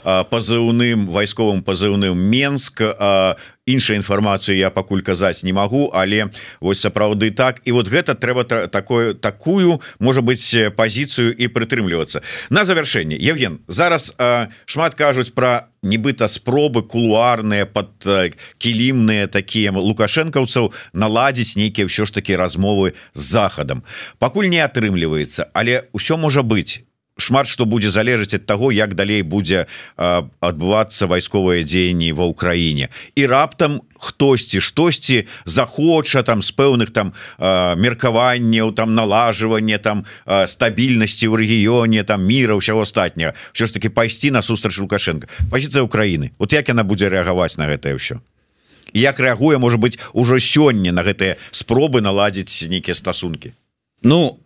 пазыўным 0.05 1.09
вайсковым 1.09 1.63
пазыўным 1.63 2.15
Менск 2.15 2.83
іншая 3.67 3.97
інфармацыю 3.97 4.57
я 4.57 4.71
пакуль 4.71 5.01
казаць 5.01 5.43
не 5.45 5.53
магу 5.53 5.91
але 5.95 6.29
вось 6.61 6.81
сапраўды 6.81 7.31
так. 7.31 7.61
І 7.65 7.73
вот 7.73 7.89
гэта 7.89 8.15
трэба 8.15 8.45
такое 8.45 9.15
такую 9.15 9.81
можа 9.99 10.21
быть 10.21 10.45
пазіцыю 10.77 11.33
і 11.33 11.49
прытрымлівацца. 11.49 12.23
На 12.51 12.65
завяршэнне 12.65 13.17
Евген 13.17 13.61
зараз 13.69 14.15
э, 14.19 14.49
шмат 14.67 14.95
кажуць 14.95 15.33
про 15.33 15.69
нібыта 15.85 16.29
спробы 16.29 16.83
кулуарныя 16.83 17.67
под 17.67 17.93
кілімныя 18.59 19.29
такія 19.29 19.71
лукашэнкаўцаў 19.73 20.73
наладзіць 20.93 21.57
нейкія 21.57 21.87
ўсё 21.95 22.11
ж 22.11 22.19
такі 22.19 22.35
размовы 22.35 22.99
з 23.15 23.23
захадам 23.39 23.87
пакуль 24.19 24.51
не 24.51 24.59
атрымліваецца 24.59 25.55
але 25.55 25.87
ўсё 25.95 26.19
можа 26.19 26.43
быть. 26.43 26.83
Шмат 27.15 27.47
што 27.47 27.63
будзе 27.63 27.95
залежаць 27.95 28.35
ад 28.35 28.43
таго 28.43 28.75
як 28.75 28.99
далей 28.99 29.23
будзе 29.23 29.71
адбывацца 29.95 31.07
вайсковыя 31.07 31.63
дзеянні 31.63 32.11
ва 32.11 32.27
ўкраіне 32.27 32.91
і 33.15 33.23
раптам 33.31 33.79
хтосьці 33.95 34.59
штосьці 34.59 35.23
захоча 35.47 36.27
там 36.27 36.43
з 36.43 36.51
пэўных 36.51 36.91
там 36.91 37.15
меркаванняў 37.39 38.75
там 38.75 38.99
налажвання 38.99 39.79
там 39.79 40.03
стабільнасці 40.27 41.31
ў 41.31 41.39
рэгіёне 41.39 42.03
там 42.03 42.27
міра 42.27 42.59
ўсяго 42.59 42.83
астатняга 42.83 43.39
що 43.55 43.71
ж 43.71 43.79
таки 43.79 43.95
пайсці 43.95 44.35
на 44.35 44.43
сустрач 44.43 44.83
лукашенко. 44.83 45.31
Пазіцыя 45.55 45.87
Украіны 45.87 46.35
вот 46.43 46.51
як 46.51 46.67
яна 46.67 46.83
будзе 46.83 47.15
рэагаваць 47.15 47.55
на 47.63 47.71
гэтае 47.71 47.95
ўсё 47.95 48.19
як 49.01 49.21
рэагуе 49.21 49.59
может 49.59 49.81
быть 49.81 49.99
ужо 50.13 50.39
сёння 50.39 50.93
на 50.93 51.03
гэтыя 51.03 51.37
спробы 51.51 52.01
наладзіць 52.01 52.69
нейкія 52.69 52.95
стасункі? 52.95 53.53
Ну 54.03 54.39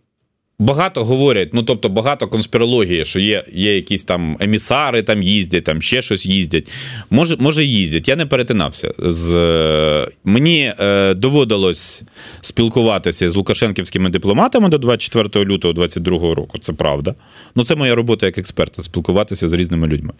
багато 0.59 1.03
говорять 1.03 1.53
Ну 1.53 1.63
тобто 1.63 1.89
багато 1.89 2.27
конспірології 2.27 3.05
що 3.05 3.19
є 3.19 3.43
є 3.53 3.75
якісь 3.75 4.03
там 4.03 4.37
емісари 4.39 5.03
там 5.03 5.23
їздять 5.23 5.63
там 5.63 5.81
ще 5.81 6.01
щось 6.01 6.25
їздять. 6.25 6.71
Може 7.09 7.35
може 7.39 7.65
їздять. 7.65 8.07
Я 8.07 8.15
не 8.15 8.25
перетинався 8.25 8.93
з 8.99 9.35
е, 9.35 10.07
мені 10.23 10.73
е, 10.79 11.13
доводилось 11.13 12.03
спілкуватися 12.41 13.29
з 13.29 13.35
лукашенківськими 13.35 14.09
дипломатами 14.09 14.69
до 14.69 14.77
24 14.77 15.45
лютого 15.45 15.73
22 15.73 16.35
року. 16.35 16.57
Це 16.59 16.73
правда. 16.73 17.15
Ну 17.55 17.63
це 17.63 17.75
моя 17.75 17.95
робота 17.95 18.25
як 18.25 18.37
експерта 18.37 18.83
спілкуватися 18.83 19.47
з 19.47 19.53
різними 19.53 19.87
людьми. 19.87 20.13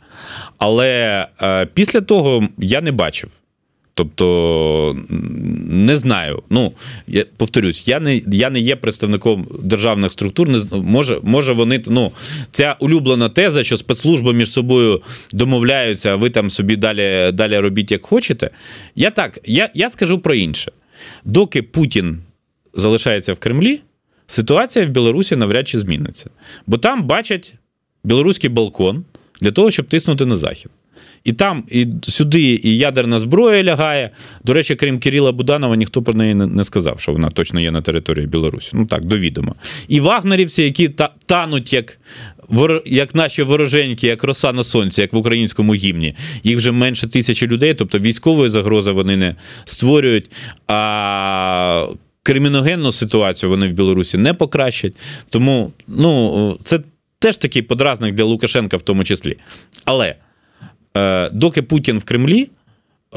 Але 0.58 1.28
е, 1.42 1.66
після 1.66 2.02
того 2.02 2.48
я 2.58 2.82
не 2.82 2.92
бачив. 2.92 3.30
Тобто 4.00 4.96
не 5.10 5.98
знаю. 5.98 6.44
Ну 6.50 6.74
я 7.08 7.26
повторюсь, 7.38 7.88
я 7.88 8.00
не 8.00 8.22
я 8.28 8.50
не 8.50 8.60
є 8.60 8.76
представником 8.76 9.48
державних 9.64 10.12
структур. 10.12 10.50
Не 10.50 10.60
може, 10.72 11.20
може 11.24 11.54
вони 11.54 11.84
ну 11.88 12.12
ця 12.52 12.76
улюблена 12.80 13.30
теза, 13.30 13.64
що 13.64 13.78
спецслужби 13.78 14.34
між 14.34 14.52
собою 14.52 15.02
домовляються, 15.34 16.14
а 16.14 16.16
ви 16.16 16.30
там 16.30 16.50
собі 16.50 16.76
далі 16.76 17.32
далі 17.34 17.60
робіть 17.60 17.92
як 17.92 18.06
хочете. 18.06 18.50
Я 18.96 19.12
так, 19.12 19.40
я, 19.46 19.70
я 19.74 19.90
скажу 19.90 20.20
про 20.20 20.36
інше. 20.36 20.72
Доки 21.26 21.62
Путін 21.62 22.20
залишається 22.74 23.34
в 23.34 23.40
Кремлі, 23.40 23.82
ситуація 24.28 24.86
в 24.86 24.90
Білорусі 24.90 25.36
навряд 25.36 25.68
чи 25.68 25.80
зміниться, 25.80 26.30
бо 26.68 26.78
там 26.78 27.04
бачать 27.04 27.54
білоруський 28.04 28.50
балкон 28.50 29.06
для 29.42 29.52
того, 29.52 29.72
щоб 29.72 29.88
тиснути 29.88 30.26
на 30.26 30.36
захід. 30.36 30.72
І 31.24 31.34
там, 31.34 31.64
і 31.68 31.88
сюди 32.02 32.42
і 32.64 32.78
ядерна 32.78 33.20
зброя 33.20 33.64
лягає. 33.64 34.10
До 34.44 34.54
речі, 34.54 34.76
крім 34.76 35.00
Кирила 35.00 35.32
Буданова, 35.32 35.76
ніхто 35.76 36.02
про 36.02 36.14
неї 36.14 36.34
не 36.34 36.64
сказав, 36.64 37.00
що 37.00 37.12
вона 37.12 37.30
точно 37.30 37.60
є 37.60 37.72
на 37.72 37.82
території 37.82 38.28
Білорусі. 38.28 38.72
Ну 38.74 38.86
так, 38.86 39.06
довідомо. 39.06 39.56
І 39.88 40.00
вагнерівці, 40.00 40.64
які 40.64 40.90
та, 40.90 41.10
тануть 41.26 41.74
як 41.74 42.00
як 42.86 43.16
наші 43.16 43.44
вороженьки, 43.44 44.08
як 44.08 44.24
роса 44.24 44.52
на 44.52 44.64
сонці, 44.64 45.02
як 45.02 45.14
в 45.14 45.18
українському 45.18 45.74
гімні. 45.74 46.16
Їх 46.44 46.58
вже 46.58 46.72
менше 46.72 47.08
тисячі 47.08 47.48
людей, 47.48 47.74
тобто 47.74 48.00
військової 48.00 48.50
загрози 48.50 48.92
вони 48.92 49.18
не 49.18 49.36
створюють. 49.66 50.32
а 50.68 51.88
Криміногенну 52.24 52.92
ситуацію 52.92 53.50
вони 53.50 53.68
в 53.68 53.72
Білорусі 53.72 54.18
не 54.18 54.34
покращать. 54.34 54.94
Тому 55.30 55.72
ну, 55.88 56.58
це 56.64 56.80
теж 57.20 57.38
такий 57.38 57.62
подразник 57.62 58.16
для 58.16 58.24
Лукашенка, 58.24 58.78
в 58.78 58.82
тому 58.82 59.04
числі. 59.04 59.38
Але. 59.86 60.16
Е, 61.00 61.30
доки 61.34 61.62
Путін 61.62 61.98
в 61.98 62.04
Кремлі, 62.04 62.50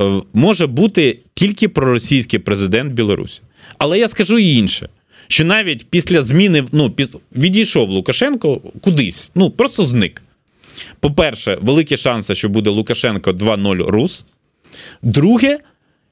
е, 0.01 0.21
може 0.33 0.67
бути 0.67 1.19
тільки 1.35 1.69
проросійський 1.69 2.39
президент 2.39 2.93
Білорусі. 2.93 3.43
Але 3.79 3.99
я 3.99 4.09
скажу 4.09 4.39
і 4.39 4.55
інше. 4.55 4.89
Що 5.29 5.45
навіть 5.45 5.87
після 5.91 6.23
зміни 6.23 6.65
ну, 6.73 6.91
піс... 6.91 7.17
відійшов 7.37 7.89
Лукашенко 7.89 8.61
кудись, 8.81 9.33
ну 9.35 9.51
просто 9.51 9.85
зник. 9.85 10.23
По-перше, 11.01 11.59
великі 11.61 11.97
шанси, 11.97 12.35
що 12.35 12.49
буде 12.49 12.71
Лукашенко 12.71 13.31
2-0 13.31 13.87
Рус. 13.87 14.25
Друге, 15.03 15.59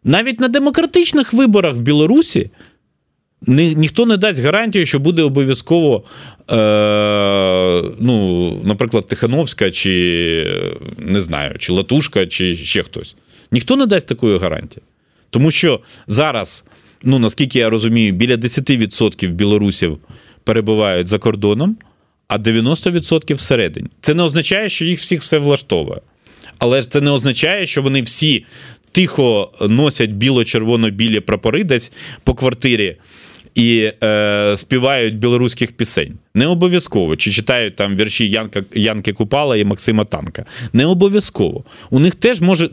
навіть 0.05 0.41
на 0.41 0.49
демократичних 0.49 1.33
виборах 1.33 1.77
в 1.77 1.81
Білорусі 1.81 2.51
ні, 3.47 3.75
ніхто 3.75 4.07
не 4.07 4.17
дасть 4.17 4.41
гарантію, 4.41 4.87
що 4.87 4.99
буде 4.99 5.23
обов'язково, 5.23 6.05
е, 6.51 6.55
ну, 7.99 8.57
наприклад, 8.65 9.07
Тихановська, 9.07 9.71
чи 9.71 10.47
не 10.99 11.21
знаю, 11.21 11.55
чи 11.59 11.73
Латушка, 11.73 12.27
чи 12.27 12.57
ще 12.57 12.83
хтось. 12.83 13.17
Ніхто 13.53 13.77
не 13.77 13.87
дасть 13.87 14.09
такої 14.09 14.39
гарантії. 14.39 14.83
Тому 15.31 15.51
що 15.51 15.81
зараз, 16.07 16.65
ну 17.05 17.19
наскільки 17.19 17.59
я 17.59 17.71
розумію, 17.71 18.13
біля 18.13 18.35
10% 18.35 19.33
білорусів 19.33 19.99
перебувають 20.45 21.07
за 21.07 21.19
кордоном, 21.19 21.77
а 22.29 22.39
90% 22.39 23.35
всередині. 23.35 23.89
Це 24.01 24.15
не 24.15 24.23
означає, 24.23 24.69
що 24.69 24.85
їх 24.85 24.99
всіх 24.99 25.21
все 25.21 25.39
влаштовує. 25.39 26.01
Але 26.59 26.83
це 26.83 27.01
не 27.01 27.11
означає, 27.11 27.67
що 27.67 27.83
вони 27.83 28.03
всі 28.03 28.45
тихо 28.93 29.53
носять 29.69 30.11
біло-червоно-білі 30.11 31.21
прапори 31.21 31.65
десь 31.65 31.93
по 32.25 32.35
квартирі 32.35 32.97
і 33.55 33.93
е, 34.03 34.55
співають 34.57 35.19
білоруських 35.19 35.73
пісень. 35.73 36.15
Не 36.35 36.47
обов'язково 36.47 37.17
чи 37.17 37.31
читають 37.31 37.75
там 37.75 37.97
вірші 37.97 38.29
Янка 38.29 38.65
Янки 38.75 39.13
Купала 39.13 39.57
і 39.57 39.65
Максима 39.65 40.05
Танка. 40.05 40.45
Не 40.73 40.87
обов'язково. 40.87 41.65
У 41.91 41.99
них 41.99 42.15
теж 42.15 42.41
може 42.41 42.71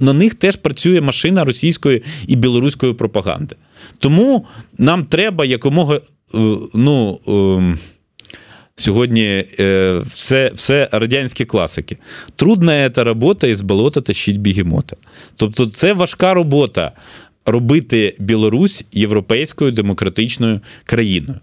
на 0.00 0.12
них 0.12 0.34
теж 0.34 0.56
працює 0.56 1.00
машина 1.00 1.44
російської 1.44 2.02
і 2.26 2.36
білоруської 2.36 2.92
пропаганди. 2.92 3.56
Тому 3.98 4.46
нам 4.78 5.04
треба 5.04 5.44
якомога 5.44 5.94
е, 5.94 6.00
ну. 6.74 7.20
Е, 7.28 7.76
Сьогодні 8.78 9.44
е, 9.60 9.98
все 10.06 10.50
все 10.54 10.88
радянські 10.92 11.44
класики. 11.44 11.96
Трудна 12.36 12.90
ця 12.90 13.04
робота 13.04 13.46
із 13.46 13.60
болота 13.60 14.00
тащить 14.00 14.40
бігемота. 14.40 14.96
Тобто, 15.36 15.66
це 15.66 15.92
важка 15.92 16.34
робота 16.34 16.92
робити 17.46 18.16
Білорусь 18.18 18.84
європейською 18.92 19.70
демократичною 19.72 20.60
країною. 20.84 21.40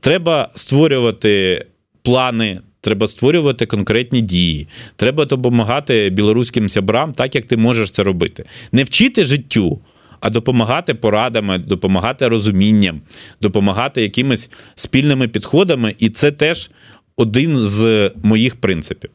Треба 0.00 0.48
створювати 0.54 1.64
плани. 2.02 2.60
Треба 2.80 3.06
створювати 3.06 3.66
конкретні 3.66 4.20
дії. 4.20 4.68
Треба 4.96 5.24
допомагати 5.24 6.10
білоруським 6.10 6.68
сябрам, 6.68 7.12
так 7.12 7.34
як 7.34 7.44
ти 7.44 7.56
можеш 7.56 7.90
це 7.90 8.02
робити. 8.02 8.44
Не 8.72 8.84
вчити 8.84 9.24
життю, 9.24 9.80
а 10.20 10.30
допомагати 10.30 10.94
порадами, 10.94 11.58
допомагати 11.58 12.28
розумінням, 12.28 13.00
допомагати 13.40 14.02
якимись 14.02 14.50
спільними 14.74 15.28
підходами. 15.28 15.94
І 15.98 16.10
це 16.10 16.30
теж 16.30 16.70
один 17.16 17.56
з 17.56 18.10
моїх 18.22 18.56
принципів. 18.56 19.10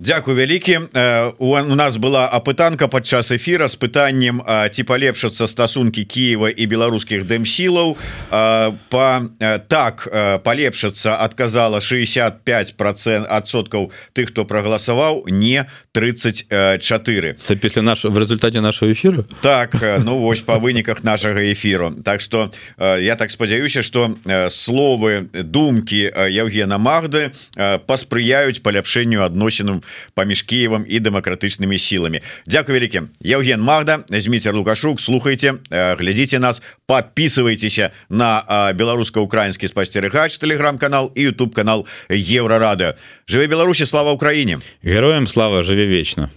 Дякую 0.00 0.36
вялікі. 0.36 0.78
У 1.38 1.74
нас 1.76 1.96
была 1.96 2.24
апытанка 2.32 2.88
падчас 2.88 3.30
эфира 3.32 3.68
с 3.68 3.76
пытаннем 3.76 4.40
ці 4.72 4.82
палепшацца 4.88 5.44
стасункі 5.44 6.08
Киева 6.08 6.48
і 6.48 6.64
беларускіх 6.64 7.28
дэмсілаў. 7.28 8.00
По 8.88 9.04
так 9.68 10.08
палепшацца 10.40 11.20
адказала 11.20 11.84
65 11.84 12.76
процент 12.80 13.28
адсоткаў 13.28 13.92
тых 14.16 14.32
хто 14.32 14.48
прагаласаваў 14.48 15.28
не 15.28 15.68
34 15.92 17.36
це 17.42 17.56
після 17.56 17.82
нашого 17.82 18.14
в 18.14 18.18
результаті 18.18 18.60
нашого 18.60 18.92
ефіру? 18.92 19.24
Так 19.40 20.00
ну 20.04 20.18
вось 20.18 20.40
по 20.40 20.56
выніках 20.56 21.04
нашага 21.04 21.44
эфіру 21.44 21.92
Так 22.04 22.20
что 22.20 22.50
я 22.78 23.16
так 23.16 23.30
спадзяюся 23.30 23.82
что 23.82 24.16
словы 24.48 25.28
думкі 25.32 26.08
Евгена 26.16 26.78
Магды 26.78 27.32
паспрыяюць 27.86 28.64
паляпшэнню 28.64 29.20
адносінам 29.20 29.82
паміж 30.14 30.42
Києвом 30.42 30.84
і 30.88 31.00
дэмакратычнымі 31.00 31.78
сіламі 31.78 32.20
Дякую 32.46 32.78
вялікім 32.78 33.08
Евген 33.24 33.60
Магда 33.60 34.04
Зміцер 34.08 34.54
лукашук 34.54 35.00
слухайте 35.00 35.54
е, 35.70 35.94
глядзіце 35.94 36.38
нас 36.38 36.62
подписывайтеся 36.88 37.90
на 38.10 38.42
е, 38.48 38.72
беларуска-украінскі 38.72 39.68
спасцерыгач 39.68 40.38
телеграм-канал 40.38 41.12
і 41.14 41.28
YouTube 41.28 41.54
канал 41.54 41.86
еврорадыо 42.10 42.94
жыве 43.28 43.46
Беларусі 43.46 43.86
слава 43.86 44.12
Украіне 44.12 44.58
героям 44.82 45.26
слава 45.26 45.62
жыве 45.62 45.86
вечно 45.86 46.30